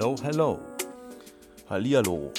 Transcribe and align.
Hello, 0.00 0.16
hello. 0.22 0.58
Hallihallo. 1.68 2.32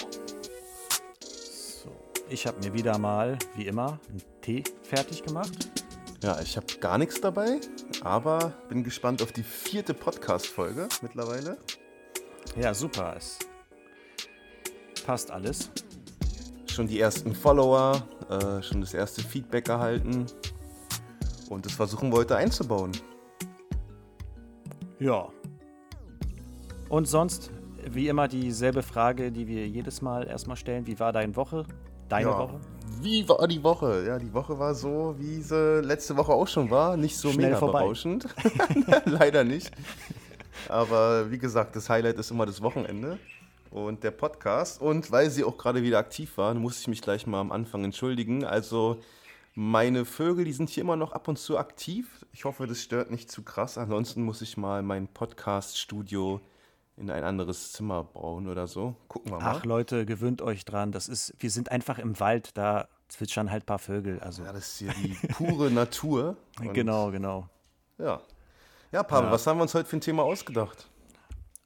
So, 1.19 1.91
ich 2.27 2.47
habe 2.47 2.57
mir 2.57 2.73
wieder 2.73 2.97
mal, 2.97 3.37
wie 3.55 3.67
immer, 3.67 3.99
einen 4.09 4.23
Tee 4.41 4.63
fertig 4.81 5.21
gemacht. 5.21 5.69
Ja, 6.23 6.41
ich 6.41 6.57
habe 6.57 6.65
gar 6.79 6.97
nichts 6.97 7.21
dabei, 7.21 7.61
aber 8.03 8.51
bin 8.67 8.83
gespannt 8.83 9.21
auf 9.21 9.31
die 9.31 9.43
vierte 9.43 9.93
Podcast-Folge 9.93 10.89
mittlerweile. 11.03 11.59
Ja, 12.59 12.73
super. 12.73 13.13
Es 13.15 13.37
passt 15.05 15.29
alles. 15.29 15.69
Schon 16.65 16.87
die 16.87 16.99
ersten 16.99 17.35
Follower, 17.35 18.01
äh, 18.31 18.63
schon 18.63 18.81
das 18.81 18.95
erste 18.95 19.21
Feedback 19.21 19.69
erhalten. 19.69 20.25
Und 21.51 21.67
das 21.67 21.73
versuchen 21.73 22.11
wir 22.11 22.17
heute 22.17 22.37
einzubauen. 22.37 22.91
Ja. 24.97 25.29
Und 26.91 27.07
sonst, 27.07 27.51
wie 27.89 28.09
immer, 28.09 28.27
dieselbe 28.27 28.83
Frage, 28.83 29.31
die 29.31 29.47
wir 29.47 29.65
jedes 29.65 30.01
Mal 30.01 30.27
erstmal 30.27 30.57
stellen. 30.57 30.85
Wie 30.87 30.99
war 30.99 31.13
deine 31.13 31.33
Woche? 31.37 31.65
Deine 32.09 32.31
ja. 32.31 32.37
Woche? 32.37 32.59
Wie 32.99 33.29
war 33.29 33.47
die 33.47 33.63
Woche? 33.63 34.03
Ja, 34.05 34.19
die 34.19 34.33
Woche 34.33 34.59
war 34.59 34.75
so, 34.75 35.15
wie 35.17 35.41
sie 35.41 35.79
letzte 35.79 36.17
Woche 36.17 36.33
auch 36.33 36.49
schon 36.49 36.69
war. 36.69 36.97
Nicht 36.97 37.15
so 37.15 37.31
Schnell 37.31 37.45
mega 37.45 37.59
vorbei. 37.59 37.79
berauschend. 37.79 38.27
Leider 39.05 39.45
nicht. 39.45 39.71
Aber 40.67 41.31
wie 41.31 41.37
gesagt, 41.37 41.77
das 41.77 41.89
Highlight 41.89 42.17
ist 42.17 42.29
immer 42.29 42.45
das 42.45 42.61
Wochenende 42.61 43.17
und 43.69 44.03
der 44.03 44.11
Podcast. 44.11 44.81
Und 44.81 45.13
weil 45.13 45.29
sie 45.29 45.45
auch 45.45 45.57
gerade 45.57 45.83
wieder 45.83 45.97
aktiv 45.97 46.37
waren, 46.37 46.57
muss 46.57 46.81
ich 46.81 46.89
mich 46.89 47.01
gleich 47.01 47.25
mal 47.25 47.39
am 47.39 47.53
Anfang 47.53 47.85
entschuldigen. 47.85 48.43
Also 48.43 48.97
meine 49.55 50.03
Vögel, 50.03 50.43
die 50.43 50.51
sind 50.51 50.69
hier 50.69 50.83
immer 50.83 50.97
noch 50.97 51.13
ab 51.13 51.29
und 51.29 51.39
zu 51.39 51.57
aktiv. 51.57 52.25
Ich 52.33 52.43
hoffe, 52.43 52.67
das 52.67 52.81
stört 52.81 53.11
nicht 53.11 53.31
zu 53.31 53.43
krass. 53.43 53.77
Ansonsten 53.77 54.23
muss 54.23 54.41
ich 54.41 54.57
mal 54.57 54.81
mein 54.81 55.07
Podcast-Studio 55.07 56.41
in 56.97 57.09
ein 57.09 57.23
anderes 57.23 57.71
Zimmer 57.71 58.03
bauen 58.03 58.47
oder 58.47 58.67
so. 58.67 58.95
Gucken 59.07 59.31
wir 59.31 59.39
mal. 59.39 59.55
Ach 59.57 59.65
Leute, 59.65 60.05
gewöhnt 60.05 60.41
euch 60.41 60.65
dran. 60.65 60.91
Das 60.91 61.07
ist, 61.07 61.33
wir 61.39 61.49
sind 61.49 61.71
einfach 61.71 61.97
im 61.99 62.19
Wald, 62.19 62.57
da 62.57 62.87
zwitschern 63.07 63.49
halt 63.51 63.63
ein 63.63 63.65
paar 63.65 63.79
Vögel. 63.79 64.19
Also 64.19 64.43
ja, 64.43 64.53
das 64.53 64.67
ist 64.73 64.77
hier 64.79 64.93
die 64.93 65.15
pure 65.33 65.71
Natur. 65.71 66.37
Genau, 66.73 67.11
genau. 67.11 67.49
Ja. 67.97 68.21
Ja, 68.91 69.03
Pavel, 69.03 69.27
Ja. 69.27 69.31
was 69.31 69.47
haben 69.47 69.57
wir 69.57 69.63
uns 69.63 69.73
heute 69.73 69.87
für 69.89 69.97
ein 69.97 70.01
Thema 70.01 70.23
ausgedacht? 70.23 70.89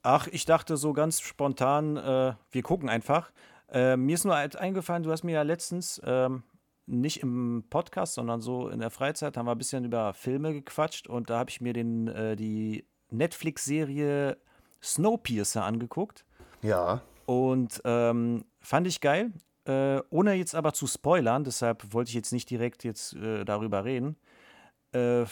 Ach, 0.04 0.28
ich 0.28 0.46
dachte 0.46 0.78
so 0.78 0.94
ganz 0.94 1.20
spontan, 1.22 1.98
äh, 1.98 2.34
wir 2.52 2.62
gucken 2.62 2.88
einfach. 2.90 3.32
Äh, 3.70 3.98
mir 3.98 4.14
ist 4.14 4.24
nur 4.26 4.36
halt 4.36 4.56
eingefallen, 4.56 5.02
du 5.04 5.12
hast 5.12 5.24
mir 5.24 5.32
ja 5.34 5.42
letztens, 5.42 6.00
ähm, 6.06 6.44
nicht 6.86 7.24
im 7.24 7.66
Podcast, 7.72 8.14
sondern 8.14 8.42
so 8.42 8.70
in 8.70 8.80
der 8.80 8.92
Freizeit, 8.92 9.38
haben 9.38 9.48
wir 9.48 9.54
ein 9.54 9.58
bisschen 9.58 9.86
über 9.86 10.14
Filme 10.14 10.54
gequatscht 10.54 11.08
und 11.08 11.32
da 11.32 11.40
habe 11.40 11.50
ich 11.50 11.60
mir 11.62 11.74
den, 11.74 12.08
äh, 12.10 12.36
die 12.36 12.86
Netflix-Serie 13.10 14.38
Snowpiercer 14.86 15.64
angeguckt 15.66 16.26
Ja. 16.62 17.02
und 17.26 17.82
ähm, 17.86 18.46
fand 18.62 18.88
ich 18.88 19.02
geil. 19.02 19.32
Äh, 19.66 20.02
ohne 20.12 20.34
jetzt 20.34 20.54
aber 20.54 20.74
zu 20.74 20.86
spoilern, 20.86 21.44
deshalb 21.44 21.92
wollte 21.92 22.10
ich 22.10 22.16
jetzt 22.16 22.32
nicht 22.32 22.50
direkt 22.50 22.84
jetzt 22.84 23.14
äh, 23.16 23.44
darüber 23.46 23.84
reden. 23.84 24.16
Äh, 24.92 25.26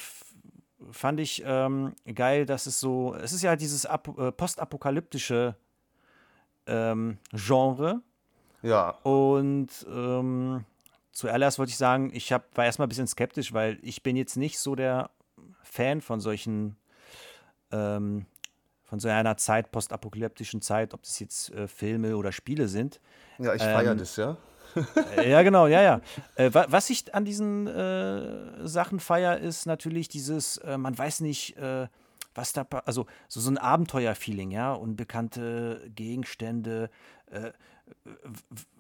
fand 0.92 1.20
ich 1.20 1.44
ähm, 1.46 1.94
geil, 2.14 2.46
dass 2.48 2.66
es 2.66 2.80
so, 2.80 3.14
es 3.16 3.32
ist 3.32 3.44
ja 3.44 3.56
dieses 3.56 3.86
Ap 3.86 4.08
äh, 4.18 4.32
postapokalyptische 4.32 5.56
ähm, 6.66 7.18
Genre 7.32 8.02
Ja. 8.64 8.90
und 9.04 9.70
ähm, 9.90 10.66
zuallererst 11.12 11.60
wollte 11.60 11.70
ich 11.70 11.78
sagen, 11.78 12.10
ich 12.14 12.34
hab, 12.34 12.58
war 12.58 12.66
erstmal 12.66 12.88
ein 12.88 12.90
bisschen 12.90 13.08
skeptisch, 13.08 13.54
weil 13.54 13.78
ich 13.82 14.02
bin 14.02 14.16
jetzt 14.16 14.36
nicht 14.36 14.58
so 14.60 14.76
der 14.76 15.12
Fan 15.62 16.02
von 16.02 16.20
solchen, 16.20 16.76
ähm, 17.72 18.26
von 18.94 19.00
so 19.00 19.10
einer 19.10 19.38
Zeit, 19.38 19.72
postapokalyptischen 19.72 20.62
Zeit, 20.62 20.94
ob 20.94 21.02
das 21.02 21.20
jetzt 21.20 21.52
äh, 21.52 21.68
Filme 21.68 22.16
oder 22.16 22.32
Spiele 22.32 22.68
sind. 22.68 23.02
Ja, 23.40 23.56
ich 23.56 23.64
Ähm, 23.64 23.74
feiere 23.74 23.96
das, 23.96 24.16
ja. 24.18 24.38
Äh, 25.18 25.32
ja, 25.32 25.42
genau, 25.42 25.66
ja, 25.66 25.82
ja. 25.82 26.02
Äh, 26.36 26.54
wa 26.54 26.68
was 26.70 26.92
ich 26.92 27.12
an 27.16 27.26
diesen 27.26 27.66
äh, 27.66 28.68
Sachen 28.68 29.00
feier, 29.00 29.40
ist 29.40 29.66
natürlich 29.66 30.10
dieses, 30.10 30.58
äh, 30.58 30.78
man 30.78 30.96
weiß 30.96 31.22
nicht, 31.22 31.58
äh, 31.58 31.88
was 32.36 32.54
da, 32.54 32.68
also 32.86 33.08
so, 33.28 33.40
so 33.40 33.50
ein 33.50 33.58
Abenteuer-Feeling, 33.58 34.52
ja, 34.52 34.74
unbekannte 34.74 35.90
Gegenstände, 35.96 36.92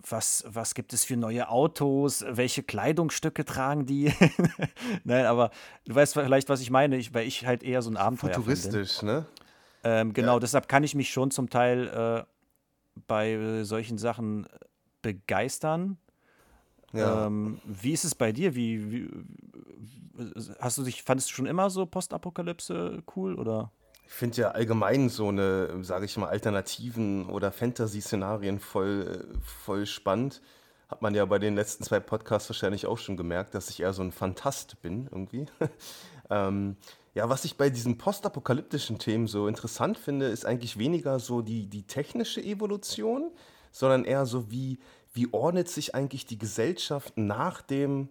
was, 0.07 0.44
was 0.47 0.75
gibt 0.75 0.94
es 0.94 1.06
für 1.06 1.18
neue 1.18 1.50
Autos, 1.50 2.24
welche 2.30 2.62
Kleidungsstücke 2.62 3.45
tragen 3.45 3.88
die? 3.88 4.13
Nein, 5.03 5.25
aber 5.25 5.50
du 5.85 5.95
weißt 5.95 6.13
vielleicht, 6.13 6.50
was 6.50 6.62
ich 6.62 6.69
meine, 6.69 6.97
ich, 6.97 7.16
weil 7.16 7.25
ich 7.28 7.47
halt 7.47 7.63
eher 7.63 7.81
so 7.81 7.90
ein 7.90 7.97
Abenteuer 7.97 8.30
bin. 8.30 8.44
Futuristisch, 8.44 9.01
ne? 9.01 9.25
Ähm, 9.84 10.14
genau, 10.14 10.36
Ja. 10.36 10.40
deshalb 10.40 10.68
kann 10.68 10.84
ich 10.84 10.96
mich 10.96 11.12
schon 11.12 11.32
zum 11.32 11.50
Teil 11.50 11.88
äh, 11.88 12.24
bei 13.08 13.64
solchen 13.64 13.98
Sachen 13.98 14.48
begeistern. 15.02 15.98
Ja. 16.94 17.26
Ähm, 17.26 17.60
wie 17.66 17.92
ist 17.92 18.04
es 18.06 18.16
bei 18.16 18.32
dir? 18.32 18.56
Wie, 18.56 18.92
wie 18.92 19.10
hast 20.60 20.78
du 20.78 20.84
dich, 20.84 21.04
fandest 21.04 21.30
du 21.30 21.34
schon 21.34 21.46
immer 21.48 21.70
so 21.70 21.86
Postapokalypse 21.86 23.02
cool 23.16 23.36
oder? 23.36 23.72
Ich 24.06 24.14
finde 24.14 24.42
ja 24.42 24.52
allgemein 24.52 25.10
so 25.10 25.30
eine, 25.30 25.84
sage 25.84 26.06
ich 26.06 26.16
mal, 26.18 26.28
Alternativen 26.28 27.26
oder 27.26 27.52
Fantasy-Szenarien 27.52 28.60
voll, 28.60 29.28
voll 29.42 29.88
spannend. 29.88 30.42
Hat 30.88 31.02
man 31.02 31.16
ja 31.16 31.26
bei 31.26 31.40
den 31.40 31.56
letzten 31.56 31.84
zwei 31.84 32.00
Podcasts 32.00 32.48
wahrscheinlich 32.50 32.86
auch 32.86 33.00
schon 33.00 33.18
gemerkt, 33.18 33.56
dass 33.56 33.72
ich 33.72 33.80
eher 33.80 33.94
so 33.94 34.04
ein 34.04 34.12
Fantast 34.12 34.80
bin 34.84 35.08
irgendwie. 35.12 35.48
ähm, 36.30 36.78
ja, 37.13 37.29
was 37.29 37.46
ich 37.46 37.57
bei 37.57 37.69
diesen 37.69 37.97
postapokalyptischen 37.97 38.97
Themen 38.97 39.28
so 39.28 39.47
interessant 39.47 39.97
finde, 39.97 40.28
ist 40.28 40.46
eigentlich 40.46 40.79
weniger 40.79 41.19
so 41.19 41.41
die, 41.41 41.68
die 41.68 41.84
technische 41.84 42.41
Evolution, 42.41 43.31
sondern 43.72 44.03
eher 44.03 44.25
so, 44.25 44.50
wie, 44.50 44.79
wie 45.13 45.31
ordnet 45.31 45.69
sich 45.69 45.94
eigentlich 45.94 46.25
die 46.25 46.40
Gesellschaft 46.40 47.18
nach 47.18 47.62
dem, 47.62 48.09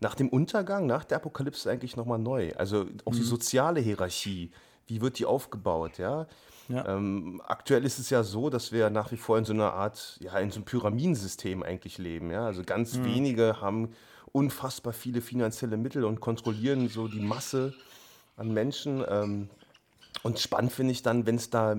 nach 0.00 0.16
dem 0.16 0.28
Untergang, 0.28 0.86
nach 0.86 1.04
der 1.04 1.18
Apokalypse 1.18 1.70
eigentlich 1.70 1.96
nochmal 1.96 2.18
neu? 2.18 2.52
Also 2.56 2.86
auch 3.04 3.14
die 3.14 3.22
soziale 3.22 3.80
Hierarchie, 3.80 4.50
wie 4.86 5.00
wird 5.00 5.18
die 5.18 5.26
aufgebaut, 5.26 5.98
ja? 5.98 6.26
Ja. 6.68 6.86
Ähm, 6.86 7.42
aktuell 7.46 7.84
ist 7.84 7.98
es 7.98 8.10
ja 8.10 8.22
so, 8.22 8.48
dass 8.48 8.70
wir 8.70 8.90
nach 8.90 9.10
wie 9.10 9.16
vor 9.16 9.38
in 9.38 9.44
so 9.44 9.52
einer 9.52 9.72
Art, 9.72 10.18
ja, 10.20 10.38
in 10.38 10.50
so 10.50 10.56
einem 10.56 10.64
Pyramidensystem 10.64 11.62
eigentlich 11.62 11.98
leben, 11.98 12.30
ja? 12.30 12.46
Also 12.46 12.62
ganz 12.64 12.98
wenige 12.98 13.60
haben 13.60 13.92
unfassbar 14.32 14.92
viele 14.92 15.20
finanzielle 15.20 15.76
Mittel 15.76 16.04
und 16.04 16.20
kontrollieren 16.20 16.88
so 16.88 17.08
die 17.08 17.20
Masse 17.20 17.74
an 18.40 18.52
Menschen. 18.52 19.04
Ähm, 19.08 19.50
und 20.22 20.38
spannend 20.38 20.72
finde 20.72 20.92
ich 20.92 21.02
dann, 21.02 21.26
wenn 21.26 21.36
es 21.36 21.50
da 21.50 21.76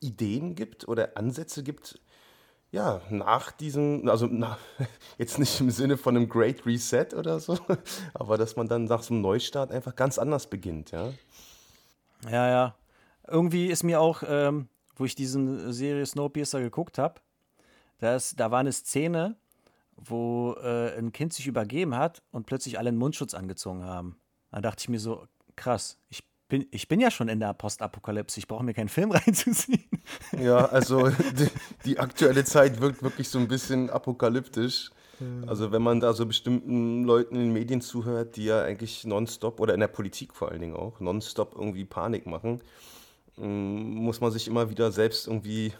Ideen 0.00 0.54
gibt 0.54 0.88
oder 0.88 1.16
Ansätze 1.16 1.62
gibt, 1.62 2.00
ja, 2.70 3.00
nach 3.08 3.50
diesem, 3.50 4.08
also 4.08 4.26
nach, 4.26 4.58
jetzt 5.18 5.38
nicht 5.38 5.60
im 5.60 5.70
Sinne 5.70 5.96
von 5.96 6.16
einem 6.16 6.28
Great 6.28 6.66
Reset 6.66 7.14
oder 7.16 7.40
so, 7.40 7.58
aber 8.14 8.36
dass 8.36 8.56
man 8.56 8.68
dann 8.68 8.84
nach 8.84 9.02
so 9.02 9.14
einem 9.14 9.22
Neustart 9.22 9.70
einfach 9.70 9.94
ganz 9.94 10.18
anders 10.18 10.48
beginnt, 10.48 10.90
ja. 10.90 11.12
Ja, 12.28 12.48
ja. 12.48 12.74
Irgendwie 13.26 13.66
ist 13.66 13.84
mir 13.84 14.00
auch, 14.00 14.22
ähm, 14.26 14.68
wo 14.96 15.04
ich 15.04 15.14
diesen 15.14 15.72
Serie 15.72 16.04
Snowpiercer 16.04 16.60
geguckt 16.60 16.98
habe, 16.98 17.20
da 18.00 18.50
war 18.50 18.60
eine 18.60 18.72
Szene, 18.72 19.36
wo 19.96 20.54
äh, 20.62 20.96
ein 20.96 21.12
Kind 21.12 21.32
sich 21.32 21.46
übergeben 21.46 21.96
hat 21.96 22.22
und 22.30 22.46
plötzlich 22.46 22.78
alle 22.78 22.88
einen 22.88 22.98
Mundschutz 22.98 23.34
angezogen 23.34 23.84
haben. 23.84 24.18
Da 24.50 24.60
dachte 24.60 24.82
ich 24.82 24.88
mir 24.88 25.00
so, 25.00 25.26
krass, 25.58 25.98
ich 26.08 26.22
bin, 26.48 26.66
ich 26.70 26.88
bin 26.88 27.00
ja 27.00 27.10
schon 27.10 27.28
in 27.28 27.40
der 27.40 27.52
Postapokalypse, 27.52 28.38
ich 28.38 28.48
brauche 28.48 28.64
mir 28.64 28.74
keinen 28.74 28.88
Film 28.88 29.10
reinzuziehen. 29.12 29.84
Ja, 30.40 30.64
also 30.66 31.08
die, 31.08 31.50
die 31.84 31.98
aktuelle 31.98 32.44
Zeit 32.44 32.80
wirkt 32.80 33.02
wirklich 33.02 33.28
so 33.28 33.38
ein 33.38 33.48
bisschen 33.48 33.90
apokalyptisch. 33.90 34.90
Also 35.48 35.72
wenn 35.72 35.82
man 35.82 35.98
da 35.98 36.12
so 36.12 36.26
bestimmten 36.26 37.02
Leuten 37.02 37.34
in 37.34 37.40
den 37.40 37.52
Medien 37.52 37.80
zuhört, 37.80 38.36
die 38.36 38.44
ja 38.44 38.62
eigentlich 38.62 39.04
nonstop 39.04 39.58
oder 39.58 39.74
in 39.74 39.80
der 39.80 39.88
Politik 39.88 40.32
vor 40.32 40.50
allen 40.50 40.60
Dingen 40.60 40.76
auch 40.76 41.00
nonstop 41.00 41.56
irgendwie 41.56 41.84
Panik 41.84 42.26
machen, 42.26 42.60
ähm, 43.36 43.94
muss 43.94 44.20
man 44.20 44.30
sich 44.30 44.46
immer 44.46 44.70
wieder 44.70 44.92
selbst 44.92 45.26
irgendwie 45.26 45.72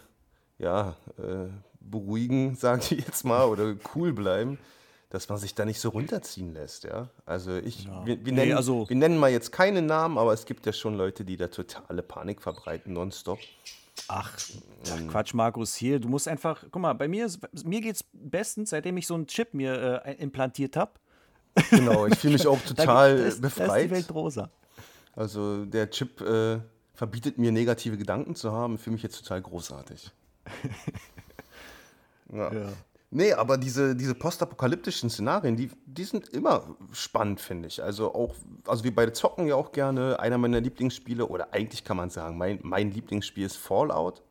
ja 0.57 0.97
äh, 1.17 1.47
beruhigen, 1.79 2.55
sage 2.57 2.81
ich 2.81 3.05
jetzt 3.05 3.23
mal, 3.23 3.45
oder 3.45 3.75
cool 3.95 4.11
bleiben, 4.11 4.59
dass 5.09 5.27
man 5.29 5.37
sich 5.39 5.55
da 5.55 5.65
nicht 5.65 5.79
so 5.79 5.89
runterziehen 5.89 6.53
lässt, 6.53 6.83
ja. 6.83 7.09
Also 7.25 7.55
ich, 7.57 7.85
Ja. 7.85 8.05
wir, 8.05 8.23
wir, 8.25 8.31
Nee, 8.33 8.39
nennen, 8.45 8.57
also- 8.57 8.87
wir 8.87 8.95
nennen 8.95 9.17
mal 9.17 9.31
jetzt 9.31 9.51
keine 9.51 9.81
Namen, 9.81 10.17
aber 10.17 10.33
es 10.33 10.45
gibt 10.45 10.65
ja 10.65 10.73
schon 10.73 10.95
Leute, 10.95 11.25
die 11.25 11.35
da 11.37 11.47
totale 11.47 12.01
Panik 12.03 12.41
verbreiten 12.41 12.93
nonstop. 12.93 13.39
Ach, 14.07 14.37
ach 14.91 15.07
Quatsch, 15.09 15.33
Markus, 15.33 15.75
hier, 15.75 15.99
du 15.99 16.07
musst 16.07 16.27
einfach, 16.27 16.63
guck 16.71 16.81
mal, 16.81 16.93
bei 16.93 17.07
mir, 17.07 17.25
ist- 17.25 17.39
mir 17.65 17.81
geht's 17.81 18.03
bestens, 18.13 18.69
seitdem 18.69 18.97
ich 18.97 19.07
so 19.07 19.15
einen 19.15 19.27
Chip 19.27 19.53
mir 19.53 20.03
äh, 20.05 20.13
implantiert 20.15 20.77
habe. 20.77 20.91
Genau, 21.71 22.05
ich 22.05 22.15
fühle 22.17 22.33
mich 22.33 22.47
auch 22.47 22.59
total 22.67 23.17
da, 23.17 23.23
ist, 23.25 23.43
da 23.43 23.47
ist 23.47 23.55
die 23.57 23.61
befreit. 23.61 23.89
Welt 23.91 24.13
rosa. 24.13 24.49
Also 25.15 25.65
der 25.65 25.89
Chip 25.89 26.21
äh, 26.21 26.59
verbietet 26.93 27.37
mir 27.37 27.51
negative 27.51 27.97
Gedanken 27.97 28.35
zu 28.35 28.51
haben. 28.51 28.77
Fühle 28.77 28.93
mich 28.93 29.03
jetzt 29.03 29.17
total 29.21 29.41
großartig. 29.41 30.11
ja. 32.31 32.53
Ja. 32.53 32.69
Nee, 33.11 33.33
aber 33.33 33.57
diese, 33.57 33.95
diese 33.95 34.13
postapokalyptischen 34.13 35.09
Szenarien, 35.09 35.55
die, 35.55 35.71
die 35.85 36.03
sind 36.03 36.29
immer 36.29 36.75
spannend, 36.91 37.41
finde 37.41 37.67
ich. 37.67 37.81
Also 37.81 38.13
auch, 38.13 38.35
also 38.67 38.83
wir 38.83 38.93
beide 38.93 39.13
zocken 39.13 39.47
ja 39.47 39.55
auch 39.55 39.71
gerne. 39.71 40.19
Einer 40.19 40.37
meiner 40.37 40.61
Lieblingsspiele, 40.61 41.25
oder 41.25 41.51
eigentlich 41.51 41.83
kann 41.83 41.97
man 41.97 42.11
sagen, 42.11 42.37
mein, 42.37 42.59
mein 42.61 42.91
Lieblingsspiel 42.91 43.45
ist 43.45 43.57
Fallout. 43.57 44.21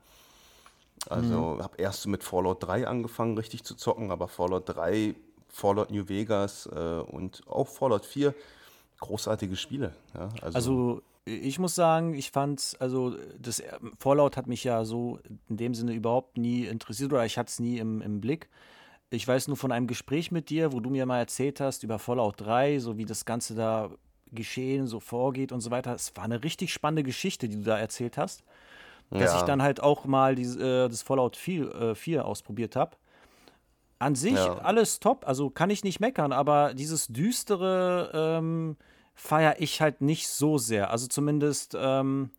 Also 1.09 1.59
habe 1.61 1.77
erst 1.79 2.07
mit 2.07 2.23
Fallout 2.23 2.63
3 2.63 2.87
angefangen, 2.87 3.37
richtig 3.37 3.65
zu 3.65 3.75
zocken, 3.75 4.11
aber 4.11 4.29
Fallout 4.29 4.65
3, 4.67 5.15
Fallout 5.49 5.91
New 5.91 6.09
Vegas 6.09 6.67
äh, 6.67 7.01
und 7.01 7.43
auch 7.49 7.67
Fallout 7.67 8.05
4, 8.05 8.35
großartige 9.01 9.57
Spiele. 9.57 9.95
Ja, 10.15 10.29
also, 10.43 10.57
Also 10.57 11.03
ich 11.29 11.59
muss 11.59 11.75
sagen, 11.75 12.15
ich 12.15 12.31
fand, 12.31 12.77
also 12.81 13.17
das 13.39 13.61
äh, 13.61 13.79
Fallout 13.99 14.37
hat 14.37 14.47
mich 14.47 14.65
ja 14.65 14.85
so 14.85 15.19
in 15.49 15.57
dem 15.57 15.75
Sinne 15.75 15.93
überhaupt 15.93 16.39
nie 16.39 16.65
interessiert 16.65 17.13
oder 17.13 17.25
ich 17.25 17.39
hatte 17.39 17.49
es 17.49 17.61
nie 17.61 17.79
im, 17.79 18.01
im 18.03 18.21
Blick. 18.21 18.49
Ich 19.11 19.27
weiß 19.27 19.49
nur 19.49 19.57
von 19.57 19.73
einem 19.73 19.87
Gespräch 19.87 20.31
mit 20.31 20.51
dir, 20.51 20.73
wo 20.73 20.81
du 20.81 20.91
mir 20.91 21.07
mal 21.07 21.19
erzählt 21.19 21.61
hast 21.61 21.83
über 21.83 21.99
Fallout 21.99 22.41
3, 22.41 22.79
so 22.79 22.99
wie 22.99 23.07
das 23.07 23.25
Ganze 23.25 23.55
da 23.55 23.91
geschehen, 24.33 24.87
so 24.87 25.01
vorgeht 25.01 25.53
und 25.53 25.61
so 25.61 25.71
weiter. 25.71 25.95
Es 25.95 26.15
war 26.17 26.25
eine 26.25 26.45
richtig 26.45 26.73
spannende 26.73 27.03
Geschichte, 27.03 27.49
die 27.49 27.57
du 27.57 27.63
da 27.63 27.79
erzählt 27.79 28.19
hast. 28.19 28.45
Dass 29.11 29.37
ich 29.37 29.43
dann 29.43 29.63
halt 29.63 29.83
auch 29.83 30.05
mal 30.05 30.35
dies, 30.35 30.55
äh, 30.57 30.87
das 30.87 31.01
Fallout 31.01 31.35
4, 31.37 31.75
äh, 31.75 31.95
4 31.95 32.27
ausprobiert 32.27 32.77
habe. 32.77 32.97
An 33.99 34.15
sich 34.15 34.35
ja, 34.35 34.59
alles 34.59 35.01
top, 35.01 35.27
also 35.27 35.49
kann 35.49 35.71
ich 35.71 35.83
nicht 35.83 35.99
meckern, 35.99 36.31
aber 36.31 36.75
dieses 36.75 37.07
Düstere 37.09 38.11
ähm, 38.15 38.77
feiere 39.19 39.57
ich 39.59 39.81
halt 39.81 40.01
nicht 40.01 40.29
so 40.29 40.59
sehr. 40.59 40.91
Also 40.91 41.09
zumindest, 41.09 41.77
ähm, 41.79 42.31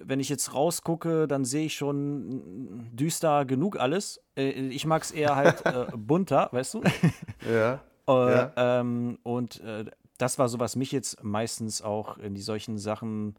wenn 0.00 0.20
ich 0.20 0.28
jetzt 0.28 0.54
rausgucke, 0.54 1.26
dann 1.26 1.44
sehe 1.44 1.66
ich 1.66 1.74
schon 1.74 2.88
düster 2.92 3.44
genug 3.44 3.78
alles. 3.78 4.22
Äh, 4.36 4.50
ich 4.50 4.86
mag 4.86 5.02
es 5.02 5.10
eher 5.10 5.34
halt 5.36 5.66
äh, 5.66 5.86
bunter, 5.96 6.48
weißt 6.52 6.74
du? 6.74 6.82
ja, 7.52 7.80
Äh, 8.08 8.32
ja. 8.32 8.52
ähm, 8.56 9.18
und 9.24 9.60
äh, 9.60 9.84
das 10.16 10.38
war 10.38 10.48
so, 10.48 10.60
was 10.60 10.76
mich 10.76 10.92
jetzt 10.92 11.22
meistens 11.24 11.82
auch 11.82 12.18
in 12.18 12.34
die 12.34 12.40
solchen 12.40 12.78
Sachen 12.78 13.34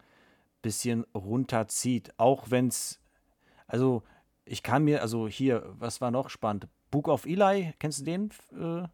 bisschen 0.62 1.06
runterzieht. 1.16 2.12
Auch 2.18 2.52
wenn 2.52 2.68
es, 2.68 3.00
also 3.68 4.04
ich 4.44 4.62
kann 4.62 4.84
mir, 4.84 5.02
also 5.02 5.28
hier, 5.28 5.64
was 5.80 6.02
war 6.02 6.12
noch 6.12 6.30
spannend? 6.30 6.68
Book 6.92 7.08
of 7.08 7.26
Eli, 7.26 7.74
kennst 7.80 8.02
du 8.02 8.04
den, 8.04 8.30
äh, 8.52 8.88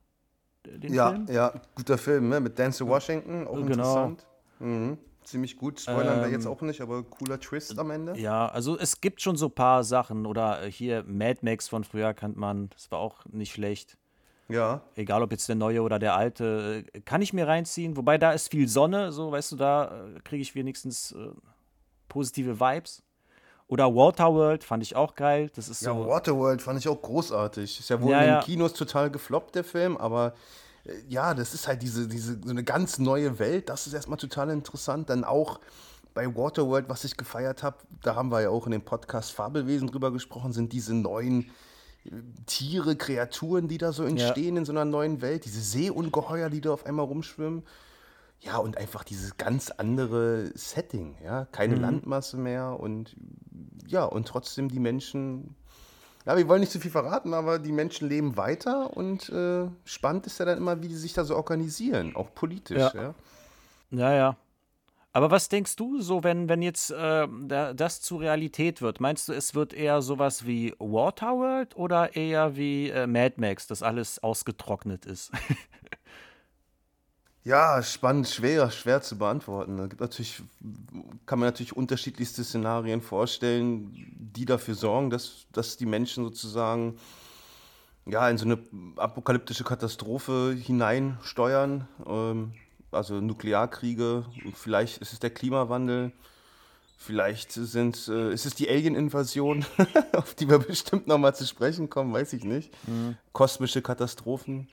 den 0.67 0.93
Ja, 0.93 1.09
Film? 1.09 1.25
ja, 1.29 1.53
guter 1.75 1.97
Film, 1.97 2.29
ne? 2.29 2.39
Mit 2.39 2.57
Denzel 2.57 2.87
Washington, 2.87 3.47
auch 3.47 3.53
Genau. 3.55 3.67
interessant. 3.67 4.25
Mhm. 4.59 4.97
Ziemlich 5.23 5.55
gut, 5.57 5.79
spoilern 5.79 6.21
wir 6.21 6.29
jetzt 6.29 6.45
Ähm, 6.45 6.51
auch 6.51 6.61
nicht, 6.61 6.81
aber 6.81 7.01
cooler 7.03 7.39
Twist 7.39 7.79
am 7.79 7.91
Ende. 7.91 8.17
ja, 8.17 8.47
also 8.47 8.77
es 8.77 8.99
gibt 8.99 9.21
schon 9.21 9.37
so 9.37 9.45
ein 9.47 9.51
paar 9.55 9.83
Sachen. 9.85 10.25
Oder 10.25 10.63
äh, 10.63 10.71
hier 10.71 11.03
Mad 11.07 11.39
Max 11.43 11.69
von 11.69 11.83
früher 11.85 12.13
kennt 12.13 12.35
man, 12.35 12.69
das 12.71 12.91
war 12.91 12.99
auch 12.99 13.23
nicht 13.25 13.53
schlecht. 13.53 13.97
Ja, 14.49 14.81
Egal 14.95 15.23
ob 15.23 15.31
jetzt 15.31 15.47
der 15.47 15.55
neue 15.55 15.81
oder 15.81 15.99
der 15.99 16.15
alte, 16.15 16.83
äh, 16.93 16.99
kann 17.01 17.21
ich 17.21 17.31
mir 17.31 17.47
reinziehen. 17.47 17.95
Wobei 17.95 18.17
da 18.17 18.33
ist 18.33 18.49
viel 18.51 18.67
Sonne, 18.67 19.11
so 19.13 19.31
weißt 19.31 19.53
du, 19.53 19.55
da 19.55 20.05
äh, 20.15 20.19
kriege 20.23 20.41
ich 20.41 20.55
wenigstens 20.55 21.11
äh, 21.13 21.29
positive 22.09 22.59
Vibes. 22.59 23.02
Oder 23.73 23.95
Waterworld 23.95 24.63
fand 24.63 24.83
ich 24.83 24.95
auch 24.95 25.15
geil. 25.15 25.49
Das 25.55 25.67
ist 25.67 25.81
ja, 25.81 25.95
so, 25.95 26.07
Waterworld 26.07 26.61
fand 26.61 26.77
ich 26.77 26.87
auch 26.87 27.01
großartig. 27.01 27.79
Ist 27.79 27.89
ja 27.89 27.99
wohl 27.99 28.11
ja, 28.11 28.19
in 28.19 28.25
den 28.25 28.33
ja, 28.35 28.41
Kinos 28.43 28.73
total 28.73 29.09
gefloppt, 29.09 29.55
der 29.55 29.63
Film, 29.63 29.97
aber 29.97 30.35
äh, 30.85 30.91
ja, 31.09 31.33
das 31.33 31.55
ist 31.55 31.67
halt 31.67 31.81
diese, 31.81 32.07
diese, 32.07 32.39
so 32.39 32.51
eine 32.51 32.63
ganz 32.63 32.99
neue 32.99 33.39
Welt. 33.39 33.69
Das 33.69 33.87
ist 33.87 33.93
erstmal 33.93 34.19
total 34.19 34.51
interessant. 34.51 35.09
Dann 35.09 35.23
auch 35.23 35.59
bei 36.13 36.35
Waterworld, 36.35 36.87
was 36.87 37.03
ich 37.03 37.17
gefeiert 37.17 37.63
habe, 37.63 37.77
da 38.03 38.13
haben 38.13 38.29
wir 38.29 38.41
ja 38.41 38.49
auch 38.51 38.67
in 38.67 38.73
dem 38.73 38.83
Podcast 38.83 39.31
Fabelwesen 39.31 39.87
drüber 39.87 40.11
gesprochen, 40.11 40.53
sind 40.53 40.71
diese 40.71 40.93
neuen 40.93 41.49
äh, 42.05 42.11
Tiere, 42.45 42.95
Kreaturen, 42.95 43.67
die 43.67 43.79
da 43.79 43.91
so 43.91 44.03
ja, 44.03 44.09
entstehen 44.09 44.55
in 44.55 44.65
so 44.65 44.71
einer 44.71 44.85
neuen 44.85 45.19
Welt. 45.23 45.45
Diese 45.45 45.61
Seeungeheuer, 45.61 46.51
die 46.51 46.61
da 46.61 46.73
auf 46.73 46.85
einmal 46.85 47.07
rumschwimmen. 47.07 47.63
Ja, 48.45 48.57
und 48.57 48.77
einfach 48.77 49.05
dieses 49.05 49.37
ganz 49.37 49.71
andere 49.71 50.51
Setting, 50.55 51.15
ja, 51.23 51.45
keine 51.45 51.75
mhm. 51.75 51.81
Landmasse 51.81 52.37
mehr 52.37 52.77
und 52.77 53.15
ja, 53.87 54.03
und 54.03 54.27
trotzdem 54.27 54.67
die 54.67 54.79
Menschen, 54.79 55.55
ja, 56.25 56.35
wir 56.35 56.47
wollen 56.49 56.59
nicht 56.59 56.71
zu 56.71 56.79
viel 56.79 56.91
verraten, 56.91 57.33
aber 57.33 57.57
die 57.57 57.71
Menschen 57.71 58.09
leben 58.09 58.35
weiter 58.35 58.97
und 58.97 59.29
äh, 59.29 59.67
spannend 59.85 60.25
ist 60.25 60.39
ja 60.39 60.45
dann 60.45 60.57
immer, 60.57 60.81
wie 60.81 60.89
die 60.89 60.95
sich 60.95 61.13
da 61.13 61.23
so 61.23 61.37
organisieren, 61.37 62.17
auch 62.17 62.33
politisch, 62.33 62.79
ja, 62.79 62.93
ja. 62.93 63.15
ja, 63.91 64.13
ja. 64.13 64.37
Aber 65.15 65.29
was 65.29 65.47
denkst 65.47 65.75
du 65.75 66.01
so, 66.01 66.23
wenn, 66.23 66.49
wenn 66.49 66.63
jetzt 66.63 66.89
äh, 66.89 67.27
da, 67.47 67.73
das 67.73 68.01
zu 68.01 68.17
Realität 68.17 68.81
wird? 68.81 68.99
Meinst 68.99 69.29
du, 69.29 69.33
es 69.33 69.53
wird 69.53 69.71
eher 69.71 70.01
sowas 70.01 70.47
wie 70.47 70.73
Waterworld 70.79 71.75
oder 71.77 72.15
eher 72.15 72.55
wie 72.57 72.89
äh, 72.89 73.05
Mad 73.05 73.35
Max, 73.37 73.67
dass 73.67 73.83
alles 73.83 74.21
ausgetrocknet 74.23 75.05
ist? 75.05 75.31
Ja, 77.45 77.83
spannend, 77.83 78.29
schwer, 78.29 78.71
schwer 78.71 79.01
zu 79.01 79.17
beantworten. 79.17 79.77
Da 79.77 79.87
gibt 79.87 79.99
natürlich, 79.99 80.41
kann 81.25 81.39
man 81.39 81.49
natürlich 81.49 81.75
unterschiedlichste 81.75 82.43
Szenarien 82.43 83.01
vorstellen, 83.01 83.91
die 84.33 84.45
dafür 84.45 84.75
sorgen, 84.75 85.09
dass, 85.09 85.45
dass 85.51 85.75
die 85.75 85.85
Menschen 85.85 86.23
sozusagen 86.23 86.97
ja, 88.05 88.29
in 88.29 88.37
so 88.37 88.45
eine 88.45 88.59
apokalyptische 88.95 89.65
Katastrophe 89.65 90.55
hineinsteuern. 90.57 91.87
Ähm, 92.05 92.53
also 92.91 93.19
Nuklearkriege, 93.19 94.25
vielleicht 94.55 94.99
ist 94.99 95.13
es 95.13 95.19
der 95.19 95.31
Klimawandel, 95.31 96.11
vielleicht 96.97 97.51
sind, 97.51 98.07
äh, 98.07 98.31
ist 98.33 98.45
es 98.45 98.55
die 98.55 98.69
Alien-Invasion, 98.69 99.65
auf 100.13 100.35
die 100.35 100.49
wir 100.49 100.59
bestimmt 100.59 101.07
nochmal 101.07 101.35
zu 101.35 101.45
sprechen 101.45 101.89
kommen, 101.89 102.13
weiß 102.13 102.33
ich 102.33 102.43
nicht. 102.43 102.71
Mhm. 102.87 103.17
Kosmische 103.33 103.81
Katastrophen. 103.81 104.69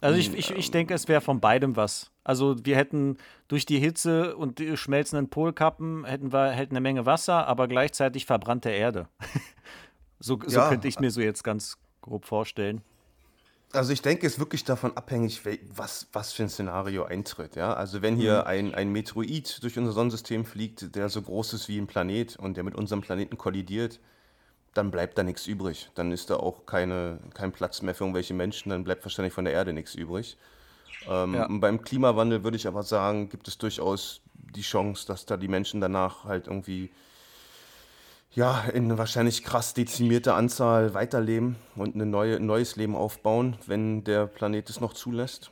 Also 0.00 0.18
ich, 0.18 0.28
Hm, 0.28 0.34
ich, 0.34 0.50
ich 0.50 0.66
Ähm, 0.66 0.72
denke, 0.72 0.94
es 0.94 1.08
wäre 1.08 1.20
von 1.20 1.40
beidem 1.40 1.76
was. 1.76 2.12
Also 2.24 2.56
wir 2.64 2.76
hätten 2.76 3.16
durch 3.48 3.66
die 3.66 3.78
Hitze 3.78 4.36
und 4.36 4.58
die 4.58 4.76
schmelzenden 4.76 5.28
Polkappen 5.30 6.04
hätten 6.04 6.32
wir 6.32 6.50
hätten 6.50 6.72
eine 6.74 6.80
Menge 6.80 7.06
Wasser, 7.06 7.46
aber 7.46 7.68
gleichzeitig 7.68 8.26
verbrannte 8.26 8.70
Erde. 8.70 9.08
So, 10.20 10.38
so 10.46 10.50
ja, 10.50 10.68
könnte 10.68 10.88
ich 10.88 10.98
mir 10.98 11.10
so 11.12 11.20
jetzt 11.20 11.44
ganz 11.44 11.78
grob 12.00 12.24
vorstellen. 12.24 12.82
Also 13.72 13.92
ich 13.92 14.00
denke, 14.00 14.26
es 14.26 14.34
ist 14.34 14.38
wirklich 14.38 14.64
davon 14.64 14.96
abhängig, 14.96 15.42
was, 15.74 16.08
was 16.12 16.32
für 16.32 16.42
ein 16.44 16.48
Szenario 16.48 17.04
eintritt. 17.04 17.54
Ja? 17.54 17.74
Also 17.74 18.00
wenn 18.00 18.16
Mhm. 18.16 18.20
hier 18.20 18.46
ein, 18.46 18.74
ein 18.74 18.90
Meteorit 18.90 19.62
durch 19.62 19.76
unser 19.78 19.92
Sonnensystem 19.92 20.46
fliegt, 20.46 20.94
der 20.96 21.10
so 21.10 21.20
groß 21.20 21.52
ist 21.52 21.68
wie 21.68 21.78
ein 21.78 21.86
Planet 21.86 22.36
und 22.36 22.56
der 22.56 22.64
mit 22.64 22.74
unserem 22.74 23.02
Planeten 23.02 23.36
kollidiert, 23.36 24.00
dann 24.78 24.90
bleibt 24.90 25.18
da 25.18 25.22
nichts 25.24 25.46
übrig. 25.46 25.90
Dann 25.94 26.12
ist 26.12 26.30
da 26.30 26.36
auch 26.36 26.64
keine, 26.66 27.20
kein 27.34 27.52
Platz 27.52 27.82
mehr 27.82 27.94
für 27.94 28.04
irgendwelche 28.04 28.34
Menschen, 28.34 28.70
dann 28.70 28.84
bleibt 28.84 29.04
wahrscheinlich 29.04 29.34
von 29.34 29.44
der 29.44 29.54
Erde 29.54 29.72
nichts 29.74 29.94
übrig. 29.94 30.38
Ähm, 31.06 31.34
Ja. 31.34 31.46
beim 31.60 31.82
Klimawandel 31.82 32.44
würde 32.44 32.56
ich 32.56 32.66
aber 32.68 32.82
sagen, 32.82 33.28
gibt 33.28 33.48
es 33.48 33.58
durchaus 33.58 34.22
die 34.34 34.62
Chance, 34.62 35.06
dass 35.06 35.26
da 35.26 35.36
die 35.36 35.48
Menschen 35.48 35.80
danach 35.80 36.24
halt 36.24 36.46
irgendwie 36.46 36.90
ja, 38.30 38.60
in 38.72 38.98
wahrscheinlich 38.98 39.42
krass 39.42 39.74
dezimierter 39.74 40.34
Anzahl 40.36 40.94
weiterleben 40.94 41.56
und 41.76 41.94
eine 41.94 42.06
neue, 42.06 42.36
ein 42.36 42.46
neues 42.46 42.76
Leben 42.76 42.94
aufbauen, 42.94 43.56
wenn 43.66 44.04
der 44.04 44.26
Planet 44.26 44.68
es 44.70 44.80
noch 44.80 44.92
zulässt. 44.92 45.50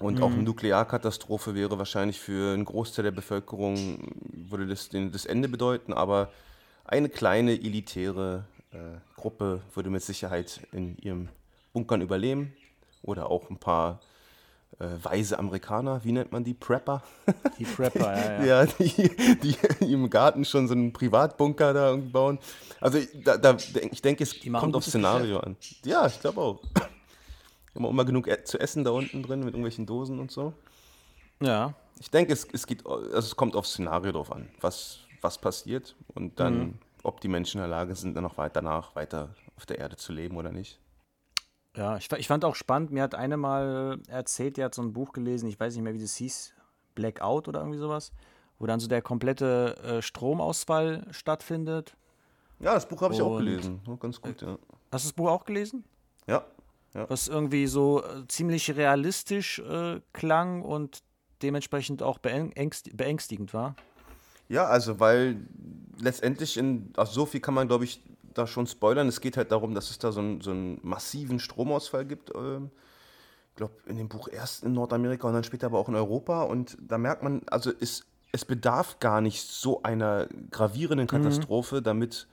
Und 0.00 0.22
auch 0.22 0.34
eine 0.34 0.42
Mhm. 0.42 0.44
Nuklearkatastrophe 0.44 1.54
wäre 1.54 1.78
wahrscheinlich 1.78 2.20
für 2.20 2.52
einen 2.54 2.64
Großteil 2.64 3.04
der 3.04 3.12
Bevölkerung, 3.12 3.98
würde 4.32 4.66
das 4.66 4.88
das 4.90 5.24
Ende 5.26 5.48
bedeuten, 5.48 5.92
aber 5.92 6.32
eine 6.84 7.08
kleine 7.08 7.52
elitäre 7.52 8.44
äh, 8.72 8.76
Gruppe 9.16 9.60
würde 9.74 9.90
mit 9.90 10.02
Sicherheit 10.02 10.60
in 10.72 10.96
ihrem 10.98 11.28
Bunkern 11.72 12.00
überleben. 12.02 12.52
Oder 13.02 13.30
auch 13.30 13.50
ein 13.50 13.58
paar 13.58 14.00
äh, 14.78 14.86
weise 15.02 15.38
Amerikaner, 15.38 16.02
wie 16.04 16.12
nennt 16.12 16.32
man 16.32 16.42
die? 16.42 16.54
Prepper? 16.54 17.02
Die 17.58 17.64
Prepper, 17.64 18.16
ja, 18.16 18.44
ja. 18.44 18.64
Ja, 18.64 18.66
die, 18.66 19.36
die 19.42 19.56
im 19.92 20.08
Garten 20.08 20.44
schon 20.44 20.66
so 20.68 20.74
einen 20.74 20.92
Privatbunker 20.92 21.72
da 21.74 21.90
irgendwie 21.90 22.10
bauen. 22.10 22.38
Also 22.80 22.98
ich- 22.98 23.08
da, 23.22 23.36
da, 23.36 23.56
ich 23.90 24.00
denke, 24.02 24.24
es 24.24 24.34
kommt 24.40 24.74
aufs 24.74 24.88
Szenario 24.88 25.38
Geschäft. 25.40 25.46
an. 25.46 25.56
Ja, 25.84 26.06
ich 26.06 26.18
glaube 26.20 26.40
auch. 26.40 26.60
Immer, 27.74 27.90
immer 27.90 28.04
genug 28.04 28.26
e 28.28 28.42
zu 28.44 28.58
essen 28.58 28.84
da 28.84 28.90
unten 28.92 29.22
drin 29.22 29.40
mit 29.40 29.48
irgendwelchen 29.48 29.84
Dosen 29.84 30.18
und 30.20 30.30
so. 30.30 30.52
Ja. 31.40 31.74
Ich 32.00 32.10
denke, 32.10 32.32
es, 32.32 32.46
es, 32.52 32.66
geht, 32.66 32.86
also 32.86 33.18
es 33.18 33.36
kommt 33.36 33.54
aufs 33.56 33.70
Szenario 33.72 34.12
drauf 34.12 34.32
an, 34.32 34.48
was, 34.60 35.00
was 35.24 35.38
passiert 35.38 35.96
und 36.14 36.24
Mhm. 36.24 36.36
dann, 36.36 36.78
ob 37.02 37.20
die 37.20 37.28
Menschen 37.28 37.58
in 37.58 37.62
der 37.62 37.68
Lage 37.68 37.96
sind, 37.96 38.14
dann 38.14 38.22
noch 38.22 38.38
weiter 38.38 38.60
danach 38.60 38.94
weiter 38.94 39.34
auf 39.56 39.66
der 39.66 39.78
Erde 39.78 39.96
zu 39.96 40.12
leben 40.12 40.36
oder 40.36 40.52
nicht. 40.52 40.78
Ja, 41.76 41.96
ich, 41.96 42.12
ich 42.12 42.28
fand 42.28 42.44
auch 42.44 42.54
spannend, 42.54 42.92
mir 42.92 43.02
hat 43.02 43.16
eine 43.16 43.36
mal 43.36 43.98
erzählt, 44.06 44.56
die 44.56 44.62
hat 44.62 44.74
so 44.74 44.82
ein 44.82 44.92
Buch 44.92 45.12
gelesen, 45.12 45.48
ich 45.48 45.58
weiß 45.58 45.74
nicht 45.74 45.82
mehr, 45.82 45.94
wie 45.94 46.00
das 46.00 46.14
hieß, 46.14 46.54
Blackout 46.94 47.48
oder 47.48 47.60
irgendwie 47.60 47.80
sowas, 47.80 48.12
wo 48.60 48.66
dann 48.66 48.78
so 48.78 48.86
der 48.86 49.02
komplette 49.02 49.76
äh, 49.82 50.02
Stromausfall 50.02 51.06
stattfindet. 51.10 51.96
Ja, 52.60 52.74
das 52.74 52.86
Buch 52.86 53.00
habe 53.02 53.14
ich 53.14 53.20
auch 53.20 53.38
gelesen. 53.38 53.80
Ja, 53.88 53.96
ganz 53.96 54.20
gut, 54.20 54.42
ja. 54.42 54.56
hast 54.92 55.04
du 55.04 55.08
das 55.08 55.12
Buch 55.12 55.28
auch 55.28 55.44
gelesen? 55.44 55.84
Ja, 56.28 56.44
ja. 56.94 57.10
Was 57.10 57.26
irgendwie 57.26 57.66
so 57.66 58.04
äh, 58.04 58.28
ziemlich 58.28 58.76
realistisch 58.76 59.58
äh, 59.58 60.00
klang 60.12 60.62
und 60.62 61.02
dementsprechend 61.42 62.02
auch 62.02 62.18
beängst 62.18 62.96
beängstigend 62.96 63.52
war. 63.52 63.74
Ja, 64.48 64.66
also 64.66 65.00
weil 65.00 65.36
letztendlich 65.98 66.56
in, 66.56 66.92
also 66.96 67.12
so 67.12 67.26
viel 67.26 67.40
kann 67.40 67.54
man, 67.54 67.68
glaube 67.68 67.84
ich, 67.84 68.02
da 68.34 68.46
schon 68.46 68.66
spoilern. 68.66 69.08
Es 69.08 69.20
geht 69.20 69.36
halt 69.36 69.52
darum, 69.52 69.74
dass 69.74 69.90
es 69.90 69.98
da 69.98 70.12
so 70.12 70.20
einen, 70.20 70.40
so 70.40 70.50
einen 70.50 70.80
massiven 70.82 71.38
Stromausfall 71.38 72.04
gibt. 72.04 72.34
Ähm, 72.34 72.70
ich 73.50 73.56
glaube, 73.56 73.74
in 73.86 73.96
dem 73.96 74.08
Buch 74.08 74.28
erst 74.28 74.64
in 74.64 74.72
Nordamerika 74.72 75.28
und 75.28 75.34
dann 75.34 75.44
später 75.44 75.66
aber 75.66 75.78
auch 75.78 75.88
in 75.88 75.94
Europa. 75.94 76.42
Und 76.42 76.76
da 76.80 76.98
merkt 76.98 77.22
man, 77.22 77.42
also 77.46 77.72
es, 77.80 78.04
es 78.32 78.44
bedarf 78.44 78.98
gar 78.98 79.20
nicht 79.20 79.46
so 79.46 79.82
einer 79.82 80.26
gravierenden 80.50 81.06
Katastrophe, 81.06 81.80
damit 81.80 82.26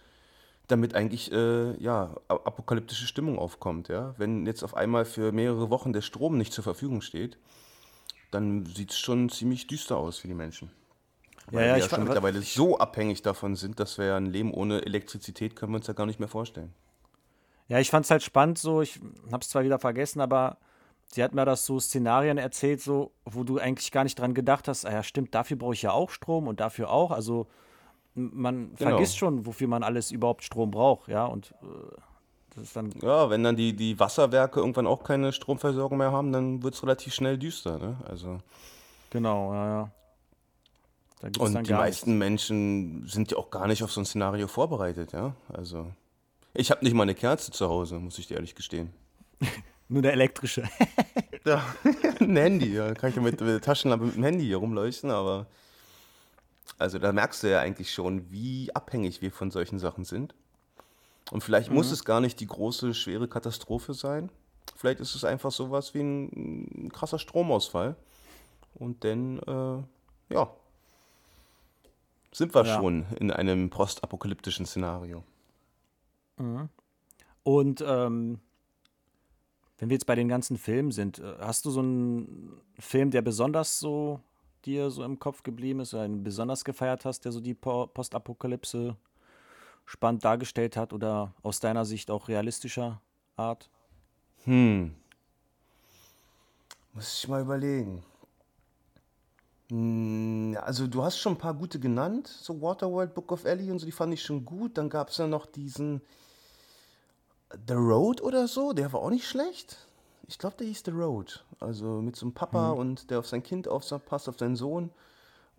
damit 0.71 0.95
eigentlich 0.95 1.31
äh, 1.31 1.75
ja, 1.83 2.15
apokalyptische 2.27 3.05
Stimmung 3.05 3.37
aufkommt. 3.37 3.89
Ja? 3.89 4.15
Wenn 4.17 4.45
jetzt 4.45 4.63
auf 4.63 4.73
einmal 4.73 5.05
für 5.05 5.31
mehrere 5.31 5.69
Wochen 5.69 5.93
der 5.93 6.01
Strom 6.01 6.37
nicht 6.37 6.53
zur 6.53 6.63
Verfügung 6.63 7.01
steht, 7.01 7.37
dann 8.31 8.65
sieht 8.65 8.91
es 8.91 8.97
schon 8.97 9.29
ziemlich 9.29 9.67
düster 9.67 9.97
aus 9.97 10.19
für 10.19 10.27
die 10.29 10.33
Menschen. 10.33 10.71
Weil 11.51 11.61
ja, 11.61 11.67
ja, 11.67 11.75
wir 11.75 11.83
ja 11.83 11.89
schon 11.89 12.03
mittlerweile 12.03 12.41
so 12.41 12.77
abhängig 12.77 13.21
davon 13.21 13.55
sind, 13.55 13.79
dass 13.79 13.97
wir 13.97 14.05
ja 14.05 14.17
ein 14.17 14.25
Leben 14.25 14.53
ohne 14.53 14.85
Elektrizität 14.85 15.55
können 15.55 15.73
wir 15.73 15.77
uns 15.77 15.87
ja 15.87 15.93
gar 15.93 16.05
nicht 16.05 16.19
mehr 16.19 16.29
vorstellen. 16.29 16.73
Ja, 17.67 17.79
ich 17.79 17.89
fand 17.89 18.05
es 18.05 18.11
halt 18.11 18.23
spannend 18.23 18.57
so, 18.57 18.81
ich 18.81 18.99
habe 19.31 19.41
es 19.41 19.49
zwar 19.49 19.63
wieder 19.63 19.79
vergessen, 19.79 20.21
aber 20.21 20.57
sie 21.05 21.23
hat 21.23 21.33
mir 21.33 21.45
das 21.45 21.65
so 21.65 21.79
Szenarien 21.79 22.37
erzählt, 22.37 22.81
so, 22.81 23.11
wo 23.25 23.43
du 23.43 23.59
eigentlich 23.59 23.91
gar 23.91 24.03
nicht 24.03 24.19
dran 24.19 24.33
gedacht 24.33 24.67
hast, 24.67 24.85
ah 24.85 24.91
ja 24.91 25.03
stimmt, 25.03 25.33
dafür 25.35 25.57
brauche 25.57 25.73
ich 25.73 25.81
ja 25.81 25.91
auch 25.91 26.09
Strom 26.09 26.47
und 26.47 26.59
dafür 26.59 26.89
auch, 26.89 27.11
also 27.11 27.47
man 28.13 28.75
genau. 28.75 28.91
vergisst 28.91 29.17
schon, 29.17 29.45
wofür 29.45 29.67
man 29.67 29.83
alles 29.83 30.11
überhaupt 30.11 30.43
Strom 30.43 30.71
braucht, 30.71 31.07
ja, 31.07 31.25
und 31.25 31.53
äh, 31.61 32.01
das 32.55 32.63
ist 32.63 32.75
dann. 32.75 32.91
Ja, 33.01 33.29
wenn 33.29 33.43
dann 33.43 33.55
die, 33.55 33.73
die 33.73 33.97
Wasserwerke 33.99 34.59
irgendwann 34.59 34.87
auch 34.87 35.03
keine 35.03 35.31
Stromversorgung 35.31 35.97
mehr 35.97 36.11
haben, 36.11 36.33
dann 36.33 36.63
wird 36.63 36.75
es 36.75 36.83
relativ 36.83 37.13
schnell 37.13 37.37
düster, 37.37 37.79
ne? 37.79 37.95
Also. 38.09 38.39
Genau, 39.09 39.53
ja, 39.53 39.67
ja. 39.67 39.91
Und 41.37 41.67
die 41.67 41.73
meisten 41.73 42.11
nichts. 42.11 42.19
Menschen 42.19 43.07
sind 43.07 43.31
ja 43.31 43.37
auch 43.37 43.51
gar 43.51 43.67
nicht 43.67 43.83
auf 43.83 43.91
so 43.91 44.01
ein 44.01 44.05
Szenario 44.05 44.47
vorbereitet, 44.47 45.13
ja. 45.13 45.35
Also. 45.49 45.91
Ich 46.53 46.71
habe 46.71 46.83
nicht 46.83 46.93
mal 46.93 47.03
eine 47.03 47.15
Kerze 47.15 47.51
zu 47.51 47.69
Hause, 47.69 47.99
muss 47.99 48.17
ich 48.17 48.27
dir 48.27 48.35
ehrlich 48.35 48.55
gestehen. 48.55 48.91
Nur 49.87 49.99
eine 49.99 50.11
elektrische. 50.11 50.63
ja, 51.45 51.63
ein 52.19 52.35
Handy, 52.35 52.73
ja. 52.73 52.93
Kann 52.93 53.09
ich 53.09 53.15
ja 53.15 53.21
mit, 53.21 53.39
mit 53.39 53.49
der 53.49 53.61
Taschenlampe 53.61 54.05
mit 54.05 54.15
dem 54.15 54.23
Handy 54.23 54.45
hier 54.45 54.57
rumleuchten, 54.57 55.11
aber 55.11 55.47
also 56.77 56.97
da 56.97 57.11
merkst 57.11 57.43
du 57.43 57.51
ja 57.51 57.59
eigentlich 57.59 57.93
schon, 57.93 58.31
wie 58.31 58.73
abhängig 58.73 59.21
wir 59.21 59.31
von 59.31 59.51
solchen 59.51 59.79
Sachen 59.79 60.05
sind. 60.05 60.33
Und 61.29 61.43
vielleicht 61.43 61.69
mhm. 61.69 61.75
muss 61.75 61.91
es 61.91 62.05
gar 62.05 62.21
nicht 62.21 62.39
die 62.39 62.47
große, 62.47 62.93
schwere 62.93 63.27
Katastrophe 63.27 63.93
sein. 63.93 64.31
Vielleicht 64.75 64.99
ist 64.99 65.15
es 65.15 65.23
einfach 65.23 65.51
sowas 65.51 65.93
wie 65.93 66.01
ein, 66.01 66.85
ein 66.85 66.91
krasser 66.91 67.19
Stromausfall. 67.19 67.95
Und 68.73 69.03
dann, 69.03 69.39
äh, 69.39 70.33
ja, 70.33 70.49
sind 72.31 72.53
wir 72.55 72.65
ja. 72.65 72.75
schon 72.75 73.05
in 73.19 73.31
einem 73.31 73.69
postapokalyptischen 73.69 74.65
Szenario. 74.65 75.23
Mhm. 76.37 76.69
Und 77.43 77.83
ähm, 77.85 78.39
wenn 79.77 79.89
wir 79.89 79.95
jetzt 79.95 80.05
bei 80.05 80.15
den 80.15 80.27
ganzen 80.27 80.57
Filmen 80.57 80.91
sind, 80.91 81.19
äh, 81.19 81.35
hast 81.39 81.65
du 81.65 81.71
so 81.71 81.79
einen 81.79 82.61
Film, 82.79 83.11
der 83.11 83.21
besonders 83.21 83.79
so 83.79 84.19
dir 84.65 84.91
so 84.91 85.03
im 85.03 85.19
Kopf 85.19 85.43
geblieben 85.43 85.79
ist 85.79 85.93
oder 85.93 86.03
einen 86.03 86.23
besonders 86.23 86.63
gefeiert 86.63 87.03
hast, 87.03 87.25
der 87.25 87.31
so 87.31 87.39
die 87.39 87.55
Postapokalypse 87.55 88.95
spannend 89.85 90.23
dargestellt 90.23 90.77
hat 90.77 90.93
oder 90.93 91.33
aus 91.41 91.59
deiner 91.59 91.83
Sicht 91.83 92.11
auch 92.11 92.27
realistischer 92.27 93.01
Art? 93.35 93.69
Hm. 94.43 94.93
Muss 96.93 97.23
ich 97.23 97.27
mal 97.27 97.41
überlegen. 97.41 98.03
Hm, 99.71 100.55
also 100.61 100.85
du 100.85 101.01
hast 101.01 101.17
schon 101.17 101.33
ein 101.33 101.39
paar 101.39 101.55
gute 101.55 101.79
genannt, 101.79 102.27
so 102.27 102.61
Waterworld, 102.61 103.15
Book 103.15 103.31
of 103.31 103.45
Ellie 103.45 103.71
und 103.71 103.79
so, 103.79 103.85
die 103.87 103.91
fand 103.91 104.13
ich 104.13 104.21
schon 104.21 104.45
gut. 104.45 104.77
Dann 104.77 104.89
gab 104.89 105.09
es 105.09 105.17
ja 105.17 105.25
noch 105.25 105.47
diesen 105.47 106.01
The 107.67 107.73
Road 107.73 108.21
oder 108.21 108.47
so, 108.47 108.73
der 108.73 108.93
war 108.93 109.01
auch 109.01 109.09
nicht 109.09 109.27
schlecht 109.27 109.87
ich 110.31 110.39
glaube, 110.39 110.55
der 110.57 110.67
hieß 110.67 110.83
The 110.85 110.91
Road. 110.91 111.43
Also 111.59 112.01
mit 112.01 112.15
so 112.15 112.25
einem 112.25 112.33
Papa 112.33 112.73
mhm. 112.73 112.79
und 112.79 113.09
der 113.09 113.19
auf 113.19 113.27
sein 113.27 113.43
Kind 113.43 113.67
aufpasst, 113.67 114.29
auf 114.29 114.39
seinen 114.39 114.55
Sohn. 114.55 114.89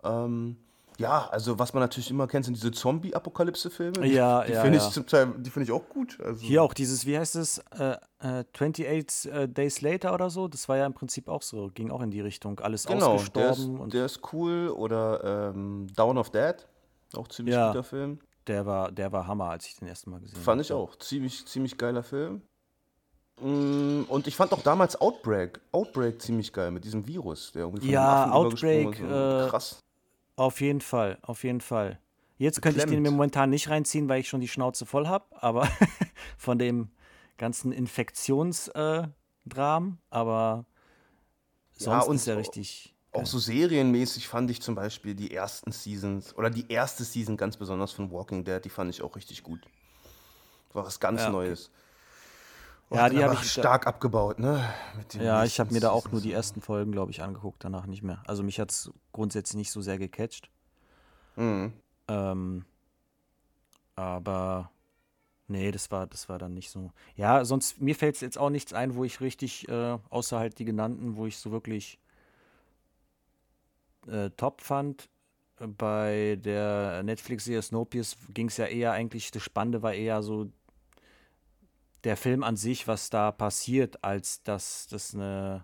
Ähm, 0.03 0.57
ja, 0.97 1.27
also 1.29 1.59
was 1.59 1.73
man 1.73 1.81
natürlich 1.81 2.09
immer 2.09 2.27
kennt, 2.27 2.45
sind 2.45 2.55
diese 2.55 2.71
Zombie-Apokalypse-Filme. 2.71 4.05
Ja, 4.05 4.43
die 4.43 4.53
ja. 4.53 4.61
Finde 4.61 4.77
ja. 4.77 4.85
ich 4.85 4.91
zum 4.91 5.05
Teil, 5.05 5.33
die 5.37 5.49
finde 5.49 5.65
ich 5.65 5.71
auch 5.71 5.87
gut. 5.89 6.19
Also 6.21 6.41
Hier 6.41 6.63
auch 6.63 6.73
dieses, 6.73 7.05
wie 7.05 7.17
heißt 7.17 7.35
es, 7.35 7.59
äh, 7.77 7.97
äh, 8.19 8.43
28 8.53 9.31
äh, 9.31 9.47
Days 9.47 9.81
Later 9.81 10.13
oder 10.13 10.29
so, 10.29 10.47
das 10.47 10.69
war 10.69 10.77
ja 10.77 10.85
im 10.85 10.93
Prinzip 10.93 11.27
auch 11.27 11.41
so, 11.41 11.69
ging 11.73 11.91
auch 11.91 12.01
in 12.01 12.11
die 12.11 12.21
Richtung. 12.21 12.59
Alles 12.59 12.85
genau, 12.85 13.13
ausgestorben. 13.13 13.77
Der 13.77 13.85
ist, 13.85 13.93
der 13.93 14.05
ist 14.05 14.33
cool. 14.33 14.69
Oder 14.69 15.51
ähm, 15.53 15.87
Down 15.95 16.17
of 16.17 16.29
Dead, 16.29 16.55
auch 17.15 17.27
ziemlich 17.27 17.55
ja, 17.55 17.67
guter 17.67 17.83
Film. 17.83 18.19
Der 18.47 18.65
war, 18.65 18.91
der 18.91 19.11
war 19.11 19.27
Hammer, 19.27 19.49
als 19.49 19.65
ich 19.67 19.75
den 19.77 19.87
ersten 19.87 20.11
Mal 20.11 20.19
gesehen 20.19 20.35
habe. 20.35 20.43
Fand 20.43 20.61
ich 20.61 20.71
auch. 20.73 20.97
Ziemlich, 20.97 21.45
ziemlich 21.45 21.77
geiler 21.77 22.03
Film. 22.03 22.41
Mm, 23.41 24.03
und 24.09 24.27
ich 24.27 24.35
fand 24.35 24.53
auch 24.53 24.61
damals 24.61 24.99
Outbreak, 24.99 25.59
Outbreak 25.71 26.21
ziemlich 26.21 26.53
geil 26.53 26.71
mit 26.71 26.83
diesem 26.83 27.07
Virus, 27.07 27.51
der 27.51 27.63
irgendwie 27.63 27.85
von 27.85 27.93
Ja, 27.93 28.31
Outbreak, 28.31 28.95
so. 28.97 29.03
äh, 29.03 29.49
krass. 29.49 29.79
Auf 30.35 30.61
jeden 30.61 30.81
Fall, 30.81 31.19
auf 31.21 31.43
jeden 31.43 31.61
Fall. 31.61 31.99
Jetzt 32.37 32.61
könnte 32.61 32.79
ich 32.79 32.85
den 32.85 33.01
mir 33.01 33.11
momentan 33.11 33.51
nicht 33.51 33.69
reinziehen, 33.69 34.09
weil 34.09 34.19
ich 34.19 34.27
schon 34.27 34.41
die 34.41 34.47
Schnauze 34.47 34.85
voll 34.85 35.07
habe, 35.07 35.25
aber 35.41 35.67
von 36.37 36.57
dem 36.57 36.89
ganzen 37.37 37.71
Infektionsdram, 37.71 39.11
äh, 39.93 40.05
aber 40.09 40.65
sonst 41.73 42.07
ja, 42.07 42.13
ist 42.13 42.27
er 42.27 42.37
richtig. 42.37 42.95
Auch 43.11 43.27
so 43.27 43.37
serienmäßig 43.37 44.27
fand 44.27 44.49
ich 44.49 44.59
zum 44.61 44.73
Beispiel 44.73 45.13
die 45.13 45.31
ersten 45.31 45.71
Seasons 45.71 46.35
oder 46.35 46.49
die 46.49 46.67
erste 46.67 47.03
Season 47.03 47.37
ganz 47.37 47.57
besonders 47.57 47.91
von 47.91 48.11
Walking 48.11 48.43
Dead, 48.43 48.59
die 48.63 48.69
fand 48.69 48.89
ich 48.89 49.03
auch 49.03 49.15
richtig 49.15 49.43
gut. 49.43 49.59
War 50.73 50.83
was 50.83 50.99
ganz 50.99 51.21
ja, 51.21 51.29
Neues. 51.29 51.69
Okay. 51.69 51.82
Ja, 52.91 53.09
die 53.09 53.23
habe 53.23 53.33
ich 53.33 53.51
stark 53.51 53.87
abgebaut, 53.87 54.39
ne? 54.39 54.63
ja, 55.13 55.43
ich 55.43 55.59
habe 55.59 55.73
mir 55.73 55.79
da 55.79 55.89
auch 55.89 56.11
nur 56.11 56.21
die 56.21 56.31
ersten 56.31 56.61
Folgen, 56.61 56.91
glaube 56.91 57.11
ich, 57.11 57.23
angeguckt, 57.23 57.63
danach 57.63 57.87
nicht 57.87 58.03
mehr. 58.03 58.21
Also 58.27 58.43
mich 58.43 58.59
hat 58.59 58.71
es 58.71 58.91
grundsätzlich 59.11 59.57
nicht 59.57 59.71
so 59.71 59.81
sehr 59.81 59.97
gecatcht. 59.97 60.49
Mhm. 61.35 61.73
Ähm, 62.07 62.65
aber 63.95 64.71
nee, 65.47 65.71
das 65.71 65.89
war, 65.91 66.07
das 66.07 66.29
war 66.29 66.37
dann 66.37 66.53
nicht 66.53 66.69
so. 66.69 66.91
Ja, 67.15 67.45
sonst, 67.45 67.81
mir 67.81 67.95
fällt 67.95 68.21
jetzt 68.21 68.37
auch 68.37 68.49
nichts 68.49 68.73
ein, 68.73 68.95
wo 68.95 69.03
ich 69.03 69.21
richtig, 69.21 69.67
äh, 69.69 69.97
außer 70.09 70.37
halt 70.37 70.59
die 70.59 70.65
genannten, 70.65 71.15
wo 71.15 71.25
ich 71.25 71.37
so 71.37 71.51
wirklich 71.51 71.99
äh, 74.07 74.29
top 74.31 74.61
fand. 74.61 75.09
Bei 75.59 76.37
der 76.43 77.03
Netflix-Serie 77.03 77.61
Snowpiercer 77.61 78.17
ging 78.33 78.47
es 78.47 78.57
ja 78.57 78.65
eher 78.65 78.91
eigentlich, 78.91 79.31
das 79.31 79.43
Spannende 79.43 79.81
war 79.81 79.93
eher 79.93 80.23
so 80.23 80.51
der 82.03 82.17
Film 82.17 82.43
an 82.43 82.57
sich, 82.57 82.87
was 82.87 83.09
da 83.09 83.31
passiert, 83.31 84.03
als 84.03 84.43
dass 84.43 84.87
das 84.87 85.13
eine 85.13 85.63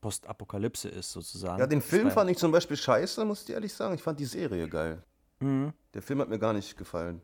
Postapokalypse 0.00 0.88
ist, 0.88 1.12
sozusagen. 1.12 1.60
Ja, 1.60 1.66
den 1.66 1.80
Film 1.80 2.10
fand 2.10 2.30
ich 2.30 2.36
zum 2.36 2.52
Beispiel 2.52 2.76
scheiße, 2.76 3.24
muss 3.24 3.44
ich 3.44 3.50
ehrlich 3.50 3.72
sagen. 3.72 3.94
Ich 3.94 4.02
fand 4.02 4.18
die 4.18 4.26
Serie 4.26 4.68
geil. 4.68 5.02
Mhm. 5.40 5.72
Der 5.94 6.02
Film 6.02 6.20
hat 6.20 6.28
mir 6.28 6.38
gar 6.38 6.52
nicht 6.52 6.76
gefallen. 6.76 7.22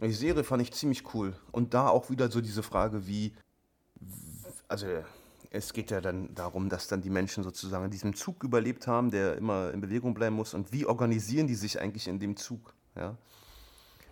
Die 0.00 0.12
Serie 0.12 0.44
fand 0.44 0.62
ich 0.62 0.72
ziemlich 0.72 1.14
cool. 1.14 1.34
Und 1.50 1.74
da 1.74 1.88
auch 1.88 2.10
wieder 2.10 2.30
so 2.30 2.40
diese 2.40 2.62
Frage, 2.62 3.06
wie. 3.06 3.34
Also, 4.68 4.86
es 5.50 5.72
geht 5.72 5.90
ja 5.90 6.00
dann 6.00 6.34
darum, 6.34 6.68
dass 6.68 6.88
dann 6.88 7.00
die 7.00 7.10
Menschen 7.10 7.42
sozusagen 7.42 7.86
in 7.86 7.90
diesem 7.90 8.14
Zug 8.14 8.44
überlebt 8.44 8.86
haben, 8.86 9.10
der 9.10 9.36
immer 9.36 9.72
in 9.72 9.80
Bewegung 9.80 10.14
bleiben 10.14 10.36
muss. 10.36 10.54
Und 10.54 10.72
wie 10.72 10.84
organisieren 10.84 11.46
die 11.46 11.54
sich 11.54 11.80
eigentlich 11.80 12.06
in 12.06 12.18
dem 12.18 12.36
Zug? 12.36 12.74
Ja. 12.94 13.16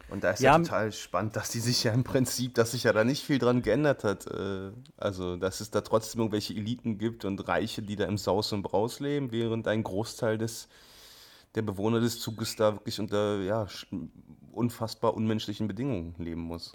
Und 0.08 0.22
da 0.22 0.30
ist 0.30 0.40
ja, 0.40 0.52
ja, 0.52 0.58
total 0.58 0.92
spannend, 0.92 1.34
dass 1.34 1.50
die 1.50 1.58
sich 1.58 1.82
ja 1.82 1.92
im 1.92 2.04
Prinzip, 2.04 2.54
dass 2.54 2.72
sich 2.72 2.84
ja 2.84 2.92
da 2.92 3.02
nicht 3.02 3.25
viel 3.25 3.38
dran 3.38 3.62
geändert 3.62 4.04
hat. 4.04 4.26
Äh, 4.26 4.70
also, 4.96 5.36
dass 5.36 5.60
es 5.60 5.70
da 5.70 5.80
trotzdem 5.80 6.20
irgendwelche 6.20 6.54
Eliten 6.54 6.98
gibt 6.98 7.25
und 7.25 7.46
Reiche, 7.48 7.82
die 7.82 7.96
da 7.96 8.04
im 8.04 8.16
Saus 8.16 8.52
und 8.52 8.62
Braus 8.62 9.00
leben, 9.00 9.32
während 9.32 9.66
ein 9.66 9.82
Großteil 9.82 10.38
des, 10.38 10.68
der 11.56 11.62
Bewohner 11.62 12.00
des 12.00 12.20
Zuges 12.20 12.54
da 12.54 12.75
wirklich 12.75 13.00
unter 13.00 13.40
ja, 13.40 13.66
unfassbar 14.52 15.14
unmenschlichen 15.14 15.66
Bedingungen 15.66 16.14
leben 16.18 16.42
muss. 16.42 16.72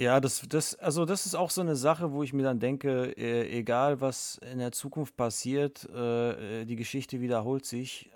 Ja, 0.00 0.20
das, 0.20 0.42
das, 0.48 0.76
also 0.76 1.04
das 1.04 1.26
ist 1.26 1.34
auch 1.34 1.50
so 1.50 1.60
eine 1.60 1.76
Sache, 1.76 2.12
wo 2.12 2.22
ich 2.22 2.32
mir 2.32 2.44
dann 2.44 2.60
denke, 2.60 3.12
äh, 3.18 3.58
egal 3.58 4.00
was 4.00 4.40
in 4.50 4.58
der 4.58 4.72
Zukunft 4.72 5.16
passiert, 5.16 5.84
äh, 5.90 6.64
die 6.64 6.76
Geschichte 6.76 7.20
wiederholt 7.20 7.66
sich 7.66 8.10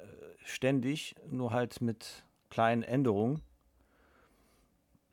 ständig, 0.45 1.15
nur 1.31 1.53
halt 1.53 1.81
mit 1.81 2.25
kleinen 2.51 2.83
Änderungen. 2.83 3.43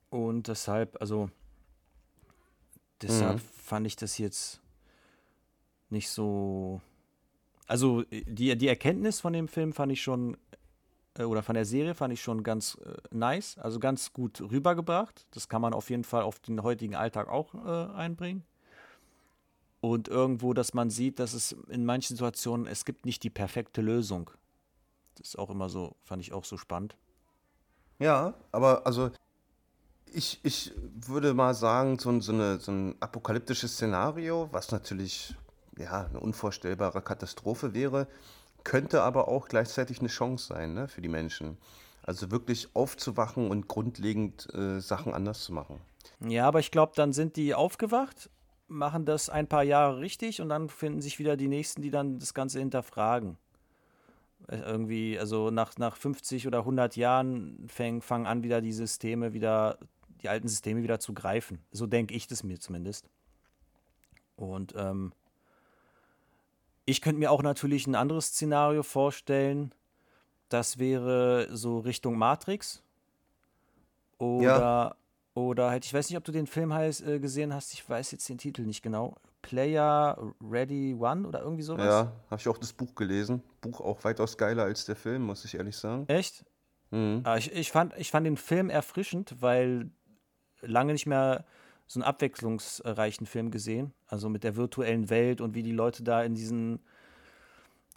Und 0.10 0.48
deshalb, 0.48 1.00
also, 1.02 1.30
deshalb 3.02 3.36
mhm. 3.36 3.42
fand 3.62 3.88
ich 3.88 3.96
das 3.96 4.18
jetzt 4.18 4.62
nicht 5.90 6.10
so. 6.10 6.82
Also, 7.68 8.04
die, 8.10 8.58
die 8.58 8.68
Erkenntnis 8.68 9.20
von 9.20 9.34
dem 9.34 9.48
Film 9.48 9.74
fand 9.74 9.92
ich 9.92 10.02
schon, 10.02 10.38
äh, 11.18 11.24
oder 11.24 11.44
von 11.44 11.54
der 11.56 11.66
Serie 11.66 11.94
fand 11.94 12.14
ich 12.14 12.22
schon 12.22 12.44
ganz 12.44 12.78
äh, 12.84 13.16
nice, 13.16 13.58
also 13.60 13.80
ganz 13.80 14.12
gut 14.14 14.42
rübergebracht. 14.42 15.28
Das 15.32 15.48
kann 15.48 15.62
man 15.62 15.74
auf 15.74 15.90
jeden 15.90 16.04
Fall 16.04 16.24
auf 16.24 16.40
den 16.40 16.64
heutigen 16.64 16.96
Alltag 16.96 17.28
auch 17.28 17.54
äh, 17.54 17.94
einbringen. 17.94 18.44
Und 19.82 20.08
irgendwo, 20.08 20.54
dass 20.54 20.74
man 20.74 20.90
sieht, 20.90 21.20
dass 21.20 21.34
es 21.34 21.54
in 21.70 21.86
manchen 21.86 22.16
Situationen, 22.18 22.68
es 22.68 22.84
gibt 22.84 23.06
nicht 23.06 23.24
die 23.24 23.30
perfekte 23.30 23.82
Lösung. 23.82 24.30
Das 25.16 25.30
ist 25.30 25.40
auch 25.40 25.50
immer 25.50 25.70
so, 25.70 25.96
fand 26.04 26.22
ich 26.22 26.34
auch 26.34 26.44
so 26.44 26.58
spannend. 26.58 26.98
Ja, 28.00 28.34
aber 28.52 28.86
also 28.86 29.12
ich, 30.14 30.40
ich 30.44 30.72
würde 31.08 31.34
mal 31.34 31.54
sagen, 31.54 32.00
so, 32.00 32.20
so, 32.20 32.32
eine, 32.32 32.60
so 32.60 32.72
ein 32.72 32.96
apokalyptisches 33.00 33.74
Szenario, 33.74 34.50
was 34.52 34.72
natürlich 34.72 35.36
ja, 35.78 36.06
eine 36.06 36.20
unvorstellbare 36.20 37.02
Katastrophe 37.02 37.74
wäre, 37.74 38.08
könnte 38.64 39.02
aber 39.02 39.28
auch 39.28 39.48
gleichzeitig 39.48 40.00
eine 40.00 40.10
Chance 40.10 40.48
sein 40.48 40.74
ne, 40.74 40.88
für 40.88 41.02
die 41.02 41.08
Menschen. 41.08 41.58
Also 42.04 42.32
wirklich 42.32 42.70
aufzuwachen 42.76 43.50
und 43.50 43.68
grundlegend 43.68 44.54
äh, 44.54 44.80
Sachen 44.80 45.14
anders 45.14 45.44
zu 45.44 45.54
machen. 45.54 45.80
Ja, 46.22 46.48
aber 46.48 46.60
ich 46.60 46.72
glaube, 46.72 46.94
dann 46.96 47.14
sind 47.14 47.36
die 47.36 47.54
aufgewacht, 47.54 48.30
machen 48.68 49.06
das 49.06 49.30
ein 49.30 49.48
paar 49.48 49.64
Jahre 49.64 50.00
richtig 50.00 50.42
und 50.42 50.50
dann 50.50 50.70
finden 50.70 51.02
sich 51.02 51.20
wieder 51.20 51.38
die 51.38 51.48
Nächsten, 51.48 51.82
die 51.82 51.92
dann 51.92 52.20
das 52.20 52.34
Ganze 52.34 52.60
hinterfragen. 52.60 53.38
Äh, 54.48 54.58
irgendwie, 54.58 55.20
also 55.20 55.52
nach, 55.52 55.78
nach 55.78 55.96
50 55.96 56.48
oder 56.48 56.60
100 56.60 56.96
Jahren 56.96 57.68
fäng, 57.68 58.02
fangen 58.02 58.26
an, 58.26 58.44
wieder 58.44 58.62
die 58.62 58.72
Systeme 58.72 59.34
wieder, 59.34 59.78
die 60.22 60.30
alten 60.30 60.48
Systeme 60.48 60.84
wieder 60.84 61.00
zu 61.00 61.14
greifen. 61.14 61.60
So 61.72 61.88
denke 61.88 62.14
ich 62.14 62.28
das 62.28 62.44
mir 62.44 62.60
zumindest. 62.60 63.10
Und 64.36 64.74
ähm, 64.78 65.14
ich 66.86 67.02
könnte 67.02 67.20
mir 67.20 67.32
auch 67.32 67.44
natürlich 67.44 67.88
ein 67.88 67.96
anderes 67.96 68.28
Szenario 68.28 68.84
vorstellen. 68.84 69.74
Das 70.50 70.80
wäre 70.80 71.48
so 71.56 71.80
Richtung 71.80 72.18
Matrix. 72.18 72.82
Oder, 74.18 74.46
ja. 74.46 74.96
oder 75.34 75.70
halt, 75.70 75.86
ich 75.86 75.94
weiß 75.94 76.10
nicht, 76.10 76.18
ob 76.18 76.24
du 76.24 76.32
den 76.32 76.48
Film 76.48 76.74
heißt, 76.74 77.06
äh, 77.06 77.20
gesehen 77.20 77.54
hast, 77.54 77.74
ich 77.74 77.88
weiß 77.88 78.12
jetzt 78.12 78.28
den 78.28 78.38
Titel 78.38 78.64
nicht 78.64 78.82
genau. 78.82 79.16
Player 79.42 80.18
Ready 80.42 80.96
One 81.00 81.28
oder 81.28 81.42
irgendwie 81.42 81.64
sowas? 81.64 81.86
Ja, 81.86 82.12
habe 82.30 82.42
ich 82.42 82.48
auch 82.48 82.58
das 82.58 82.74
Buch 82.74 82.96
gelesen. 82.96 83.42
Buch 83.62 83.80
auch 83.80 84.04
weitaus 84.04 84.38
geiler 84.38 84.64
als 84.64 84.86
der 84.86 84.96
Film, 84.96 85.24
muss 85.24 85.46
ich 85.46 85.56
ehrlich 85.56 85.78
sagen. 85.78 86.06
Echt? 86.08 86.44
Mhm. 86.92 87.22
Ah, 87.24 87.38
ich, 87.38 87.54
ich, 87.54 87.72
fand, 87.72 87.94
ich 87.98 88.12
fand 88.12 88.26
den 88.26 88.36
Film 88.36 88.70
erfrischend, 88.70 89.36
weil 89.40 89.92
lange 90.62 90.94
nicht 90.94 91.06
mehr 91.06 91.46
so 91.88 92.00
einen 92.00 92.08
abwechslungsreichen 92.08 93.26
Film 93.26 93.52
gesehen. 93.52 93.94
Also 94.08 94.30
mit 94.30 94.44
der 94.44 94.56
virtuellen 94.56 95.10
Welt 95.10 95.42
und 95.42 95.56
wie 95.56 95.64
die 95.64 95.72
Leute 95.72 96.04
da 96.04 96.24
in 96.24 96.36
diesen, 96.36 96.80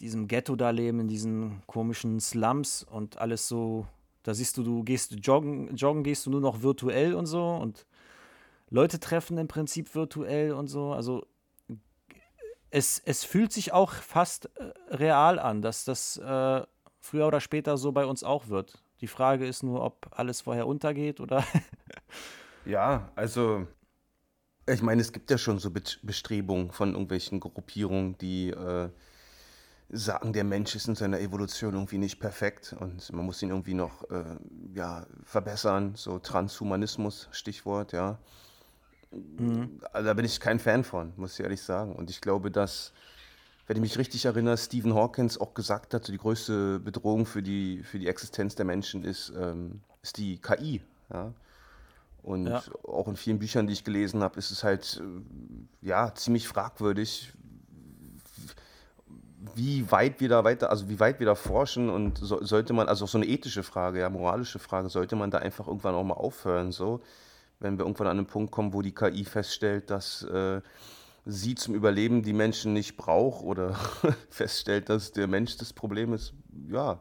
diesem 0.00 0.28
Ghetto 0.28 0.56
da 0.56 0.70
leben, 0.70 1.00
in 1.00 1.08
diesen 1.08 1.62
komischen 1.66 2.18
Slums 2.20 2.82
und 2.82 3.18
alles 3.18 3.48
so. 3.48 3.86
Da 4.22 4.34
siehst 4.34 4.56
du, 4.56 4.62
du 4.62 4.84
gehst 4.84 5.16
joggen, 5.26 5.74
joggen 5.76 6.04
gehst 6.04 6.26
du 6.26 6.30
nur 6.30 6.40
noch 6.40 6.62
virtuell 6.62 7.14
und 7.14 7.26
so 7.26 7.54
und 7.54 7.86
Leute 8.70 8.98
treffen 8.98 9.36
im 9.36 9.48
Prinzip 9.48 9.94
virtuell 9.94 10.52
und 10.52 10.68
so. 10.68 10.92
Also 10.92 11.26
es, 12.70 13.02
es 13.04 13.22
fühlt 13.22 13.52
sich 13.52 13.72
auch 13.72 13.92
fast 13.92 14.46
äh, 14.56 14.94
real 14.94 15.38
an, 15.38 15.60
dass 15.60 15.84
das 15.84 16.16
äh, 16.16 16.62
früher 16.98 17.26
oder 17.26 17.40
später 17.40 17.76
so 17.76 17.92
bei 17.92 18.06
uns 18.06 18.24
auch 18.24 18.48
wird. 18.48 18.82
Die 19.02 19.08
Frage 19.08 19.46
ist 19.46 19.62
nur, 19.62 19.84
ob 19.84 20.08
alles 20.12 20.40
vorher 20.40 20.66
untergeht 20.66 21.20
oder. 21.20 21.44
ja, 22.64 23.10
also 23.14 23.66
ich 24.66 24.82
meine, 24.82 25.00
es 25.00 25.12
gibt 25.12 25.30
ja 25.30 25.38
schon 25.38 25.58
so 25.58 25.70
Bestrebungen 25.70 26.70
von 26.70 26.92
irgendwelchen 26.92 27.40
Gruppierungen, 27.40 28.16
die 28.18 28.50
äh, 28.50 28.90
sagen, 29.92 30.32
der 30.32 30.44
Mensch 30.44 30.74
ist 30.74 30.88
in 30.88 30.94
seiner 30.94 31.20
Evolution 31.20 31.74
irgendwie 31.74 31.98
nicht 31.98 32.20
perfekt 32.20 32.74
und 32.78 33.12
man 33.12 33.26
muss 33.26 33.42
ihn 33.42 33.50
irgendwie 33.50 33.74
noch 33.74 34.08
äh, 34.10 34.36
ja, 34.74 35.06
verbessern. 35.24 35.94
So 35.96 36.18
Transhumanismus, 36.18 37.28
Stichwort, 37.32 37.92
ja. 37.92 38.18
Mhm. 39.10 39.80
Also 39.92 40.06
da 40.06 40.14
bin 40.14 40.24
ich 40.24 40.40
kein 40.40 40.58
Fan 40.58 40.84
von, 40.84 41.12
muss 41.16 41.34
ich 41.34 41.40
ehrlich 41.40 41.60
sagen. 41.60 41.94
Und 41.94 42.08
ich 42.08 42.20
glaube, 42.20 42.50
dass, 42.50 42.92
wenn 43.66 43.76
ich 43.76 43.82
mich 43.82 43.98
richtig 43.98 44.24
erinnere, 44.24 44.56
Stephen 44.56 44.94
Hawkins 44.94 45.38
auch 45.38 45.54
gesagt 45.54 45.92
hat, 45.92 46.04
so 46.04 46.12
die 46.12 46.18
größte 46.18 46.78
Bedrohung 46.80 47.26
für 47.26 47.42
die, 47.42 47.82
für 47.82 47.98
die 47.98 48.08
Existenz 48.08 48.54
der 48.54 48.64
Menschen 48.64 49.04
ist, 49.04 49.32
ähm, 49.36 49.82
ist 50.02 50.16
die 50.16 50.38
KI. 50.38 50.80
Ja? 51.12 51.34
Und 52.22 52.46
ja. 52.46 52.62
auch 52.84 53.08
in 53.08 53.16
vielen 53.16 53.38
Büchern, 53.38 53.66
die 53.66 53.72
ich 53.72 53.84
gelesen 53.84 54.22
habe, 54.22 54.38
ist 54.38 54.50
es 54.50 54.62
halt 54.62 55.02
äh, 55.02 55.86
ja 55.86 56.14
ziemlich 56.14 56.46
fragwürdig, 56.46 57.32
wie 59.54 59.90
weit 59.90 60.20
wir 60.20 60.28
da 60.28 60.44
weiter, 60.44 60.70
also 60.70 60.88
wie 60.88 61.00
weit 61.00 61.18
wir 61.18 61.26
da 61.26 61.34
forschen 61.34 61.90
und 61.90 62.18
so, 62.18 62.42
sollte 62.44 62.72
man, 62.72 62.88
also 62.88 63.04
auch 63.04 63.08
so 63.08 63.18
eine 63.18 63.26
ethische 63.26 63.62
Frage, 63.62 64.00
ja, 64.00 64.08
moralische 64.08 64.58
Frage, 64.58 64.88
sollte 64.88 65.16
man 65.16 65.30
da 65.30 65.38
einfach 65.38 65.66
irgendwann 65.66 65.94
auch 65.94 66.04
mal 66.04 66.14
aufhören, 66.14 66.72
so, 66.72 67.00
wenn 67.58 67.76
wir 67.76 67.84
irgendwann 67.84 68.06
an 68.06 68.18
einen 68.18 68.26
Punkt 68.26 68.52
kommen, 68.52 68.72
wo 68.72 68.82
die 68.82 68.94
KI 68.94 69.24
feststellt, 69.24 69.90
dass 69.90 70.22
äh, 70.22 70.60
sie 71.24 71.54
zum 71.54 71.74
Überleben 71.74 72.22
die 72.22 72.32
Menschen 72.32 72.72
nicht 72.72 72.96
braucht 72.96 73.44
oder 73.44 73.74
feststellt, 74.30 74.88
dass 74.88 75.12
der 75.12 75.26
Mensch 75.26 75.56
das 75.56 75.72
Problem 75.72 76.12
ist, 76.12 76.34
ja, 76.68 77.00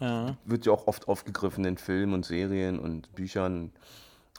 ja. 0.00 0.36
Wird 0.44 0.66
ja 0.66 0.72
auch 0.72 0.86
oft 0.86 1.08
aufgegriffen 1.08 1.64
in 1.64 1.76
Filmen 1.76 2.14
und 2.14 2.24
Serien 2.24 2.78
und 2.78 3.14
Büchern. 3.14 3.72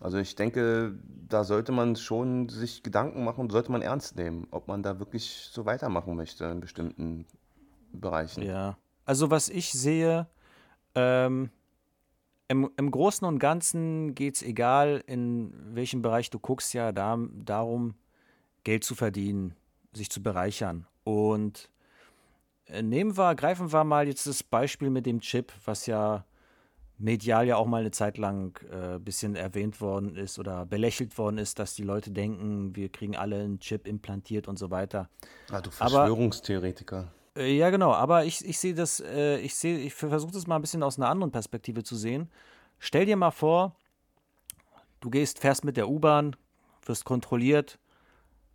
Also 0.02 0.18
ich 0.18 0.36
denke, 0.36 0.98
da 1.30 1.44
sollte 1.44 1.72
man 1.72 1.96
schon 1.96 2.50
sich 2.50 2.84
Gedanken 2.84 3.24
machen, 3.24 3.50
sollte 3.50 3.72
man 3.72 3.82
ernst 3.82 4.18
nehmen, 4.18 4.48
ob 4.52 4.68
man 4.68 4.84
da 4.84 5.00
wirklich 5.00 5.50
so 5.52 5.66
weitermachen 5.66 6.16
möchte 6.16 6.46
in 6.46 6.60
bestimmten 6.60 7.26
Bereichen. 7.94 8.44
Ja, 8.44 8.78
also 9.06 9.32
was 9.32 9.48
ich 9.50 9.72
sehe, 9.72 10.28
ähm, 10.96 11.50
im, 12.48 12.70
im 12.78 12.92
Großen 12.92 13.26
und 13.26 13.40
Ganzen 13.40 14.14
geht 14.16 14.36
es 14.36 14.44
egal, 14.44 15.04
in 15.08 15.54
welchem 15.74 16.02
Bereich 16.02 16.30
du 16.30 16.40
guckst, 16.40 16.74
ja 16.74 16.92
da, 16.92 17.18
darum, 17.44 17.96
Geld 18.64 18.84
zu 18.84 18.96
verdienen, 18.96 19.56
sich 19.94 20.10
zu 20.10 20.22
bereichern. 20.22 20.86
Und 21.04 21.70
nehmen 22.82 23.18
wir, 23.18 23.36
greifen 23.36 23.72
wir 23.72 23.84
mal 23.84 24.08
jetzt 24.08 24.28
das 24.28 24.44
Beispiel 24.44 24.90
mit 24.90 25.06
dem 25.06 25.20
Chip, 25.22 25.52
was 25.66 25.86
ja 25.86 26.26
medial 26.98 27.46
ja 27.46 27.58
auch 27.58 27.66
mal 27.66 27.82
eine 27.82 27.92
Zeit 27.92 28.18
lang 28.18 28.58
ein 28.72 28.96
äh, 28.96 29.00
bisschen 29.00 29.36
erwähnt 29.36 29.82
worden 29.82 30.16
ist 30.16 30.40
oder 30.40 30.66
belächelt 30.66 31.18
worden 31.18 31.38
ist, 31.38 31.60
dass 31.60 31.76
die 31.76 31.84
Leute 31.84 32.12
denken, 32.12 32.76
wir 32.76 32.90
kriegen 32.90 33.16
alle 33.16 33.42
einen 33.42 33.60
Chip 33.60 33.88
implantiert 33.88 34.48
und 34.48 34.58
so 34.58 34.72
weiter. 34.72 35.10
Ah, 35.52 35.62
du 35.62 35.72
Verschwörungstheoretiker. 35.72 37.12
Aber, 37.36 37.44
äh, 37.44 37.58
ja, 37.58 37.70
genau, 37.70 37.92
aber 37.92 38.26
ich, 38.26 38.46
ich 38.46 38.60
sehe 38.60 38.74
das, 38.74 39.02
äh, 39.02 39.40
ich 39.40 39.56
sehe, 39.56 39.78
ich 39.78 39.94
versuche 39.94 40.32
das 40.32 40.48
mal 40.48 40.56
ein 40.56 40.62
bisschen 40.62 40.84
aus 40.84 40.98
einer 40.98 41.10
anderen 41.10 41.32
Perspektive 41.32 41.84
zu 41.84 41.96
sehen. 41.96 42.30
Stell 42.80 43.06
dir 43.06 43.18
mal 43.18 43.32
vor, 43.32 43.76
du 45.02 45.10
gehst, 45.10 45.40
fährst 45.40 45.66
mit 45.66 45.78
der 45.78 45.90
U-Bahn, 45.90 46.36
wirst 46.86 47.04
kontrolliert, 47.06 47.80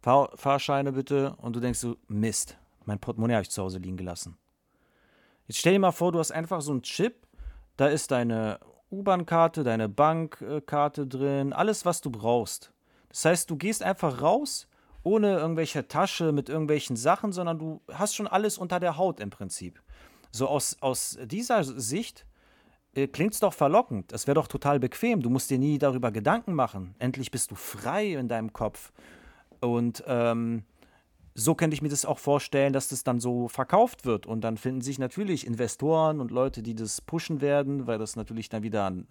Fahr 0.00 0.30
Fahrscheine 0.34 0.92
bitte, 0.92 1.34
und 1.36 1.54
du 1.54 1.60
denkst 1.60 1.80
so, 1.80 1.96
Mist, 2.08 2.56
mein 2.90 2.98
Portemonnaie 2.98 3.34
habe 3.34 3.42
ich 3.42 3.50
zu 3.50 3.62
Hause 3.62 3.78
liegen 3.78 3.96
gelassen. 3.96 4.36
Jetzt 5.46 5.58
stell 5.58 5.74
dir 5.74 5.78
mal 5.78 5.92
vor, 5.92 6.10
du 6.10 6.18
hast 6.18 6.32
einfach 6.32 6.60
so 6.60 6.72
einen 6.72 6.82
Chip, 6.82 7.26
da 7.76 7.86
ist 7.86 8.10
deine 8.10 8.58
U-Bahn-Karte, 8.90 9.62
deine 9.62 9.88
Bankkarte 9.88 11.06
drin, 11.06 11.52
alles, 11.52 11.84
was 11.84 12.00
du 12.00 12.10
brauchst. 12.10 12.72
Das 13.08 13.24
heißt, 13.24 13.50
du 13.50 13.56
gehst 13.56 13.84
einfach 13.84 14.22
raus, 14.22 14.66
ohne 15.04 15.38
irgendwelche 15.38 15.86
Tasche 15.86 16.32
mit 16.32 16.48
irgendwelchen 16.48 16.96
Sachen, 16.96 17.32
sondern 17.32 17.58
du 17.58 17.80
hast 17.92 18.16
schon 18.16 18.26
alles 18.26 18.58
unter 18.58 18.80
der 18.80 18.96
Haut 18.96 19.20
im 19.20 19.30
Prinzip. 19.30 19.80
So 20.32 20.48
aus, 20.48 20.76
aus 20.80 21.16
dieser 21.22 21.62
Sicht 21.62 22.26
äh, 22.94 23.06
klingt 23.06 23.34
es 23.34 23.40
doch 23.40 23.54
verlockend. 23.54 24.12
Das 24.12 24.26
wäre 24.26 24.34
doch 24.34 24.48
total 24.48 24.80
bequem. 24.80 25.22
Du 25.22 25.30
musst 25.30 25.48
dir 25.50 25.58
nie 25.58 25.78
darüber 25.78 26.10
Gedanken 26.10 26.54
machen. 26.54 26.96
Endlich 26.98 27.30
bist 27.30 27.52
du 27.52 27.54
frei 27.54 28.14
in 28.14 28.26
deinem 28.26 28.52
Kopf. 28.52 28.92
Und 29.60 30.02
ähm, 30.06 30.64
so 31.34 31.54
könnte 31.54 31.74
ich 31.74 31.82
mir 31.82 31.88
das 31.88 32.04
auch 32.04 32.18
vorstellen, 32.18 32.72
dass 32.72 32.88
das 32.88 33.04
dann 33.04 33.20
so 33.20 33.48
verkauft 33.48 34.04
wird. 34.04 34.26
Und 34.26 34.42
dann 34.42 34.56
finden 34.56 34.80
sich 34.80 34.98
natürlich 34.98 35.46
Investoren 35.46 36.20
und 36.20 36.30
Leute, 36.30 36.62
die 36.62 36.74
das 36.74 37.00
pushen 37.00 37.40
werden, 37.40 37.86
weil 37.86 37.98
das 37.98 38.16
natürlich 38.16 38.48
dann 38.48 38.62
wieder 38.62 38.90
ein 38.90 39.06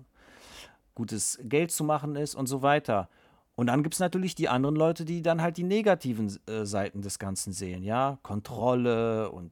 gutes 0.96 1.40
Geld 1.44 1.72
zu 1.72 1.84
machen 1.84 2.16
ist 2.16 2.36
und 2.36 2.48
so 2.48 2.62
weiter. 2.62 3.10
Und 3.56 3.68
dann 3.68 3.84
gibt 3.84 3.96
es 3.96 4.00
natürlich 4.00 4.36
die 4.36 4.50
anderen 4.50 4.76
Leute, 4.76 5.06
die 5.06 5.22
dann 5.22 5.42
halt 5.42 5.58
die 5.58 5.64
negativen 5.64 6.38
äh, 6.48 6.66
Seiten 6.66 7.02
des 7.02 7.20
Ganzen 7.20 7.52
sehen, 7.52 7.84
ja. 7.84 8.18
Kontrolle 8.24 9.32
und 9.32 9.52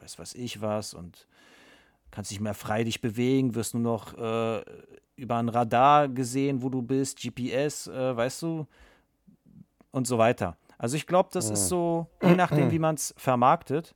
weiß 0.00 0.18
was 0.18 0.34
ich 0.34 0.60
was 0.60 0.94
und 0.94 1.26
kannst 2.10 2.30
nicht 2.30 2.40
mehr 2.40 2.54
frei 2.54 2.84
dich 2.84 3.00
bewegen, 3.00 3.54
wirst 3.54 3.74
nur 3.74 3.82
noch 3.82 4.14
äh, 4.16 4.64
über 5.16 5.36
ein 5.36 5.48
Radar 5.48 6.08
gesehen, 6.08 6.62
wo 6.62 6.68
du 6.68 6.82
bist, 6.82 7.20
GPS, 7.20 7.88
äh, 7.88 8.16
weißt 8.16 8.42
du, 8.42 8.66
und 9.90 10.06
so 10.06 10.18
weiter. 10.18 10.56
Also 10.82 10.96
ich 10.96 11.06
glaube, 11.06 11.28
das 11.32 11.48
ist 11.48 11.68
so, 11.68 12.08
je 12.20 12.34
nachdem, 12.34 12.72
wie 12.72 12.78
man 12.80 12.96
es 12.96 13.14
vermarktet. 13.16 13.94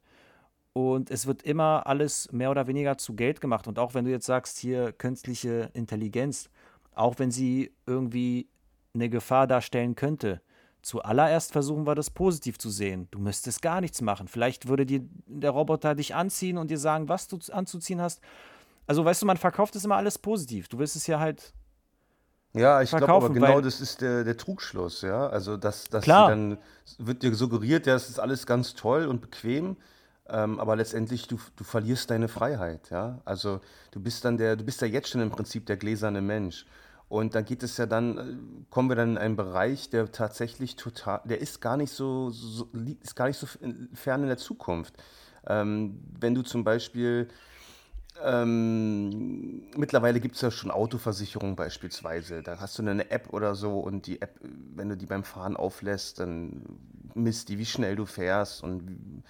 Und 0.72 1.11
es 1.11 1.27
wird 1.27 1.42
immer 1.42 1.85
alles 1.85 2.31
mehr 2.31 2.49
oder 2.49 2.68
weniger 2.68 2.96
zu 2.96 3.14
Geld 3.14 3.40
gemacht. 3.40 3.66
Und 3.66 3.81
auch 3.81 3.94
wenn 3.94 4.05
du 4.05 4.12
jetzt 4.12 4.27
sagst, 4.27 4.57
hier 4.59 4.92
künstliche 4.92 5.68
Intelligenz, 5.72 6.49
auch 6.94 7.18
wenn 7.18 7.33
sie 7.33 7.72
irgendwie 7.87 8.49
eine 8.94 9.09
Gefahr 9.09 9.49
darstellen 9.49 9.96
könnte, 9.96 10.40
zuallererst 10.83 11.51
versuchen 11.51 11.88
wir 11.88 11.96
das 11.96 12.11
positiv 12.11 12.57
zu 12.57 12.70
sehen. 12.70 13.09
Du 13.11 13.18
müsstest 13.18 13.62
gar 13.62 13.81
nichts 13.81 14.01
machen. 14.01 14.29
Vielleicht 14.29 14.68
würde 14.68 14.87
dir 14.87 15.01
der 15.27 15.51
Roboter 15.51 15.96
dich 15.96 16.14
anziehen 16.14 16.57
und 16.57 16.70
dir 16.70 16.79
sagen, 16.79 17.09
was 17.09 17.27
du 17.27 17.40
anzuziehen 17.51 18.01
hast. 18.01 18.20
Also 18.87 19.05
weißt 19.05 19.22
du, 19.22 19.27
man 19.27 19.38
verkauft 19.38 19.75
es 19.75 19.85
immer 19.85 19.96
alles 19.96 20.18
positiv. 20.18 20.68
Du 20.68 20.79
wirst 20.79 20.94
es 20.94 21.09
ja 21.09 21.18
halt 21.18 21.53
ja, 22.57 22.83
ich 22.83 22.90
glaube 22.90 23.12
aber 23.12 23.31
genau 23.31 23.61
das 23.61 23.81
ist 23.81 24.01
der, 24.01 24.25
der 24.25 24.37
Trugschluss, 24.37 25.03
ja. 25.03 25.29
Also, 25.29 25.57
dass, 25.57 25.85
dass 25.85 26.05
Klar. 26.05 26.29
dann 26.29 26.59
wird 26.99 27.23
dir 27.23 27.35
suggeriert, 27.35 27.87
ja, 27.87 27.95
es 27.95 28.09
ist 28.09 28.19
alles 28.19 28.47
ganz 28.47 28.75
toll 28.75 29.07
und 29.07 29.21
bequem, 29.21 29.77
ähm, 30.29 30.59
aber 30.59 30.77
letztendlich 30.77 31.29
du, 31.29 31.38
du 31.57 31.64
verlierst 31.64 32.11
deine 32.11 32.29
Freiheit, 32.29 32.90
ja. 32.90 33.21
Also 33.25 33.61
du 33.92 34.01
bist 34.01 34.25
dann 34.25 34.38
der, 34.38 34.57
du 34.57 34.64
bist 34.64 34.81
ja 34.81 34.87
jetzt 34.87 35.09
schon 35.09 35.21
im 35.21 35.31
Prinzip 35.31 35.66
der 35.66 35.77
gläserne 35.77 36.21
Mensch. 36.21 36.66
Und 37.09 37.37
dann 37.37 37.45
geht 37.45 37.62
es 37.62 37.77
ja 37.77 37.87
dann, 37.87 38.19
äh, 38.19 38.23
kommen 38.71 38.88
wir 38.88 38.97
dann 38.97 39.11
in 39.11 39.19
einen 39.19 39.37
Bereich, 39.37 39.90
der 39.90 40.11
tatsächlich 40.11 40.77
total, 40.77 41.21
der 41.25 41.40
ist 41.40 41.61
gar 41.61 41.77
nicht 41.77 41.92
so, 41.92 42.31
so 42.31 42.69
ist 43.03 43.14
gar 43.14 43.29
nicht 43.29 43.38
so 43.38 43.47
fern 43.95 44.23
in 44.23 44.29
der 44.29 44.38
Zukunft. 44.38 44.95
Ähm, 45.47 46.01
wenn 46.19 46.35
du 46.35 46.42
zum 46.42 46.64
Beispiel 46.64 47.29
Ähm, 48.24 49.62
mittlerweile 49.76 50.20
gibt 50.20 50.37
es 50.37 50.40
ja 50.40 50.50
schon 50.50 50.70
Autoversicherungen 50.70 51.57
beispielsweise. 51.57 52.42
Da 52.42 52.59
hast 52.61 52.79
du 52.79 52.83
eine 52.83 53.11
App 53.11 53.33
oder 53.33 53.55
so 53.55 53.79
und 53.79 54.07
die 54.07 54.22
App, 54.22 54.38
wenn 54.40 54.88
du 54.88 54.96
die 54.96 55.07
beim 55.07 55.24
Fahren 55.24 55.57
auflässt, 55.57 56.20
dann 56.20 56.62
misst 57.14 57.48
die, 57.48 57.59
wie 57.59 57.66
schnell 57.66 57.96
du 57.96 58.07
fährst 58.07 58.62
und 58.62 59.22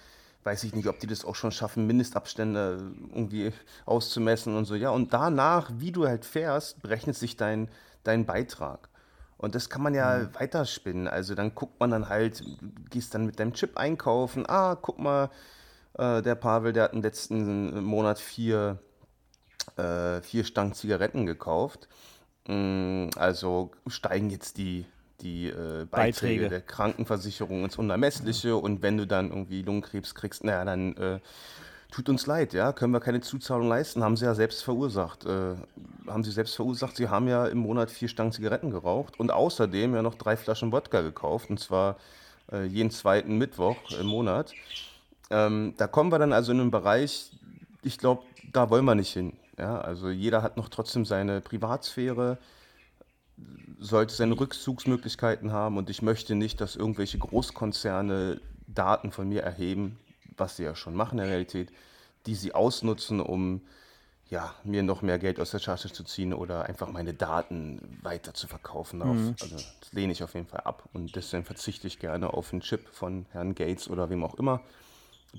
weiß 0.43 0.63
ich 0.63 0.73
nicht, 0.73 0.87
ob 0.87 0.99
die 0.99 1.07
das 1.07 1.25
auch 1.25 1.35
schon 1.35 1.51
schaffen, 1.51 1.87
Mindestabstände 1.87 2.93
irgendwie 3.13 3.51
auszumessen 3.85 4.55
und 4.55 4.65
so. 4.65 4.75
Ja, 4.75 4.91
und 4.91 5.13
danach, 5.13 5.69
wie 5.75 5.91
du 5.91 6.07
halt 6.07 6.23
fährst, 6.23 6.81
berechnet 6.81 7.17
sich 7.17 7.35
dein, 7.35 7.69
dein 8.03 8.25
Beitrag. 8.25 8.87
Und 9.37 9.55
das 9.55 9.69
kann 9.69 9.83
man 9.83 9.93
ja 9.93 10.19
mhm. 10.19 10.29
weiterspinnen. 10.35 11.07
Also 11.07 11.35
dann 11.35 11.53
guckt 11.53 11.79
man 11.79 11.91
dann 11.91 12.09
halt, 12.09 12.43
gehst 12.89 13.13
dann 13.13 13.25
mit 13.25 13.39
deinem 13.39 13.53
Chip 13.53 13.77
einkaufen. 13.77 14.45
Ah, 14.47 14.75
guck 14.81 14.99
mal, 14.99 15.29
äh, 15.97 16.21
der 16.21 16.35
Pavel, 16.35 16.73
der 16.73 16.83
hat 16.83 16.93
im 16.93 17.01
letzten 17.01 17.83
Monat 17.83 18.19
vier, 18.19 18.79
äh, 19.75 20.21
vier 20.21 20.43
Stangen 20.43 20.73
Zigaretten 20.73 21.25
gekauft. 21.25 21.87
Mm, 22.47 23.09
also 23.15 23.71
steigen 23.87 24.29
jetzt 24.29 24.57
die, 24.57 24.85
die 25.21 25.47
äh, 25.47 25.53
Beiträge, 25.53 25.89
Beiträge, 25.89 26.49
der 26.49 26.61
Krankenversicherung 26.61 27.63
ins 27.63 27.77
Unermessliche. 27.77 28.49
Ja. 28.49 28.55
Und 28.55 28.81
wenn 28.81 28.97
du 28.97 29.07
dann 29.07 29.29
irgendwie 29.29 29.61
Lungenkrebs 29.61 30.15
kriegst, 30.15 30.43
naja, 30.43 30.63
dann 30.65 30.95
äh, 30.97 31.19
tut 31.91 32.09
uns 32.09 32.25
leid, 32.27 32.53
ja, 32.53 32.73
können 32.73 32.93
wir 32.93 32.99
keine 32.99 33.21
Zuzahlung 33.21 33.67
leisten, 33.67 34.03
haben 34.03 34.17
sie 34.17 34.25
ja 34.25 34.35
selbst 34.35 34.63
verursacht. 34.63 35.25
Äh, 35.25 35.55
haben 36.07 36.23
sie 36.23 36.31
selbst 36.31 36.55
verursacht, 36.55 36.95
sie 36.95 37.09
haben 37.09 37.27
ja 37.27 37.47
im 37.47 37.59
Monat 37.59 37.91
vier 37.91 38.07
Stangen 38.07 38.31
Zigaretten 38.31 38.71
geraucht 38.71 39.19
und 39.19 39.31
außerdem 39.31 39.95
ja 39.95 40.01
noch 40.01 40.15
drei 40.15 40.37
Flaschen 40.37 40.71
Wodka 40.71 41.01
gekauft, 41.01 41.49
und 41.49 41.59
zwar 41.59 41.97
äh, 42.51 42.65
jeden 42.65 42.91
zweiten 42.91 43.37
Mittwoch 43.37 43.77
im 43.99 44.07
Monat. 44.07 44.53
Ähm, 45.29 45.73
da 45.77 45.87
kommen 45.87 46.11
wir 46.11 46.19
dann 46.19 46.33
also 46.33 46.51
in 46.51 46.61
einen 46.61 46.71
Bereich, 46.71 47.31
ich 47.83 47.97
glaube, 47.97 48.23
da 48.53 48.69
wollen 48.69 48.85
wir 48.85 48.95
nicht 48.95 49.13
hin. 49.13 49.33
Ja? 49.57 49.79
Also 49.79 50.09
jeder 50.09 50.41
hat 50.41 50.57
noch 50.57 50.69
trotzdem 50.69 51.05
seine 51.05 51.41
Privatsphäre, 51.41 52.37
sollte 53.79 54.15
seine 54.15 54.39
Rückzugsmöglichkeiten 54.39 55.51
haben 55.51 55.77
und 55.77 55.89
ich 55.89 56.01
möchte 56.01 56.35
nicht, 56.35 56.59
dass 56.61 56.75
irgendwelche 56.75 57.19
Großkonzerne 57.19 58.41
Daten 58.67 59.11
von 59.11 59.29
mir 59.29 59.43
erheben, 59.43 59.99
was 60.35 60.57
sie 60.57 60.63
ja 60.63 60.75
schon 60.75 60.95
machen 60.95 61.19
in 61.19 61.25
der 61.25 61.31
Realität, 61.31 61.71
die 62.25 62.35
sie 62.35 62.53
ausnutzen, 62.53 63.19
um 63.19 63.61
ja, 64.29 64.53
mir 64.63 64.83
noch 64.83 65.01
mehr 65.01 65.19
Geld 65.19 65.39
aus 65.39 65.51
der 65.51 65.61
Tasche 65.61 65.91
zu 65.91 66.03
ziehen 66.03 66.33
oder 66.33 66.65
einfach 66.65 66.89
meine 66.91 67.13
Daten 67.13 67.99
weiter 68.01 68.33
zu 68.33 68.47
verkaufen. 68.47 68.99
Mhm. 68.99 69.35
also 69.39 69.55
das 69.55 69.93
lehne 69.93 70.11
ich 70.11 70.23
auf 70.23 70.33
jeden 70.33 70.47
Fall 70.47 70.61
ab 70.61 70.89
und 70.93 71.15
deswegen 71.15 71.45
verzichte 71.45 71.87
ich 71.87 71.99
gerne 71.99 72.33
auf 72.33 72.51
einen 72.51 72.61
Chip 72.61 72.89
von 72.89 73.25
Herrn 73.31 73.55
Gates 73.55 73.89
oder 73.89 74.09
wem 74.09 74.23
auch 74.23 74.35
immer. 74.35 74.61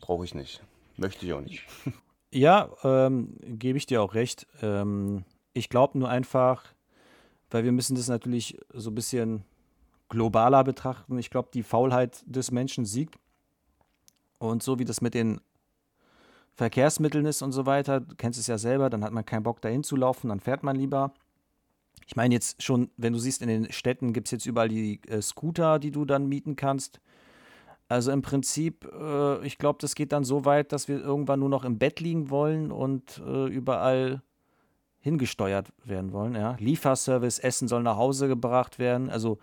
Brauche 0.01 0.25
ich 0.25 0.35
nicht. 0.35 0.63
Möchte 0.97 1.27
ich 1.27 1.33
auch 1.33 1.41
nicht. 1.41 1.65
Ja, 2.31 2.69
ähm, 2.85 3.39
gebe 3.41 3.79
ich 3.79 3.87
dir 3.87 4.03
auch 4.03 4.13
recht. 4.13 4.47
Ähm, 4.61 5.25
ich 5.55 5.71
glaube 5.71 5.99
nur 5.99 6.11
einfach, 6.11 6.63
weil 7.51 7.65
wir 7.65 7.73
müssen 7.73 7.97
das 7.97 8.09
natürlich 8.09 8.59
so 8.75 8.91
ein 8.91 8.95
bisschen 8.95 9.45
globaler 10.11 10.63
betrachten. 10.63 11.19
Ich 11.19 11.31
glaube, 11.31 11.49
die 11.55 11.63
Faulheit 11.63 12.23
des 12.27 12.51
Menschen 12.51 12.85
siegt. 12.85 13.19
Und 14.39 14.63
so 14.63 14.79
wie 14.79 14.85
das 14.85 15.01
mit 15.01 15.15
den 15.15 15.41
Verkehrsmitteln 16.55 17.25
ist 17.25 17.43
und 17.43 17.53
so 17.53 17.67
weiter, 17.67 18.01
du 18.01 18.15
kennst 18.17 18.39
es 18.39 18.47
ja 18.47 18.59
selber, 18.59 18.91
dann 18.91 19.05
hat 19.05 19.13
man 19.13 19.25
keinen 19.25 19.43
Bock 19.45 19.61
dahin 19.61 19.83
zu 19.83 19.97
laufen, 19.97 20.29
dann 20.29 20.41
fährt 20.41 20.63
man 20.63 20.77
lieber. 20.77 21.15
Ich 22.07 22.17
meine 22.17 22.35
jetzt 22.35 22.63
schon, 22.63 22.91
wenn 22.97 23.13
du 23.13 23.19
siehst, 23.19 23.43
in 23.43 23.49
den 23.49 23.73
Städten 23.73 24.13
gibt 24.13 24.29
es 24.29 24.33
jetzt 24.33 24.47
überall 24.47 24.69
die 24.69 25.01
äh, 25.09 25.23
Scooter, 25.23 25.79
die 25.79 25.91
du 25.91 26.05
dann 26.05 26.27
mieten 26.27 26.57
kannst. 26.57 27.01
Also 27.89 28.13
im 28.13 28.23
Prinzip, 28.23 28.87
äh, 28.93 29.45
ich 29.47 29.59
glaube, 29.59 29.79
das 29.81 29.95
geht 29.95 30.13
dann 30.13 30.25
so 30.25 30.45
weit, 30.45 30.73
dass 30.73 30.89
wir 30.89 31.01
irgendwann 31.01 31.41
nur 31.41 31.49
noch 31.49 31.65
im 31.65 31.79
Bett 31.79 32.01
liegen 32.01 32.31
wollen 32.31 32.71
und 32.71 33.23
äh, 33.27 33.47
überall 33.47 34.23
hingesteuert 35.01 35.73
werden 35.85 36.13
wollen. 36.13 36.35
Ja? 36.35 36.57
Lieferservice, 36.59 37.39
Essen 37.39 37.67
soll 37.67 37.83
nach 37.83 37.97
Hause 37.97 38.29
gebracht 38.29 38.79
werden. 38.79 39.09
Also 39.09 39.39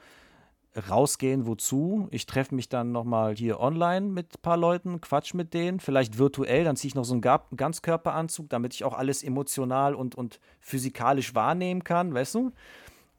rausgehen, 0.89 1.47
wozu? 1.47 2.07
Ich 2.11 2.25
treffe 2.25 2.53
mich 2.53 2.69
dann 2.69 2.91
nochmal 2.91 3.35
hier 3.35 3.59
online 3.59 4.07
mit 4.07 4.37
ein 4.37 4.41
paar 4.41 4.57
Leuten, 4.57 4.99
quatsch 5.01 5.33
mit 5.33 5.53
denen, 5.53 5.79
vielleicht 5.79 6.17
virtuell, 6.17 6.65
dann 6.65 6.75
ziehe 6.75 6.89
ich 6.89 6.95
noch 6.95 7.05
so 7.05 7.13
einen 7.13 7.21
Ganzkörperanzug, 7.55 8.49
damit 8.49 8.73
ich 8.73 8.83
auch 8.83 8.93
alles 8.93 9.23
emotional 9.23 9.95
und, 9.95 10.15
und 10.15 10.39
physikalisch 10.59 11.33
wahrnehmen 11.33 11.83
kann, 11.83 12.13
weißt 12.13 12.35
du? 12.35 12.41
Mhm. 12.41 12.51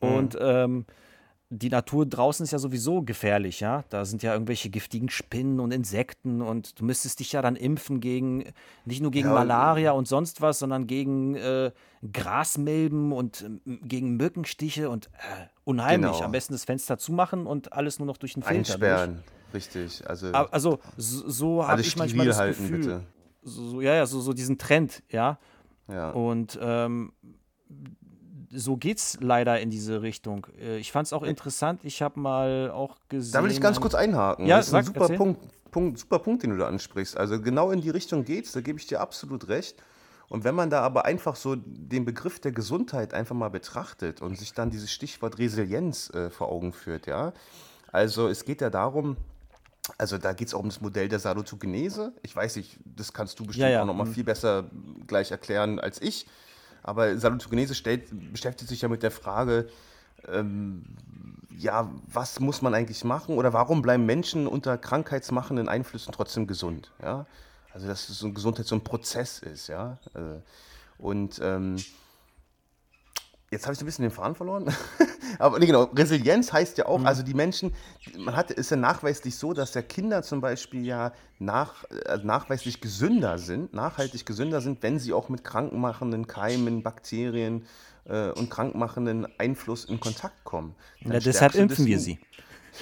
Und 0.09 0.39
ähm, 0.41 0.87
die 1.49 1.69
Natur 1.69 2.07
draußen 2.07 2.43
ist 2.43 2.51
ja 2.51 2.59
sowieso 2.59 3.03
gefährlich, 3.03 3.61
ja. 3.61 3.85
Da 3.89 4.05
sind 4.05 4.23
ja 4.23 4.33
irgendwelche 4.33 4.69
giftigen 4.69 5.09
Spinnen 5.09 5.61
und 5.61 5.73
Insekten 5.73 6.43
und 6.43 6.81
du 6.81 6.85
müsstest 6.85 7.21
dich 7.21 7.33
ja 7.33 7.43
dann 7.43 7.55
impfen 7.55 8.01
gegen, 8.01 8.45
nicht 8.85 9.01
nur 9.01 9.13
gegen 9.13 9.29
ja, 9.29 9.35
Malaria 9.35 9.93
und 9.93 10.09
sonst 10.09 10.41
was, 10.41 10.59
sondern 10.59 10.89
gegen 10.89 11.37
äh, 11.37 11.71
Grasmilben 12.13 13.13
und 13.13 13.43
äh, 13.43 13.77
gegen 13.83 14.17
Mückenstiche 14.17 14.91
und 14.91 15.07
äh, 15.07 15.47
unheimlich. 15.65 16.13
Genau. 16.13 16.25
Am 16.25 16.33
besten 16.33 16.53
das 16.53 16.65
Fenster 16.65 16.99
zumachen 16.99 17.47
und 17.47 17.73
alles 17.73 18.01
nur 18.01 18.07
noch 18.07 18.17
durch 18.17 18.35
den 18.35 18.43
Filter 18.43 18.59
Einsperren, 18.59 19.23
durch. 19.53 19.55
richtig. 19.55 20.09
Also, 20.09 20.33
also 20.33 20.81
so, 20.97 21.29
so 21.29 21.67
habe 21.69 21.81
ich 21.81 21.97
manchmal 21.97 22.27
das 22.27 22.39
halten, 22.39 22.63
Gefühl. 22.63 22.79
Bitte. 22.79 23.03
So, 23.43 23.81
ja, 23.81 23.95
ja, 23.95 24.07
so, 24.07 24.21
so 24.21 24.33
diesen 24.33 24.59
Trend, 24.59 25.05
ja. 25.11 25.39
Ja. 25.89 26.11
Und 26.11 26.59
ähm, 26.61 27.13
so 28.57 28.77
geht's 28.77 29.19
leider 29.21 29.61
in 29.61 29.71
diese 29.71 30.03
Richtung. 30.03 30.47
Äh, 30.61 30.79
ich 30.79 30.93
fand 30.93 31.07
es 31.07 31.13
auch 31.13 31.23
interessant. 31.23 31.81
Ich 31.85 32.03
habe 32.03 32.19
mal 32.19 32.71
auch 32.71 32.97
gesehen. 33.09 33.33
Da 33.33 33.43
will 33.43 33.51
ich 33.51 33.61
ganz 33.61 33.81
kurz 33.81 33.95
einhaken. 33.95 34.47
Ja, 34.47 34.59
das 34.59 34.69
ist 34.69 34.75
ein 34.75 34.85
super 34.85 35.09
Punkt, 35.09 35.41
Punkt, 35.71 35.99
super 35.99 36.19
Punkt, 36.19 36.43
den 36.43 36.51
du 36.51 36.57
da 36.57 36.67
ansprichst. 36.67 37.17
Also 37.17 37.41
genau 37.41 37.71
in 37.71 37.81
die 37.81 37.91
Richtung 37.91 38.25
geht's. 38.25 38.53
Da 38.53 38.61
gebe 38.61 38.79
ich 38.79 38.87
dir 38.87 39.01
absolut 39.01 39.49
recht. 39.49 39.77
Und 40.29 40.43
wenn 40.43 40.55
man 40.55 40.71
da 40.71 40.81
aber 40.81 41.05
einfach 41.05 41.37
so 41.37 41.55
den 41.57 42.05
Begriff 42.05 42.41
der 42.41 42.53
Gesundheit 42.53 43.15
einfach 43.15 43.37
mal 43.37 43.51
betrachtet 43.51 44.23
und 44.23 44.37
sich 44.37 44.53
dann 44.55 44.71
dieses 44.71 44.91
Stichwort 44.91 45.39
Resilienz 45.39 46.11
äh, 46.11 46.31
vor 46.31 46.51
Augen 46.51 46.73
führt, 46.73 47.07
ja. 47.07 47.33
Also 47.93 48.27
es 48.27 48.45
geht 48.45 48.61
ja 48.61 48.69
darum, 48.69 49.17
also 49.99 50.19
da 50.19 50.33
geht 50.33 50.49
es 50.49 50.55
auch 50.55 50.61
um 50.61 50.69
das 50.69 50.81
Modell 50.81 51.09
der 51.09 51.21
Salutogenese. 51.21 52.13
Ich 52.23 52.35
weiß 52.35 52.57
nicht, 52.57 52.79
das 52.85 53.13
kannst 53.13 53.39
du 53.39 53.47
bestimmt 53.47 53.69
ja, 53.69 53.71
ja. 53.71 53.83
auch 53.83 53.87
noch 53.87 53.95
mal 53.95 54.07
mhm. 54.07 54.15
viel 54.15 54.25
besser 54.25 54.65
gleich 55.07 55.31
erklären 55.31 55.79
als 55.79 56.03
ich. 56.03 56.27
Aber 56.87 57.19
Salutogenese 57.19 57.75
stellt, 57.75 58.33
beschäftigt 58.33 58.69
sich 58.69 58.83
ja 58.83 58.89
mit 58.89 59.03
der 59.03 59.11
Frage, 59.11 59.69
ähm, 60.29 60.85
ja, 61.59 61.91
was 62.07 62.39
muss 62.39 62.63
man 62.63 62.75
eigentlich 62.75 63.03
machen 63.03 63.37
oder 63.37 63.53
warum 63.53 63.83
bleiben 63.83 64.07
Menschen 64.07 64.47
unter 64.47 64.79
krankheitsmachenden 64.79 65.69
Einflüssen 65.69 66.13
trotzdem 66.13 66.47
gesund? 66.47 66.93
Ja? 67.03 67.27
Also, 67.73 67.89
dass 67.89 68.07
so 68.07 68.33
Gesundheit 68.33 68.67
so 68.67 68.77
ein 68.77 68.85
Prozess 68.85 69.41
ist, 69.41 69.67
ja. 69.67 69.99
Äh, 70.15 70.41
und 70.99 71.41
ähm, 71.43 71.77
jetzt 73.51 73.65
habe 73.67 73.73
ich 73.73 73.81
so 73.81 73.85
ein 73.85 73.87
bisschen 73.87 74.05
den 74.05 74.13
Faden 74.13 74.37
verloren. 74.37 74.73
Aber 75.39 75.59
nee, 75.59 75.67
genau, 75.67 75.85
Resilienz 75.85 76.53
heißt 76.53 76.79
ja 76.79 76.87
auch, 76.87 76.99
mhm. 76.99 77.07
also 77.07 77.23
die 77.23 77.35
Menschen, 77.35 77.73
man 78.19 78.37
hat, 78.37 78.51
ist 78.51 78.71
ja 78.71 78.77
nachweislich 78.77 79.37
so, 79.37 79.53
dass 79.53 79.75
ja 79.75 79.83
Kinder 79.83 80.23
zum 80.23 80.41
Beispiel 80.41 80.85
ja 80.85 81.13
nach, 81.39 81.85
also 82.07 82.27
nachweislich 82.27 82.81
gesünder 82.81 83.39
sind, 83.39 83.75
nachhaltig 83.75 84.27
gesünder 84.27 84.61
sind, 84.61 84.83
wenn 84.83 84.99
sie 84.99 85.13
auch 85.13 85.29
mit 85.29 85.45
krankmachenden 85.45 86.27
Keimen, 86.27 86.83
Bakterien 86.83 87.67
äh, 88.05 88.31
und 88.31 88.51
krankmachenden 88.51 89.27
Einfluss 89.39 89.85
in 89.85 90.01
Kontakt 90.01 90.45
kommen. 90.45 90.75
Ja, 91.01 91.19
deshalb 91.19 91.55
impfen 91.55 91.87
wir 91.87 91.99
sie. 91.99 92.19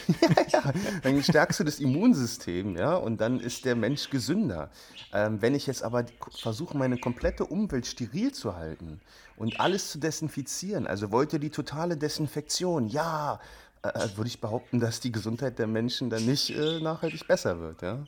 ja, 0.21 0.61
ja, 0.61 0.73
dann 1.03 1.23
stärkst 1.23 1.61
du 1.61 1.65
das 1.65 1.81
Immunsystem, 1.81 2.77
ja, 2.77 2.95
und 2.95 3.21
dann 3.21 3.41
ist 3.41 3.65
der 3.65 3.77
Mensch 3.77 4.11
gesünder. 4.11 4.71
Ähm, 5.13 5.41
wenn 5.43 5.55
ich 5.55 5.67
jetzt 5.67 5.83
aber 5.83 6.05
versuche, 6.31 6.77
meine 6.77 6.99
komplette 6.99 7.45
Umwelt 7.45 7.87
steril 7.87 8.33
zu 8.33 8.57
halten 8.57 9.01
und 9.37 9.61
alles 9.61 9.91
zu 9.91 9.99
desinfizieren, 9.99 10.87
also 10.87 11.11
wollte 11.11 11.39
die 11.39 11.51
totale 11.51 11.97
Desinfektion, 11.97 12.89
ja, 12.89 13.41
äh, 13.83 13.89
äh, 13.89 14.17
würde 14.17 14.29
ich 14.29 14.41
behaupten, 14.41 14.81
dass 14.81 15.01
die 15.01 15.13
Gesundheit 15.13 15.59
der 15.59 15.67
Menschen 15.67 16.09
dann 16.11 16.25
nicht 16.25 16.51
äh, 16.51 16.81
nachhaltig 16.81 17.27
besser 17.27 17.61
wird, 17.61 17.83
ja. 17.83 18.05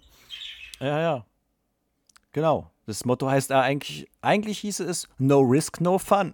Ja, 0.81 1.01
ja. 1.01 1.27
Genau. 2.33 2.71
Das 2.87 3.05
Motto 3.05 3.29
heißt 3.29 3.51
eigentlich, 3.51 4.09
eigentlich 4.21 4.59
hieße 4.61 4.85
es 4.85 5.09
No 5.19 5.41
Risk, 5.41 5.81
No 5.81 5.99
Fun. 5.99 6.33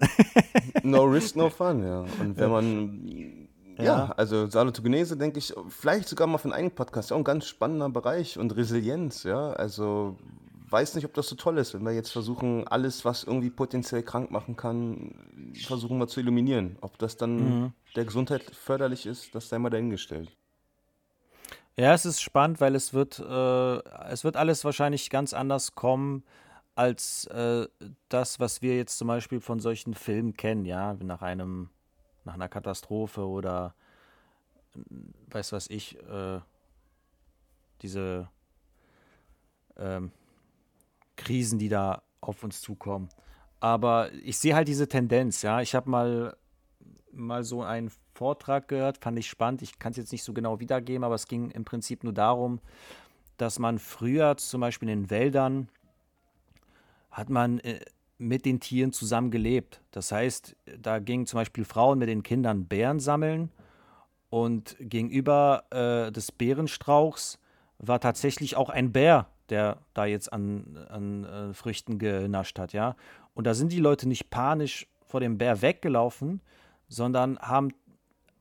no 0.82 1.04
Risk, 1.04 1.34
No 1.34 1.48
Fun, 1.50 1.82
ja. 1.82 2.00
Und 2.20 2.36
wenn 2.36 2.50
man 2.50 3.41
ja, 3.78 3.84
ja 3.84 4.14
also 4.16 4.46
Salutogenese, 4.46 5.16
denke 5.16 5.38
ich, 5.38 5.54
vielleicht 5.68 6.08
sogar 6.08 6.26
mal 6.26 6.38
für 6.38 6.44
einen 6.44 6.54
eigenen 6.54 6.74
Podcast, 6.74 7.10
ja, 7.10 7.16
ein 7.16 7.24
ganz 7.24 7.46
spannender 7.46 7.88
Bereich 7.88 8.38
und 8.38 8.54
Resilienz, 8.56 9.22
ja. 9.24 9.52
Also 9.52 10.16
weiß 10.72 10.94
nicht, 10.94 11.04
ob 11.04 11.14
das 11.14 11.28
so 11.28 11.36
toll 11.36 11.58
ist, 11.58 11.74
wenn 11.74 11.82
wir 11.82 11.92
jetzt 11.92 12.10
versuchen, 12.10 12.66
alles, 12.66 13.04
was 13.04 13.24
irgendwie 13.24 13.50
potenziell 13.50 14.02
krank 14.02 14.30
machen 14.30 14.56
kann, 14.56 15.14
versuchen 15.66 15.98
wir 15.98 16.08
zu 16.08 16.20
eliminieren. 16.20 16.76
Ob 16.80 16.98
das 16.98 17.16
dann 17.16 17.36
mhm. 17.36 17.72
der 17.94 18.06
Gesundheit 18.06 18.42
förderlich 18.42 19.06
ist, 19.06 19.34
das 19.34 19.48
sei 19.48 19.58
mal 19.58 19.70
dahingestellt. 19.70 20.30
Ja, 21.76 21.94
es 21.94 22.04
ist 22.04 22.20
spannend, 22.20 22.60
weil 22.60 22.74
es 22.74 22.92
wird, 22.92 23.18
äh, 23.18 23.78
es 24.10 24.24
wird 24.24 24.36
alles 24.36 24.64
wahrscheinlich 24.64 25.08
ganz 25.10 25.32
anders 25.32 25.74
kommen 25.74 26.22
als 26.74 27.26
äh, 27.26 27.66
das, 28.08 28.40
was 28.40 28.62
wir 28.62 28.76
jetzt 28.76 28.98
zum 28.98 29.08
Beispiel 29.08 29.40
von 29.40 29.60
solchen 29.60 29.94
Filmen 29.94 30.34
kennen, 30.34 30.64
ja, 30.64 30.94
nach 30.94 31.22
einem 31.22 31.68
nach 32.24 32.34
einer 32.34 32.48
Katastrophe 32.48 33.26
oder 33.26 33.74
weiß 35.30 35.52
was 35.52 35.68
ich, 35.68 35.98
äh, 36.08 36.40
diese 37.82 38.28
ähm, 39.76 40.12
Krisen, 41.16 41.58
die 41.58 41.68
da 41.68 42.02
auf 42.20 42.42
uns 42.44 42.60
zukommen. 42.60 43.08
Aber 43.60 44.12
ich 44.12 44.38
sehe 44.38 44.54
halt 44.54 44.68
diese 44.68 44.88
Tendenz, 44.88 45.42
ja. 45.42 45.60
Ich 45.60 45.74
habe 45.74 45.90
mal, 45.90 46.36
mal 47.12 47.44
so 47.44 47.62
einen 47.62 47.90
Vortrag 48.14 48.68
gehört, 48.68 48.98
fand 48.98 49.18
ich 49.18 49.28
spannend. 49.28 49.62
Ich 49.62 49.78
kann 49.78 49.92
es 49.92 49.96
jetzt 49.96 50.12
nicht 50.12 50.24
so 50.24 50.32
genau 50.32 50.60
wiedergeben, 50.60 51.04
aber 51.04 51.14
es 51.14 51.26
ging 51.26 51.50
im 51.50 51.64
Prinzip 51.64 52.04
nur 52.04 52.12
darum, 52.12 52.60
dass 53.36 53.58
man 53.58 53.78
früher 53.78 54.36
zum 54.36 54.60
Beispiel 54.60 54.88
in 54.88 55.02
den 55.02 55.10
Wäldern 55.10 55.68
hat 57.10 57.28
man 57.28 57.58
äh, 57.60 57.80
mit 58.22 58.44
den 58.44 58.60
Tieren 58.60 58.92
zusammen 58.92 59.30
gelebt. 59.30 59.80
Das 59.90 60.12
heißt, 60.12 60.56
da 60.80 60.98
gingen 60.98 61.26
zum 61.26 61.38
Beispiel 61.38 61.64
Frauen 61.64 61.98
mit 61.98 62.08
den 62.08 62.22
Kindern 62.22 62.66
Bären 62.66 63.00
sammeln 63.00 63.50
und 64.30 64.76
gegenüber 64.80 65.64
äh, 65.70 66.10
des 66.10 66.32
Bärenstrauchs 66.32 67.38
war 67.78 68.00
tatsächlich 68.00 68.56
auch 68.56 68.70
ein 68.70 68.92
Bär, 68.92 69.26
der 69.50 69.78
da 69.92 70.06
jetzt 70.06 70.32
an, 70.32 70.78
an 70.88 71.24
äh, 71.24 71.52
Früchten 71.52 71.98
genascht 71.98 72.58
hat, 72.58 72.72
ja. 72.72 72.96
Und 73.34 73.46
da 73.46 73.54
sind 73.54 73.72
die 73.72 73.80
Leute 73.80 74.08
nicht 74.08 74.30
panisch 74.30 74.86
vor 75.06 75.20
dem 75.20 75.36
Bär 75.36 75.62
weggelaufen, 75.62 76.40
sondern 76.88 77.38
haben 77.40 77.72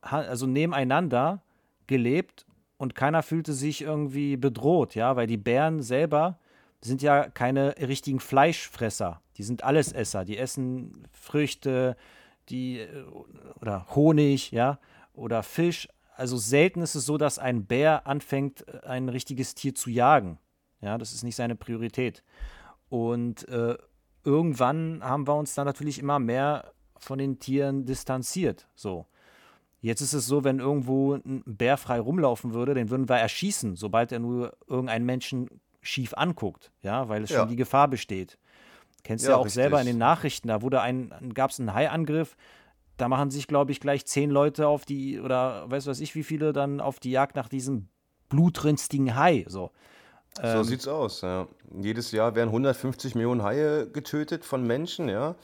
also 0.01 0.47
nebeneinander 0.47 1.41
gelebt 1.87 2.45
und 2.77 2.95
keiner 2.95 3.23
fühlte 3.23 3.53
sich 3.53 3.81
irgendwie 3.81 4.37
bedroht, 4.37 4.95
ja, 4.95 5.15
weil 5.15 5.27
die 5.27 5.37
Bären 5.37 5.81
selber 5.81 6.39
sind 6.81 7.01
ja 7.01 7.29
keine 7.29 7.75
richtigen 7.77 8.19
Fleischfresser. 8.19 9.21
Die 9.37 9.43
sind 9.43 9.63
Allesesser. 9.63 10.25
Die 10.25 10.37
essen 10.37 11.07
Früchte, 11.11 11.95
die 12.49 12.79
äh, 12.79 13.03
oder 13.59 13.87
Honig, 13.95 14.51
ja, 14.51 14.79
oder 15.13 15.43
Fisch. 15.43 15.87
Also 16.15 16.37
selten 16.37 16.81
ist 16.81 16.95
es 16.95 17.05
so, 17.05 17.17
dass 17.17 17.39
ein 17.39 17.65
Bär 17.65 18.05
anfängt, 18.07 18.83
ein 18.83 19.09
richtiges 19.09 19.55
Tier 19.55 19.73
zu 19.73 19.89
jagen. 19.89 20.39
Ja, 20.81 20.97
das 20.97 21.13
ist 21.13 21.23
nicht 21.23 21.35
seine 21.35 21.55
Priorität. 21.55 22.23
Und 22.89 23.47
äh, 23.47 23.77
irgendwann 24.23 25.03
haben 25.03 25.27
wir 25.27 25.35
uns 25.35 25.53
dann 25.53 25.65
natürlich 25.65 25.99
immer 25.99 26.19
mehr 26.19 26.73
von 26.97 27.17
den 27.17 27.39
Tieren 27.39 27.85
distanziert. 27.85 28.67
So. 28.75 29.07
Jetzt 29.79 30.01
ist 30.01 30.13
es 30.13 30.27
so, 30.27 30.43
wenn 30.43 30.59
irgendwo 30.59 31.15
ein 31.15 31.43
Bär 31.45 31.77
frei 31.77 31.99
rumlaufen 31.99 32.53
würde, 32.53 32.75
den 32.75 32.91
würden 32.91 33.09
wir 33.09 33.15
erschießen, 33.15 33.75
sobald 33.75 34.11
er 34.11 34.19
nur 34.19 34.55
irgendeinen 34.67 35.05
Menschen 35.05 35.49
schief 35.81 36.13
anguckt, 36.15 36.71
ja, 36.81 37.09
weil 37.09 37.23
es 37.23 37.29
ja. 37.29 37.39
schon 37.39 37.49
die 37.49 37.55
Gefahr 37.55 37.87
besteht. 37.87 38.37
Kennst 39.03 39.25
du 39.25 39.29
ja, 39.29 39.35
ja 39.35 39.39
auch 39.39 39.45
richtig. 39.45 39.61
selber 39.61 39.79
in 39.79 39.87
den 39.87 39.97
Nachrichten, 39.97 40.47
da 40.47 40.61
wurde 40.61 40.81
ein, 40.81 41.31
gab 41.33 41.51
es 41.51 41.59
einen 41.59 41.73
Haiangriff, 41.73 42.37
da 42.97 43.07
machen 43.07 43.31
sich, 43.31 43.47
glaube 43.47 43.71
ich, 43.71 43.79
gleich 43.79 44.05
zehn 44.05 44.29
Leute 44.29 44.67
auf 44.67 44.85
die, 44.85 45.19
oder 45.19 45.69
weiß 45.71 45.87
was 45.87 45.99
ich, 45.99 46.13
wie 46.13 46.23
viele 46.23 46.53
dann 46.53 46.79
auf 46.79 46.99
die 46.99 47.11
Jagd 47.11 47.35
nach 47.35 47.49
diesem 47.49 47.87
blutrünstigen 48.29 49.15
Hai. 49.15 49.45
So, 49.47 49.71
so 50.37 50.43
ähm, 50.43 50.63
sieht's 50.63 50.87
aus, 50.87 51.21
ja. 51.21 51.47
Jedes 51.81 52.11
Jahr 52.11 52.35
werden 52.35 52.49
150 52.49 53.15
Millionen 53.15 53.43
Haie 53.43 53.87
getötet 53.87 54.45
von 54.45 54.65
Menschen, 54.65 55.09
ja. 55.09 55.35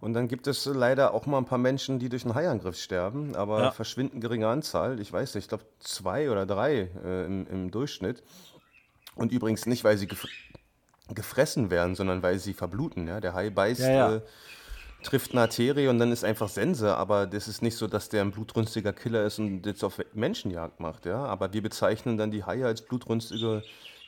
Und 0.00 0.12
dann 0.12 0.28
gibt 0.28 0.46
es 0.46 0.66
leider 0.66 1.14
auch 1.14 1.26
mal 1.26 1.38
ein 1.38 1.46
paar 1.46 1.58
Menschen, 1.58 1.98
die 1.98 2.08
durch 2.08 2.24
einen 2.24 2.34
Haiangriff 2.34 2.76
sterben, 2.76 3.34
aber 3.34 3.60
ja. 3.60 3.70
verschwinden 3.70 4.20
geringe 4.20 4.48
Anzahl. 4.48 5.00
Ich 5.00 5.12
weiß 5.12 5.34
nicht, 5.34 5.44
ich 5.44 5.48
glaube 5.48 5.64
zwei 5.80 6.30
oder 6.30 6.46
drei 6.46 6.90
äh, 7.02 7.24
im, 7.24 7.46
im, 7.46 7.70
Durchschnitt. 7.70 8.22
Und 9.16 9.32
übrigens 9.32 9.66
nicht, 9.66 9.82
weil 9.82 9.98
sie 9.98 10.06
gef 10.06 10.26
gefressen 11.14 11.70
werden, 11.70 11.94
sondern 11.94 12.22
weil 12.22 12.38
sie 12.38 12.52
verbluten. 12.52 13.06
Ja? 13.06 13.20
Der 13.20 13.32
Hai 13.32 13.50
beißt, 13.50 13.80
ja, 13.80 13.90
ja. 13.90 14.16
Äh, 14.16 14.20
trifft 15.04 15.32
eine 15.32 15.42
Arterie 15.42 15.86
und 15.86 16.00
dann 16.00 16.10
ist 16.10 16.24
einfach 16.24 16.48
Sense. 16.48 16.96
Aber 16.96 17.26
das 17.26 17.46
ist 17.48 17.62
nicht 17.62 17.76
so, 17.76 17.86
dass 17.86 18.08
der 18.08 18.22
ein 18.22 18.32
blutrünstiger 18.32 18.92
Killer 18.92 19.24
ist 19.24 19.38
und 19.38 19.64
jetzt 19.66 19.84
auf 19.84 20.00
Menschenjagd 20.14 20.80
macht. 20.80 21.06
Ja? 21.06 21.24
Aber 21.24 21.52
wir 21.52 21.62
bezeichnen 21.62 22.16
dann 22.16 22.30
die 22.30 22.44
Haie 22.44 22.66
als 22.66 22.82
blutrünstige 22.82 23.62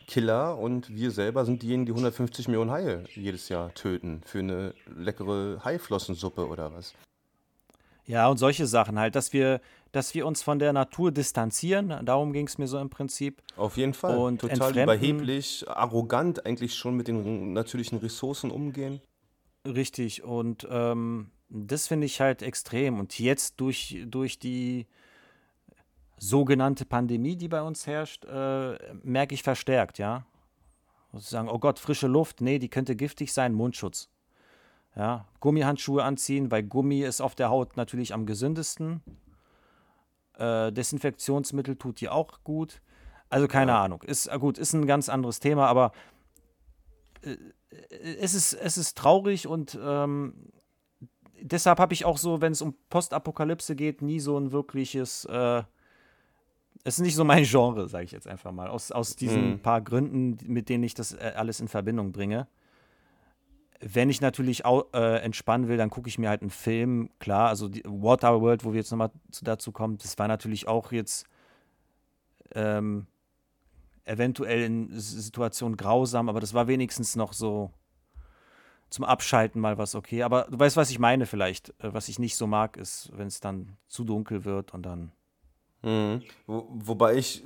Killer 0.08 0.58
und 0.58 0.88
wir 0.88 1.10
selber 1.10 1.44
sind 1.44 1.62
diejenigen, 1.62 1.86
die 1.86 1.92
150 1.92 2.48
Millionen 2.48 2.70
Haie 2.70 3.04
jedes 3.14 3.48
Jahr 3.48 3.72
töten 3.74 4.22
für 4.24 4.38
eine 4.38 4.74
leckere 4.86 5.60
Haiflossensuppe 5.64 6.48
oder 6.48 6.72
was. 6.74 6.94
Ja, 8.06 8.26
und 8.28 8.38
solche 8.38 8.66
Sachen 8.66 8.98
halt, 8.98 9.14
dass 9.14 9.34
wir, 9.34 9.60
dass 9.92 10.14
wir 10.14 10.27
uns 10.27 10.42
von 10.42 10.59
der 10.59 10.72
Natur 10.72 11.12
distanzieren, 11.12 12.05
darum 12.05 12.33
ging 12.33 12.46
es 12.46 12.59
mir 12.59 12.66
so 12.66 12.79
im 12.79 12.90
Prinzip. 12.90 13.42
Auf 13.57 13.77
jeden 13.77 13.94
Fall. 13.94 14.16
Und 14.16 14.40
total 14.40 14.77
überheblich, 14.77 15.64
arrogant 15.68 16.44
eigentlich 16.46 16.74
schon 16.74 16.94
mit 16.94 17.09
den 17.09 17.53
natürlichen 17.53 17.98
Ressourcen 17.98 18.51
umgehen. 18.51 19.01
Richtig, 19.66 20.22
und 20.22 20.66
ähm, 20.70 21.31
das 21.48 21.88
finde 21.88 22.07
ich 22.07 22.20
halt 22.20 22.42
extrem. 22.42 22.98
Und 23.01 23.18
jetzt 23.18 23.61
durch, 23.61 24.05
durch 24.07 24.38
die 24.38 24.87
sogenannte 26.18 26.85
Pandemie, 26.85 27.37
die 27.37 27.48
bei 27.48 27.62
uns 27.62 27.87
herrscht, 27.87 28.24
äh, 28.24 28.79
merke 29.03 29.35
ich 29.35 29.42
verstärkt, 29.42 29.98
ja. 29.98 30.27
Sagen, 31.14 31.48
oh 31.48 31.59
Gott, 31.59 31.79
frische 31.79 32.07
Luft, 32.07 32.42
nee, 32.42 32.59
die 32.59 32.68
könnte 32.68 32.94
giftig 32.94 33.33
sein, 33.33 33.55
Mundschutz. 33.55 34.11
Ja, 34.94 35.27
Gummihandschuhe 35.40 36.03
anziehen, 36.03 36.51
weil 36.51 36.64
Gummi 36.64 37.03
ist 37.03 37.20
auf 37.20 37.35
der 37.35 37.51
Haut 37.51 37.77
natürlich 37.77 38.12
am 38.12 38.27
gesündesten. 38.27 39.01
Äh, 40.38 40.72
Desinfektionsmittel 40.72 41.77
tut 41.77 42.01
dir 42.01 42.12
auch 42.12 42.44
gut. 42.44 42.81
Also 43.29 43.46
keine 43.48 43.72
ja. 43.72 43.85
Ahnung. 43.85 44.03
Ist 44.03 44.27
äh, 44.27 44.38
gut, 44.38 44.59
ist 44.59 44.72
ein 44.72 44.87
ganz 44.87 45.09
anderes 45.09 45.40
Thema, 45.40 45.66
aber 45.66 45.92
äh, 47.22 47.37
es, 48.20 48.35
ist, 48.35 48.55
es 48.55 48.79
ist 48.79 48.96
traurig 48.96 49.46
und 49.46 49.79
ähm, 49.83 50.35
deshalb 51.40 51.79
habe 51.79 51.92
ich 51.92 52.05
auch 52.05 52.18
so, 52.18 52.40
wenn 52.40 52.53
es 52.53 52.62
um 52.62 52.74
Postapokalypse 52.88 53.77
geht, 53.77 54.01
nie 54.03 54.20
so 54.20 54.38
ein 54.38 54.53
wirkliches 54.53 55.24
äh, 55.27 55.62
es 56.85 56.98
ist 56.98 57.05
nicht 57.05 57.16
so 57.16 57.24
mein 57.24 57.44
Genre, 57.44 57.88
sage 57.88 58.05
ich 58.05 58.12
jetzt 58.12 58.29
einfach 58.29 58.53
mal. 58.53 58.68
Aus, 58.68 58.92
aus 58.92 59.16
diesen 59.16 59.53
mhm. 59.53 59.59
paar 59.61 59.81
Gründen, 59.81 60.38
mit 60.51 60.68
denen 60.68 60.85
ich 60.85 60.94
das 60.94 61.12
äh, 61.12 61.33
alles 61.37 61.61
in 61.61 61.68
Verbindung 61.68 62.12
bringe. 62.12 62.46
Wenn 63.80 64.10
ich 64.10 64.20
natürlich 64.20 64.64
auch, 64.64 64.92
äh, 64.92 65.18
entspannen 65.20 65.68
will, 65.68 65.76
dann 65.76 65.90
gucke 65.90 66.08
ich 66.08 66.18
mir 66.18 66.28
halt 66.28 66.42
einen 66.42 66.50
Film. 66.50 67.10
Klar, 67.20 67.48
also 67.48 67.68
die 67.68 67.82
Waterworld, 67.84 68.64
wo 68.64 68.72
wir 68.72 68.78
jetzt 68.78 68.90
nochmal 68.90 69.10
dazu 69.42 69.70
kommen, 69.70 69.98
das 69.98 70.18
war 70.18 70.26
natürlich 70.26 70.66
auch 70.66 70.90
jetzt 70.90 71.26
ähm, 72.54 73.06
eventuell 74.04 74.62
in 74.62 74.98
Situationen 74.98 75.76
grausam, 75.76 76.28
aber 76.28 76.40
das 76.40 76.54
war 76.54 76.66
wenigstens 76.66 77.14
noch 77.14 77.32
so 77.32 77.70
zum 78.90 79.04
Abschalten 79.04 79.60
mal 79.60 79.78
was 79.78 79.94
okay. 79.94 80.22
Aber 80.22 80.46
du 80.50 80.58
weißt, 80.58 80.76
was 80.76 80.90
ich 80.90 80.98
meine 80.98 81.26
vielleicht. 81.26 81.70
Äh, 81.80 81.92
was 81.92 82.08
ich 82.08 82.18
nicht 82.18 82.36
so 82.36 82.46
mag, 82.46 82.76
ist, 82.76 83.10
wenn 83.14 83.26
es 83.26 83.40
dann 83.40 83.76
zu 83.86 84.04
dunkel 84.04 84.44
wird 84.44 84.74
und 84.74 84.82
dann 84.82 85.12
Mhm. 85.82 86.22
Wo, 86.46 86.66
wobei 86.70 87.14
ich 87.16 87.44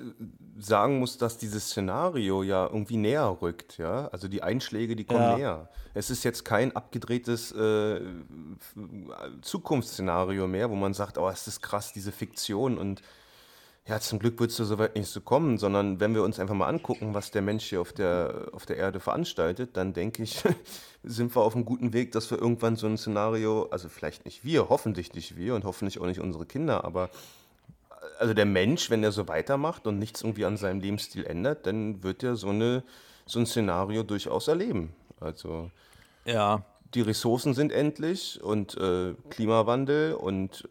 sagen 0.59 0.99
muss, 0.99 1.19
dass 1.19 1.39
dieses 1.39 1.67
Szenario 1.67 2.43
ja 2.43 2.67
irgendwie 2.67 2.97
näher 2.97 3.37
rückt, 3.43 3.79
ja. 3.79 4.09
Also 4.09 4.29
die 4.29 4.43
Einschläge, 4.43 4.97
die 4.97 5.05
kommen 5.05 5.23
Ja. 5.23 5.37
näher. 5.37 5.69
Es 5.95 6.09
ist 6.11 6.25
jetzt 6.25 6.45
kein 6.45 6.75
abgedrehtes 6.75 7.53
äh, 7.53 8.01
Zukunftsszenario 9.43 10.47
mehr, 10.47 10.71
wo 10.71 10.75
man 10.77 10.95
sagt, 10.95 11.19
oh, 11.19 11.29
es 11.29 11.47
ist 11.47 11.61
krass, 11.63 11.93
diese 11.93 12.13
Fiktion 12.13 12.79
und 12.79 13.03
ja, 13.85 13.99
zum 13.99 14.21
Glück 14.21 14.39
wird 14.39 14.53
es 14.53 14.57
so 14.57 14.79
weit 14.79 14.95
nicht 14.95 15.09
so 15.09 15.21
kommen, 15.21 15.59
sondern 15.59 15.99
wenn 15.99 16.15
wir 16.15 16.23
uns 16.23 16.39
einfach 16.39 16.55
mal 16.55 16.69
angucken, 16.69 17.15
was 17.15 17.33
der 17.33 17.43
Mensch 17.43 17.65
hier 17.65 17.81
auf 17.81 17.93
der, 17.93 18.49
auf 18.53 18.65
der 18.65 18.77
Erde 18.77 19.01
veranstaltet, 19.01 19.77
dann 19.77 19.93
denke 19.93 20.23
ich, 20.23 20.41
sind 21.03 21.35
wir 21.35 21.43
auf 21.43 21.57
einem 21.57 21.65
guten 21.65 21.93
Weg, 21.93 22.13
dass 22.13 22.31
wir 22.31 22.39
irgendwann 22.39 22.77
so 22.77 22.87
ein 22.87 22.97
Szenario, 22.97 23.65
also 23.73 23.89
vielleicht 23.89 24.25
nicht 24.25 24.45
wir, 24.45 24.69
hoffentlich 24.69 25.15
nicht 25.15 25.37
wir 25.37 25.57
und 25.57 25.65
hoffentlich 25.65 25.99
auch 26.01 26.07
nicht 26.07 26.21
unsere 26.21 26.47
Kinder, 26.47 26.85
aber 26.85 27.11
also 28.23 28.35
der 28.35 28.47
Mensch, 28.47 28.89
wenn 28.89 29.03
er 29.03 29.11
so 29.11 29.27
weitermacht 29.27 29.89
und 29.89 29.99
nichts 29.99 30.23
irgendwie 30.23 30.45
an 30.45 30.57
seinem 30.57 30.79
Lebensstil 30.79 31.25
ändert, 31.27 31.67
dann 31.67 32.05
wird 32.05 32.23
er 32.23 32.37
so, 32.37 32.51
eine, 32.51 32.85
so 33.27 33.41
ein 33.41 33.47
Szenario 33.47 34.05
durchaus 34.05 34.47
erleben. 34.47 34.95
Also 35.19 35.73
ja. 36.25 36.65
die 36.95 37.01
Ressourcen 37.01 37.53
sind 37.53 37.73
endlich 37.73 38.41
und 38.41 38.77
äh, 38.77 39.15
Klimawandel 39.29 40.15
und 40.15 40.69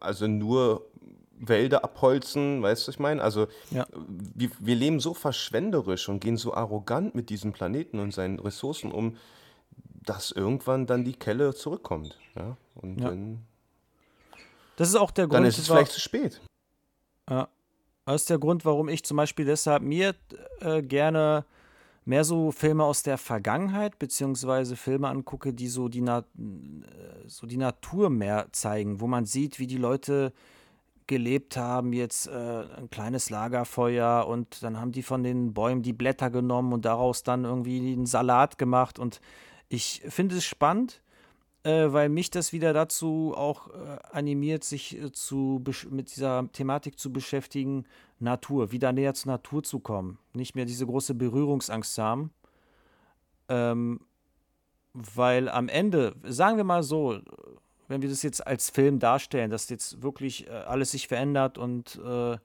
also 0.00 0.26
nur 0.26 0.86
Wälder 1.38 1.82
abholzen, 1.82 2.62
weißt 2.62 2.82
du, 2.82 2.88
was 2.88 2.94
ich 2.96 3.00
meine? 3.00 3.22
Also 3.22 3.46
ja. 3.70 3.86
wir, 4.34 4.50
wir 4.60 4.76
leben 4.76 5.00
so 5.00 5.14
verschwenderisch 5.14 6.10
und 6.10 6.20
gehen 6.20 6.36
so 6.36 6.52
arrogant 6.52 7.14
mit 7.14 7.30
diesem 7.30 7.54
Planeten 7.54 8.00
und 8.00 8.12
seinen 8.12 8.38
Ressourcen 8.38 8.92
um, 8.92 9.16
dass 10.04 10.30
irgendwann 10.30 10.84
dann 10.84 11.06
die 11.06 11.14
Kelle 11.14 11.54
zurückkommt. 11.54 12.18
Ja? 12.36 12.58
Und 12.74 13.00
ja. 13.00 13.08
dann 13.08 13.46
das 14.76 14.88
ist 14.90 14.96
auch 14.96 15.10
der 15.10 15.26
Grund. 15.26 15.38
Dann 15.38 15.44
ist 15.46 15.58
es 15.58 15.68
vielleicht 15.68 15.92
zu 15.92 16.00
spät. 16.00 16.40
Ja. 17.32 17.48
Das 18.04 18.22
ist 18.22 18.30
der 18.30 18.38
Grund, 18.38 18.64
warum 18.64 18.88
ich 18.88 19.04
zum 19.04 19.16
Beispiel 19.16 19.44
deshalb 19.44 19.82
mir 19.82 20.14
äh, 20.60 20.82
gerne 20.82 21.44
mehr 22.04 22.24
so 22.24 22.50
Filme 22.50 22.84
aus 22.84 23.02
der 23.02 23.16
Vergangenheit, 23.16 23.98
beziehungsweise 23.98 24.76
Filme 24.76 25.08
angucke, 25.08 25.54
die 25.54 25.68
so 25.68 25.88
die, 25.88 26.00
Na 26.00 26.18
äh, 26.18 26.22
so 27.26 27.46
die 27.46 27.56
Natur 27.56 28.10
mehr 28.10 28.48
zeigen, 28.52 29.00
wo 29.00 29.06
man 29.06 29.24
sieht, 29.24 29.58
wie 29.58 29.66
die 29.66 29.78
Leute 29.78 30.32
gelebt 31.06 31.56
haben, 31.56 31.92
jetzt 31.92 32.26
äh, 32.26 32.64
ein 32.76 32.90
kleines 32.90 33.30
Lagerfeuer 33.30 34.26
und 34.26 34.62
dann 34.62 34.78
haben 34.80 34.92
die 34.92 35.02
von 35.02 35.22
den 35.22 35.54
Bäumen 35.54 35.82
die 35.82 35.92
Blätter 35.92 36.30
genommen 36.30 36.72
und 36.72 36.84
daraus 36.84 37.22
dann 37.22 37.44
irgendwie 37.44 37.92
einen 37.92 38.06
Salat 38.06 38.58
gemacht 38.58 38.98
und 38.98 39.20
ich 39.68 40.02
finde 40.08 40.36
es 40.36 40.44
spannend, 40.44 41.02
äh, 41.64 41.92
weil 41.92 42.08
mich 42.08 42.30
das 42.30 42.52
wieder 42.52 42.72
dazu 42.72 43.34
auch 43.36 43.68
äh, 43.68 43.98
animiert, 44.12 44.64
sich 44.64 45.00
äh, 45.00 45.12
zu, 45.12 45.62
mit 45.90 46.14
dieser 46.14 46.50
Thematik 46.52 46.98
zu 46.98 47.12
beschäftigen, 47.12 47.84
Natur, 48.18 48.72
wieder 48.72 48.92
näher 48.92 49.14
zur 49.14 49.32
Natur 49.32 49.62
zu 49.62 49.80
kommen, 49.80 50.18
nicht 50.32 50.54
mehr 50.54 50.64
diese 50.64 50.86
große 50.86 51.14
Berührungsangst 51.14 51.98
haben. 51.98 52.32
Ähm, 53.48 54.00
Weil 54.92 55.48
am 55.48 55.68
Ende, 55.68 56.14
sagen 56.24 56.56
wir 56.56 56.64
mal 56.64 56.82
so, 56.82 57.18
wenn 57.88 58.02
wir 58.02 58.08
das 58.08 58.22
jetzt 58.22 58.46
als 58.46 58.70
Film 58.70 58.98
darstellen, 58.98 59.50
dass 59.50 59.68
jetzt 59.68 60.02
wirklich 60.02 60.46
äh, 60.46 60.50
alles 60.50 60.92
sich 60.92 61.08
verändert 61.08 61.58
und 61.58 62.00
äh, 62.04 62.38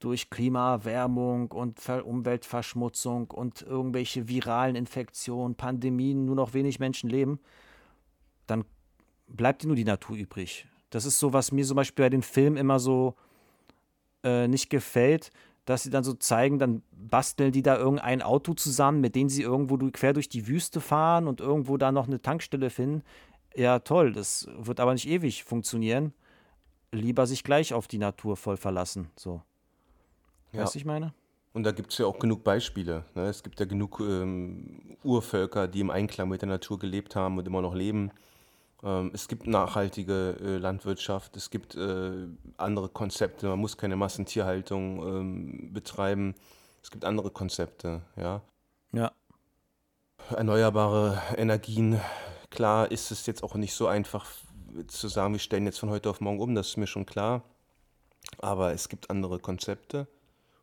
durch 0.00 0.30
Klimaerwärmung 0.30 1.50
und 1.50 1.80
Ver 1.80 2.06
Umweltverschmutzung 2.06 3.30
und 3.30 3.62
irgendwelche 3.62 4.28
viralen 4.28 4.76
Infektionen, 4.76 5.56
Pandemien 5.56 6.24
nur 6.24 6.36
noch 6.36 6.54
wenig 6.54 6.78
Menschen 6.78 7.10
leben, 7.10 7.40
dann 8.50 8.64
bleibt 9.28 9.64
nur 9.64 9.76
die 9.76 9.84
Natur 9.84 10.16
übrig. 10.16 10.66
Das 10.90 11.04
ist 11.04 11.18
so, 11.18 11.32
was 11.32 11.52
mir 11.52 11.64
zum 11.64 11.76
Beispiel 11.76 12.04
bei 12.06 12.10
den 12.10 12.22
Filmen 12.22 12.56
immer 12.56 12.80
so 12.80 13.14
äh, 14.24 14.48
nicht 14.48 14.70
gefällt, 14.70 15.30
dass 15.64 15.82
sie 15.82 15.90
dann 15.90 16.02
so 16.02 16.14
zeigen, 16.14 16.58
dann 16.58 16.82
basteln 16.92 17.52
die 17.52 17.62
da 17.62 17.76
irgendein 17.76 18.22
Auto 18.22 18.54
zusammen, 18.54 19.02
mit 19.02 19.14
dem 19.14 19.28
sie 19.28 19.42
irgendwo 19.42 19.76
quer 19.92 20.14
durch 20.14 20.30
die 20.30 20.48
Wüste 20.48 20.80
fahren 20.80 21.28
und 21.28 21.40
irgendwo 21.40 21.76
da 21.76 21.92
noch 21.92 22.06
eine 22.06 22.22
Tankstelle 22.22 22.70
finden. 22.70 23.02
Ja, 23.54 23.80
toll, 23.80 24.12
das 24.12 24.48
wird 24.56 24.80
aber 24.80 24.94
nicht 24.94 25.06
ewig 25.06 25.44
funktionieren. 25.44 26.14
Lieber 26.90 27.26
sich 27.26 27.44
gleich 27.44 27.74
auf 27.74 27.86
die 27.86 27.98
Natur 27.98 28.38
voll 28.38 28.56
verlassen. 28.56 29.10
So. 29.14 29.42
Ja. 30.52 30.62
Weißt 30.62 30.74
du, 30.74 30.78
ich 30.78 30.84
meine? 30.86 31.12
Und 31.52 31.64
da 31.64 31.72
gibt 31.72 31.92
es 31.92 31.98
ja 31.98 32.06
auch 32.06 32.18
genug 32.18 32.44
Beispiele. 32.44 33.04
Ne? 33.14 33.26
Es 33.26 33.42
gibt 33.42 33.60
ja 33.60 33.66
genug 33.66 34.00
ähm, 34.00 34.96
Urvölker, 35.02 35.68
die 35.68 35.80
im 35.80 35.90
Einklang 35.90 36.28
mit 36.28 36.40
der 36.40 36.48
Natur 36.48 36.78
gelebt 36.78 37.16
haben 37.16 37.36
und 37.36 37.46
immer 37.46 37.60
noch 37.60 37.74
leben. 37.74 38.10
Ähm, 38.82 39.10
es 39.12 39.28
gibt 39.28 39.46
nachhaltige 39.46 40.36
äh, 40.40 40.58
Landwirtschaft, 40.58 41.36
es 41.36 41.50
gibt 41.50 41.74
äh, 41.74 42.28
andere 42.56 42.88
Konzepte, 42.88 43.48
man 43.48 43.58
muss 43.58 43.76
keine 43.76 43.96
Massentierhaltung 43.96 45.06
ähm, 45.06 45.72
betreiben. 45.72 46.34
Es 46.82 46.90
gibt 46.90 47.04
andere 47.04 47.30
Konzepte, 47.30 48.02
ja. 48.16 48.40
Ja. 48.92 49.12
Erneuerbare 50.30 51.20
Energien, 51.36 52.00
klar 52.50 52.90
ist 52.90 53.10
es 53.10 53.26
jetzt 53.26 53.42
auch 53.42 53.54
nicht 53.54 53.74
so 53.74 53.88
einfach 53.88 54.26
zu 54.86 55.08
sagen, 55.08 55.34
wir 55.34 55.40
stellen 55.40 55.66
jetzt 55.66 55.80
von 55.80 55.90
heute 55.90 56.08
auf 56.08 56.20
morgen 56.20 56.40
um, 56.40 56.54
das 56.54 56.68
ist 56.68 56.76
mir 56.76 56.86
schon 56.86 57.06
klar. 57.06 57.42
Aber 58.38 58.72
es 58.72 58.88
gibt 58.88 59.10
andere 59.10 59.38
Konzepte, 59.38 60.06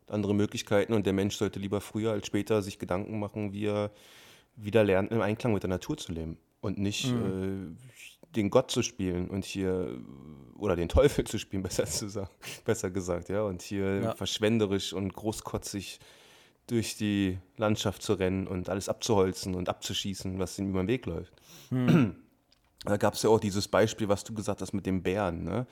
andere 0.08 0.36
Möglichkeiten 0.36 0.94
und 0.94 1.06
der 1.06 1.14
Mensch 1.14 1.36
sollte 1.36 1.60
lieber 1.60 1.82
früher 1.82 2.12
als 2.12 2.28
später 2.28 2.62
sich 2.62 2.80
Gedanken 2.80 3.20
machen, 3.20 3.54
wie 3.54 3.66
er 3.66 3.92
wieder 4.56 4.84
lernt, 4.84 5.12
im 5.12 5.22
Einklang 5.22 5.54
mit 5.54 5.64
der 5.64 5.70
Natur 5.70 5.98
zu 5.98 6.14
leben 6.14 6.38
und 6.66 6.80
nicht 6.80 7.12
mhm. 7.12 7.76
äh, 7.78 8.36
den 8.36 8.50
Gott 8.50 8.72
zu 8.72 8.82
spielen 8.82 9.30
und 9.30 9.46
hier 9.46 9.98
oder 10.58 10.76
den 10.76 10.90
Teufel 10.90 11.26
zu 11.26 11.38
spielen, 11.38 11.64
besser, 11.64 11.86
zu 11.86 12.10
sagen, 12.10 12.30
besser 12.66 12.90
gesagt, 12.90 13.30
ja, 13.30 13.44
und 13.44 13.62
hier 13.62 14.02
ja. 14.02 14.16
verschwenderisch 14.16 14.94
und 14.94 15.14
großkotzig 15.14 16.00
durch 16.68 16.98
die 16.98 17.38
Landschaft 17.58 18.02
zu 18.02 18.14
rennen 18.14 18.48
und 18.48 18.70
alles 18.70 18.90
abzuholzen 18.90 19.54
und 19.54 19.70
abzuschießen, 19.70 20.40
was 20.40 20.58
ihm 20.58 20.70
über 20.70 20.84
den 20.84 20.88
Weg 20.88 21.06
läuft. 21.06 21.34
Mhm. 21.70 22.16
Da 22.88 22.98
gab 22.98 23.16
es 23.16 23.24
ja 23.24 23.32
auch 23.32 23.40
dieses 23.40 23.68
Beispiel, 23.68 24.10
was 24.10 24.24
du 24.24 24.32
gesagt 24.36 24.62
hast 24.62 24.72
mit 24.72 24.86
dem 24.86 25.02
Bären. 25.02 25.44
Ne? 25.44 25.66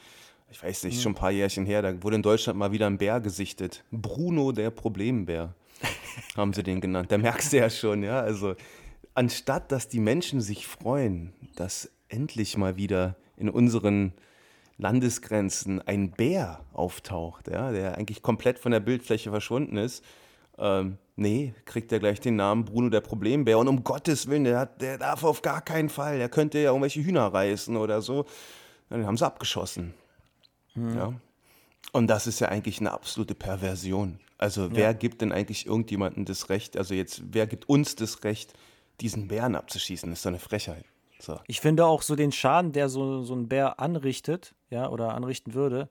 Ich 0.49 0.63
weiß 0.63 0.83
nicht, 0.85 0.97
mhm. 0.97 1.01
schon 1.01 1.11
ein 1.11 1.15
paar 1.15 1.29
Jährchen 1.29 1.63
her, 1.67 1.83
da 1.83 2.01
wurde 2.01 2.15
in 2.15 2.23
Deutschland 2.23 2.57
mal 2.57 2.71
wieder 2.71 2.87
ein 2.87 2.97
Bär 2.97 3.19
gesichtet. 3.21 3.83
Bruno 3.91 4.51
der 4.51 4.71
Problembär, 4.71 5.53
haben 6.35 6.53
sie 6.53 6.63
den 6.63 6.81
genannt. 6.81 7.11
Da 7.11 7.19
merkst 7.19 7.53
du 7.53 7.57
ja 7.57 7.69
schon, 7.69 8.01
ja. 8.01 8.19
Also 8.19 8.55
anstatt 9.13 9.71
dass 9.71 9.87
die 9.87 9.99
Menschen 9.99 10.41
sich 10.41 10.67
freuen, 10.67 11.33
dass 11.55 11.91
endlich 12.09 12.57
mal 12.57 12.75
wieder 12.75 13.15
in 13.37 13.49
unseren 13.49 14.13
Landesgrenzen 14.77 15.81
ein 15.81 16.11
Bär 16.11 16.59
auftaucht, 16.73 17.47
ja, 17.47 17.71
der 17.71 17.97
eigentlich 17.97 18.21
komplett 18.21 18.59
von 18.59 18.71
der 18.71 18.79
Bildfläche 18.79 19.29
verschwunden 19.29 19.77
ist, 19.77 20.03
ähm, 20.57 20.97
nee, 21.15 21.53
kriegt 21.65 21.91
er 21.91 21.99
gleich 21.99 22.19
den 22.19 22.35
Namen 22.35 22.65
Bruno 22.65 22.89
der 22.89 23.01
Problembär. 23.01 23.57
Und 23.57 23.67
um 23.67 23.83
Gottes 23.83 24.27
Willen, 24.27 24.43
der, 24.43 24.59
hat, 24.59 24.81
der 24.81 24.97
darf 24.97 25.23
auf 25.23 25.41
gar 25.41 25.61
keinen 25.61 25.89
Fall, 25.89 26.17
der 26.17 26.29
könnte 26.29 26.59
ja 26.59 26.69
irgendwelche 26.69 27.03
Hühner 27.03 27.33
reißen 27.33 27.75
oder 27.77 28.01
so. 28.01 28.25
Dann 28.89 29.05
haben 29.05 29.17
sie 29.17 29.25
abgeschossen. 29.25 29.93
Hm. 30.73 30.95
Ja. 30.95 31.13
Und 31.91 32.07
das 32.07 32.27
ist 32.27 32.39
ja 32.39 32.49
eigentlich 32.49 32.79
eine 32.79 32.91
absolute 32.91 33.35
Perversion. 33.35 34.19
Also 34.37 34.71
wer 34.71 34.85
ja. 34.85 34.93
gibt 34.93 35.21
denn 35.21 35.31
eigentlich 35.31 35.65
irgendjemandem 35.65 36.25
das 36.25 36.49
Recht, 36.49 36.77
also 36.77 36.93
jetzt, 36.93 37.21
wer 37.31 37.47
gibt 37.47 37.69
uns 37.69 37.95
das 37.95 38.23
Recht, 38.23 38.53
diesen 39.03 39.27
Bären 39.27 39.55
abzuschießen. 39.55 40.11
Ist 40.11 40.25
doch 40.25 40.29
eine 40.29 40.39
Frechheit. 40.39 40.85
So. 41.19 41.39
Ich 41.47 41.61
finde 41.61 41.85
auch 41.85 42.01
so 42.01 42.15
den 42.15 42.31
Schaden, 42.31 42.71
der 42.71 42.89
so, 42.89 43.21
so 43.21 43.35
ein 43.35 43.47
Bär 43.47 43.79
anrichtet, 43.79 44.55
ja, 44.69 44.89
oder 44.89 45.13
anrichten 45.13 45.53
würde, 45.53 45.89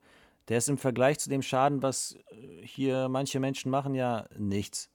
der 0.48 0.58
ist 0.58 0.68
im 0.68 0.78
Vergleich 0.78 1.18
zu 1.18 1.30
dem 1.30 1.42
Schaden, 1.42 1.82
was 1.82 2.16
äh, 2.30 2.66
hier 2.66 3.08
manche 3.08 3.38
Menschen 3.38 3.70
machen, 3.70 3.94
ja 3.94 4.26
nichts. 4.36 4.90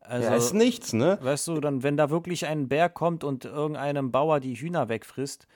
Also, 0.00 0.28
ja, 0.28 0.34
ist 0.34 0.52
nichts, 0.52 0.92
ne? 0.92 1.18
Weißt 1.22 1.48
du, 1.48 1.60
dann, 1.60 1.82
wenn 1.82 1.96
da 1.96 2.10
wirklich 2.10 2.46
ein 2.46 2.68
Bär 2.68 2.90
kommt 2.90 3.24
und 3.24 3.46
irgendeinem 3.46 4.10
Bauer 4.10 4.40
die 4.40 4.54
Hühner 4.54 4.88
wegfrisst, 4.88 5.46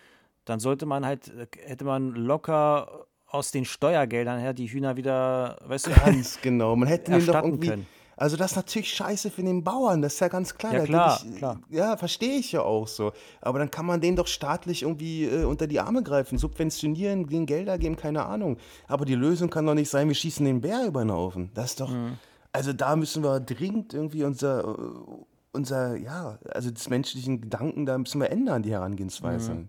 dann 0.47 0.61
sollte 0.61 0.87
man 0.87 1.05
halt, 1.05 1.29
äh, 1.29 1.47
hätte 1.67 1.85
man 1.85 2.15
locker 2.15 3.07
aus 3.27 3.51
den 3.51 3.67
Steuergeldern 3.67 4.39
her 4.39 4.55
die 4.55 4.69
Hühner 4.69 4.97
wieder, 4.97 5.59
weißt 5.67 5.89
du, 5.89 5.91
ganz 5.91 6.41
genau. 6.41 6.77
Man 6.77 6.89
hätte 6.89 7.13
ihn 7.13 7.27
doch 7.27 7.43
irgendwie, 7.43 7.69
können. 7.69 7.87
Also 8.19 8.37
das 8.37 8.51
ist 8.51 8.57
natürlich 8.57 8.93
scheiße 8.93 9.31
für 9.31 9.43
den 9.43 9.63
Bauern, 9.63 10.03
das 10.03 10.15
ist 10.15 10.21
ja 10.21 10.29
ganz 10.29 10.55
klar. 10.57 10.75
Ja, 10.75 10.85
klar, 10.85 11.23
ich, 11.25 11.37
klar. 11.37 11.61
Ja, 11.71 11.97
verstehe 11.97 12.37
ich 12.37 12.51
ja 12.51 12.63
auch 12.63 12.89
so. 12.89 13.13
Aber 13.41 13.61
dann 13.61 13.71
kann 13.71 13.87
man 13.87 14.01
den 14.01 14.17
doch 14.17 14.27
staatlich 14.27 14.83
irgendwie 14.83 15.25
äh, 15.25 15.45
unter 15.45 15.69
die 15.69 15.79
Arme 15.79 16.03
greifen, 16.03 16.37
subventionieren, 16.37 17.29
den 17.29 17.47
Gelder 17.47 17.79
geben, 17.79 17.97
keine 17.97 18.27
Ahnung. 18.27 18.59
Aber 18.89 19.05
die 19.05 19.15
Lösung 19.15 19.51
kann 19.51 19.67
doch 19.67 19.75
nicht 19.75 19.89
sein, 19.89 20.09
wir 20.09 20.17
schießen 20.17 20.45
den 20.45 20.61
Bär 20.61 20.87
über 20.87 21.05
den 21.05 21.13
Haufen. 21.13 21.51
Das 21.55 21.71
ist 21.71 21.81
doch, 21.81 21.91
mhm. 21.91 22.19
also 22.53 22.73
da 22.73 22.97
müssen 22.97 23.23
wir 23.23 23.39
dringend 23.39 23.95
irgendwie 23.95 24.25
unser, 24.25 24.67
äh, 24.67 25.25
unser, 25.53 25.97
ja, 25.97 26.39
also 26.51 26.73
des 26.73 26.91
menschlichen 26.91 27.41
Gedanken, 27.41 27.87
da 27.87 27.97
müssen 27.97 28.21
wir 28.21 28.31
ändern, 28.31 28.63
die 28.65 28.73
Herangehensweise. 28.73 29.55
Mhm. 29.55 29.69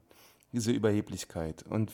Diese 0.51 0.71
Überheblichkeit. 0.71 1.63
Und 1.69 1.91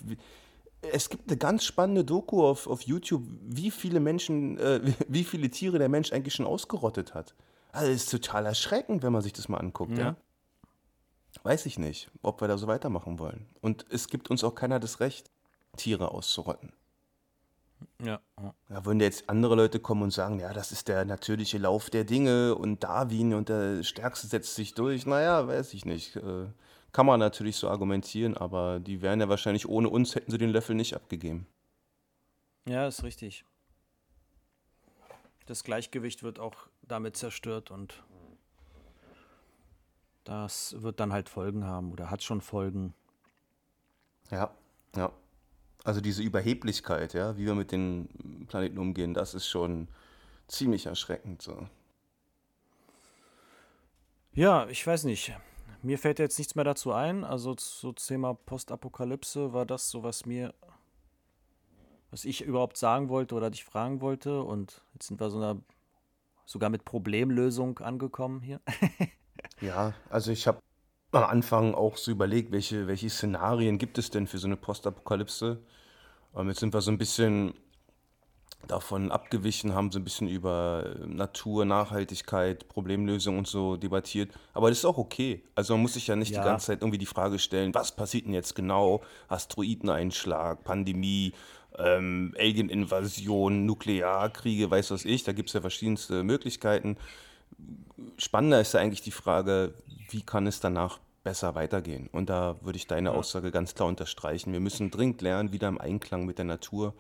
es 0.92 1.10
gibt 1.10 1.30
eine 1.30 1.38
ganz 1.38 1.64
spannende 1.64 2.04
Doku 2.04 2.46
auf, 2.46 2.68
auf 2.68 2.82
YouTube, 2.82 3.24
wie 3.42 3.72
viele 3.72 4.00
Menschen, 4.00 4.58
äh, 4.58 4.82
wie 5.08 5.24
viele 5.24 5.50
Tiere 5.50 5.80
der 5.80 5.90
Mensch 5.90 6.12
eigentlich 6.12 6.34
schon 6.34 6.46
ausgerottet 6.46 7.14
hat. 7.14 7.36
Also 7.72 7.92
das 7.92 8.04
ist 8.04 8.12
total 8.12 8.46
erschreckend, 8.46 9.04
wenn 9.04 9.12
man 9.12 9.22
sich 9.22 9.34
das 9.34 9.50
mal 9.50 9.58
anguckt, 9.58 9.98
ja. 9.98 10.04
ja. 10.06 10.16
Weiß 11.44 11.66
ich 11.66 11.78
nicht, 11.78 12.10
ob 12.22 12.42
wir 12.42 12.48
da 12.48 12.58
so 12.58 12.68
weitermachen 12.68 13.20
wollen. 13.20 13.46
Und 13.62 13.86
es 13.90 14.08
gibt 14.08 14.30
uns 14.30 14.44
auch 14.44 14.56
keiner 14.56 14.80
das 14.80 15.02
Recht, 15.02 15.30
Tiere 15.76 16.12
auszurotten. 16.12 16.72
Ja. 18.04 18.22
Da 18.70 18.86
würden 18.86 19.00
jetzt 19.00 19.30
andere 19.30 19.56
Leute 19.56 19.80
kommen 19.80 20.04
und 20.04 20.12
sagen, 20.12 20.40
ja, 20.40 20.54
das 20.54 20.72
ist 20.72 20.88
der 20.88 21.06
natürliche 21.06 21.58
Lauf 21.58 21.90
der 21.90 22.04
Dinge 22.04 22.56
und 22.56 22.84
Darwin 22.84 23.34
und 23.34 23.50
der 23.50 23.84
Stärkste 23.84 24.28
setzt 24.28 24.56
sich 24.56 24.74
durch. 24.74 25.06
Naja, 25.06 25.48
weiß 25.48 25.74
ich 25.74 25.86
nicht. 25.86 26.16
Äh, 26.16 26.48
kann 26.96 27.06
man 27.06 27.20
natürlich 27.20 27.58
so 27.58 27.68
argumentieren, 27.68 28.38
aber 28.38 28.80
die 28.80 29.02
wären 29.02 29.20
ja 29.20 29.28
wahrscheinlich 29.28 29.68
ohne 29.68 29.90
uns, 29.90 30.16
hätten 30.16 30.32
sie 30.32 30.38
den 30.38 30.52
Löffel 30.52 30.78
nicht 30.78 30.96
abgegeben. 30.96 31.46
Ja, 32.66 32.88
ist 32.88 33.04
richtig. 33.04 33.44
Das 35.46 35.66
Gleichgewicht 35.66 36.24
wird 36.24 36.40
auch 36.40 36.56
damit 36.84 37.18
zerstört 37.18 37.70
und 37.70 38.02
das 40.24 40.82
wird 40.84 41.02
dann 41.02 41.12
halt 41.12 41.28
Folgen 41.28 41.66
haben 41.66 41.92
oder 41.92 42.10
hat 42.10 42.24
schon 42.24 42.40
Folgen. 42.40 42.94
Ja, 44.32 44.56
ja. 44.96 45.12
Also 45.84 46.00
diese 46.00 46.24
Überheblichkeit, 46.24 47.14
ja, 47.14 47.36
wie 47.36 47.46
wir 47.46 47.56
mit 47.56 47.74
den 47.74 48.46
Planeten 48.48 48.78
umgehen, 48.78 49.14
das 49.14 49.34
ist 49.34 49.50
schon 49.50 49.90
ziemlich 50.48 50.86
erschreckend 50.86 51.42
so. 51.42 51.68
Ja, 54.32 54.66
ich 54.70 54.88
weiß 54.88 55.04
nicht. 55.04 55.36
Mir 55.86 56.00
fällt 56.00 56.18
jetzt 56.18 56.40
nichts 56.40 56.56
mehr 56.56 56.66
dazu 56.66 56.94
ein. 56.94 57.24
Also 57.24 57.56
so 57.60 57.92
Thema 57.92 58.34
Postapokalypse 58.34 59.54
war 59.54 59.68
das 59.68 59.92
so, 59.92 60.02
was 60.02 60.26
mir, 60.26 60.56
was 62.10 62.26
ich 62.26 62.42
überhaupt 62.42 62.78
sagen 62.78 63.08
wollte 63.08 63.36
oder 63.36 63.52
dich 63.52 63.64
fragen 63.64 64.02
wollte. 64.02 64.42
Und 64.42 64.82
jetzt 64.94 65.06
sind 65.06 65.22
wir 65.22 65.30
so 65.30 65.38
einer, 65.38 65.62
sogar 66.44 66.72
mit 66.72 66.86
Problemlösung 66.86 67.78
angekommen 67.78 68.42
hier. 68.42 68.62
ja, 69.62 69.94
also 70.10 70.32
ich 70.32 70.48
habe 70.48 70.60
am 71.12 71.24
Anfang 71.24 71.76
auch 71.76 71.98
so 71.98 72.10
überlegt, 72.10 72.52
welche, 72.52 72.88
welche 72.88 73.12
Szenarien 73.12 73.78
gibt 73.78 74.00
es 74.00 74.10
denn 74.10 74.26
für 74.26 74.40
so 74.40 74.48
eine 74.48 74.58
Postapokalypse. 74.58 75.62
Und 76.34 76.48
jetzt 76.48 76.62
sind 76.62 76.74
wir 76.74 76.82
so 76.82 76.90
ein 76.90 76.98
bisschen 76.98 77.54
davon 78.68 79.12
abgewichen, 79.12 79.74
haben 79.74 79.92
so 79.92 80.00
ein 80.00 80.04
bisschen 80.04 80.28
über 80.28 80.86
äh, 80.86 81.08
Natur, 81.08 81.66
Nachhaltigkeit, 81.66 82.68
Problemlösung 82.68 83.38
und 83.38 83.48
so 83.48 83.76
debattiert. 83.76 84.32
Aber 84.54 84.70
das 84.70 84.80
ist 84.80 84.86
auch 84.86 84.98
okay. 84.98 85.44
Also 85.56 85.74
man 85.74 85.82
muss 85.82 85.94
sich 85.94 86.08
ja 86.08 86.16
nicht 86.16 86.32
ja. 86.32 86.42
die 86.42 86.46
ganze 86.46 86.68
Zeit 86.68 86.82
irgendwie 86.82 86.98
die 86.98 87.06
Frage 87.06 87.40
stellen, 87.40 87.74
was 87.74 87.96
passiert 87.96 88.26
denn 88.26 88.34
jetzt 88.34 88.56
genau? 88.56 89.02
Asteroideneinschlag, 89.28 90.64
Pandemie, 90.64 91.34
ähm, 91.78 92.34
Alien-Invasion, 92.38 93.66
Nuklearkriege, 93.66 94.70
weiß 94.70 94.92
was 94.92 95.06
ich. 95.06 95.24
Da 95.24 95.34
gibt 95.34 95.50
es 95.50 95.54
ja 95.54 95.62
verschiedenste 95.62 96.24
Möglichkeiten. 96.24 96.98
Spannender 98.18 98.62
ist 98.62 98.74
ja 98.74 98.80
eigentlich 98.80 99.02
die 99.02 99.12
Frage, 99.12 99.74
wie 100.10 100.22
kann 100.22 100.48
es 100.48 100.60
danach 100.60 101.00
besser 101.24 101.56
weitergehen? 101.56 102.10
Und 102.12 102.30
da 102.30 102.56
würde 102.62 102.78
ich 102.78 102.88
deine. 102.88 103.12
Aussage 103.12 103.52
ganz 103.52 103.76
klar 103.76 103.88
unterstreichen. 103.88 104.54
Wir 104.54 104.60
müssen 104.60 104.92
dringend 104.92 105.22
lernen, 105.22 105.52
wieder 105.52 105.68
im 105.68 105.80
Einklang 105.80 106.26
mit 106.26 106.38
der 106.38 106.46
Natur 106.46 106.94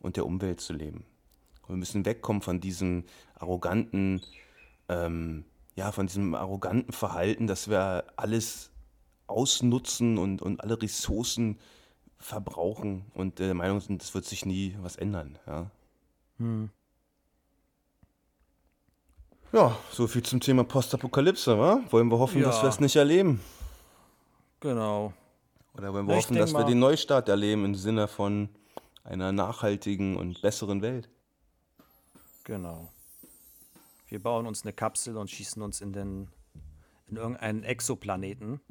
und 0.00 0.16
der 0.16 0.26
Umwelt 0.26 0.60
zu 0.60 0.72
leben. 0.72 1.04
wir 1.66 1.76
müssen 1.76 2.04
wegkommen 2.06 2.40
von 2.42 2.60
diesem 2.60 3.04
arroganten, 3.34 4.22
ähm, 4.88 5.44
ja, 5.76 5.92
von 5.92 6.06
diesem 6.06 6.34
arroganten 6.34 6.92
Verhalten, 6.92 7.46
dass 7.46 7.68
wir 7.68 8.04
alles 8.16 8.70
ausnutzen 9.26 10.16
und, 10.18 10.40
und 10.40 10.62
alle 10.62 10.80
Ressourcen 10.80 11.58
verbrauchen 12.18 13.04
und 13.14 13.38
der 13.38 13.52
Meinung 13.54 13.80
sind, 13.80 14.02
es 14.02 14.14
wird 14.14 14.24
sich 14.24 14.46
nie 14.46 14.76
was 14.80 14.96
ändern. 14.96 15.38
Ja. 15.46 15.70
Hm. 16.38 16.70
Ja, 19.52 19.76
so 19.90 20.06
viel 20.06 20.22
zum 20.22 20.40
Thema 20.40 20.64
Postapokalypse, 20.64 21.58
wa? 21.58 21.80
Wollen 21.90 22.08
wir 22.10 22.18
hoffen, 22.18 22.40
Ja. 22.40 22.48
dass 22.48 22.62
wir 22.62 22.68
es 22.68 22.80
nicht 22.80 22.96
erleben? 22.96 23.40
Genau. 24.60 25.12
Oder 25.76 25.92
wollen 25.94 26.06
wir 26.06 26.16
Ich 26.16 26.24
hoffen, 26.24 26.36
dass 26.36 26.52
wir 26.52 26.60
mal- 26.60 26.66
den 26.66 26.78
Neustart 26.80 27.28
erleben 27.28 27.64
im 27.64 27.74
Sinne 27.74 28.08
von 28.08 28.48
einer 29.08 29.32
nachhaltigen 29.32 30.16
und 30.16 30.40
besseren 30.42 30.82
Welt? 30.82 31.08
Genau. 32.44 32.88
Wir 34.08 34.22
bauen 34.22 34.46
uns 34.46 34.62
eine 34.62 34.72
Kapsel 34.72 35.16
und 35.16 35.30
schießen 35.30 35.60
uns 35.62 35.80
in 35.80 35.92
den 35.92 36.28
in 37.10 37.16
irgendeinen 37.16 37.62
Exoplaneten. 37.62 38.60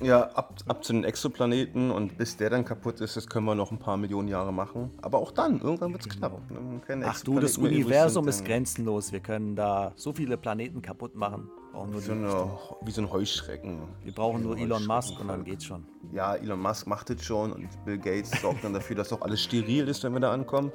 Ja, 0.00 0.24
ab, 0.32 0.58
ab 0.66 0.84
zu 0.84 0.92
den 0.92 1.04
Exoplaneten 1.04 1.90
und 1.90 2.18
bis 2.18 2.36
der 2.36 2.50
dann 2.50 2.64
kaputt 2.64 3.00
ist, 3.00 3.16
das 3.16 3.26
können 3.26 3.46
wir 3.46 3.54
noch 3.54 3.70
ein 3.70 3.78
paar 3.78 3.96
Millionen 3.96 4.28
Jahre 4.28 4.52
machen. 4.52 4.90
Aber 5.00 5.18
auch 5.18 5.30
dann, 5.30 5.60
irgendwann 5.60 5.92
wird 5.92 6.02
es 6.02 6.08
knapp. 6.08 6.38
Wenn 6.48 6.82
keine 6.82 7.06
Ach 7.06 7.20
du, 7.22 7.40
das 7.40 7.56
Universum 7.56 8.24
sind, 8.24 8.30
ist 8.30 8.44
grenzenlos. 8.44 9.12
Wir 9.12 9.20
können 9.20 9.56
da 9.56 9.92
so 9.96 10.12
viele 10.12 10.36
Planeten 10.36 10.82
kaputt 10.82 11.14
machen. 11.14 11.48
Brauchen 11.74 11.90
nur 11.90 12.00
So 12.00 12.12
die, 12.14 12.18
eine, 12.18 12.50
wie 12.82 12.90
so 12.92 13.02
ein 13.02 13.10
Heuschrecken. 13.10 13.82
wir 14.04 14.12
brauchen 14.14 14.42
nur 14.44 14.54
Wie 14.56 14.60
so 14.60 14.66
Elon 14.66 14.86
Musk 14.86 15.18
und 15.20 15.26
dann 15.28 15.44
geht's 15.44 15.64
schon. 15.64 15.84
Ja, 16.12 16.36
Elon 16.36 16.60
Musk 16.60 16.86
macht 16.86 17.10
es 17.10 17.24
schon 17.24 17.52
und 17.52 17.68
Bill 17.84 17.98
Gates 17.98 18.30
sorgt 18.40 18.62
dann 18.62 18.72
dafür, 18.72 18.94
dass 18.94 19.12
auch 19.12 19.20
alles 19.22 19.42
steril 19.42 19.88
ist, 19.88 20.04
wenn 20.04 20.12
wir 20.12 20.20
da 20.20 20.32
ankommen. 20.32 20.70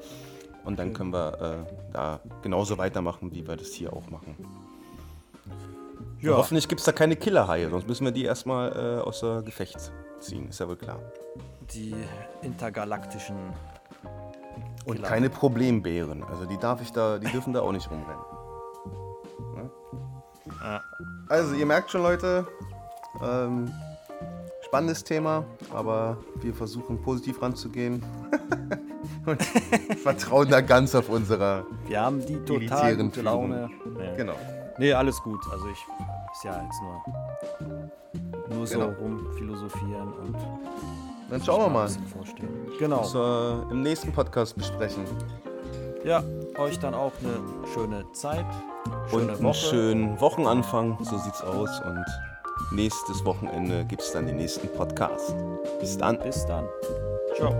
Und 0.66 0.78
dann 0.78 0.91
können 0.93 1.14
wir 1.14 1.66
äh, 1.70 1.91
da 1.93 2.20
genauso 2.41 2.78
weitermachen, 2.78 3.32
wie 3.32 3.47
wir 3.47 3.56
das 3.56 3.70
hier 3.70 3.93
auch 3.93 4.10
machen. 4.10 4.36
Ja. 6.20 6.32
Und 6.32 6.38
hoffentlich 6.38 6.68
gibt 6.68 6.82
es 6.82 6.86
da 6.86 6.91
keine 6.91 7.16
Killerhaie, 7.16 7.70
sonst 7.70 7.88
müssen 7.88 8.04
wir 8.04 8.12
die 8.12 8.26
erstmal 8.26 8.74
äh, 8.74 9.02
außer 9.02 9.41
Gefecht 9.43 9.93
ziehen, 10.20 10.50
ist 10.50 10.60
ja 10.60 10.68
wohl 10.68 10.76
klar. 10.76 11.00
Die 11.74 11.95
intergalaktischen. 12.41 13.38
Und 14.86 14.95
Killer. 14.97 15.08
keine 15.08 15.30
Problembären, 15.30 16.24
also 16.26 16.45
die 16.45 16.58
darf 16.58 16.82
ich 16.82 16.91
da, 16.91 17.20
die 17.20 17.28
dürfen 17.32 17.54
da 17.54 17.62
auch 17.62 17.72
nicht 17.72 17.89
rumrennen. 17.89 18.24
Ne? 19.56 19.70
Ja. 20.62 20.82
Also 21.28 21.53
ihr 21.55 21.66
merkt 21.66 21.91
schon, 21.91 22.01
Leute, 22.03 22.45
ähm, 23.24 23.72
spannendes 24.66 25.03
Thema, 25.03 25.45
aber 25.74 26.18
wir 26.41 26.53
versuchen 26.53 27.01
positiv 27.01 27.41
ranzugehen 27.41 28.03
und 29.26 29.41
vertrauen 30.03 30.49
da 30.49 30.62
ganz 30.62 30.93
auf 30.95 31.10
unserer. 31.10 31.66
Wir 31.88 32.01
haben 32.01 32.26
die 32.26 32.38
total 32.45 32.95
gute. 32.97 33.22
Laune. 33.22 33.70
Ja. 33.99 34.16
Genau. 34.16 34.36
Nee, 34.78 34.93
alles 34.93 35.22
gut. 35.22 35.39
Also 35.51 35.68
ich 35.70 35.86
ist 36.34 36.43
ja 36.43 36.62
jetzt 36.64 36.82
nur, 36.82 38.55
nur 38.55 38.68
so 38.68 38.80
Genau. 38.80 38.91
rumphilosophieren 38.99 40.14
und 40.14 40.36
Dann 41.30 41.43
schauen 41.43 41.62
wir 41.62 41.70
mal. 41.70 41.89
Genau. 42.80 43.01
was 43.01 43.14
wir 43.14 43.68
im 43.72 43.82
nächsten 43.82 44.12
Podcast 44.14 44.55
besprechen. 44.55 45.03
Ja, 46.03 46.24
euch 46.57 46.80
dann 46.80 46.93
auch 46.93 47.12
eine 47.22 47.39
schöne 47.74 48.05
Zeit. 48.14 48.45
Und 49.11 49.21
Schöne 49.21 49.33
einen 49.33 49.43
Woche. 49.43 49.53
schönen 49.55 50.21
Wochenanfang, 50.21 50.97
so 51.01 51.17
sieht's 51.17 51.41
aus. 51.41 51.81
Und 51.81 52.05
nächstes 52.71 53.23
Wochenende 53.25 53.85
gibt 53.85 54.01
es 54.01 54.11
dann 54.11 54.25
den 54.27 54.37
nächsten 54.37 54.67
Podcast. 54.69 55.35
Bis 55.79 55.97
dann. 55.97 56.19
Bis 56.19 56.45
dann. 56.45 56.65
Ciao. 57.35 57.53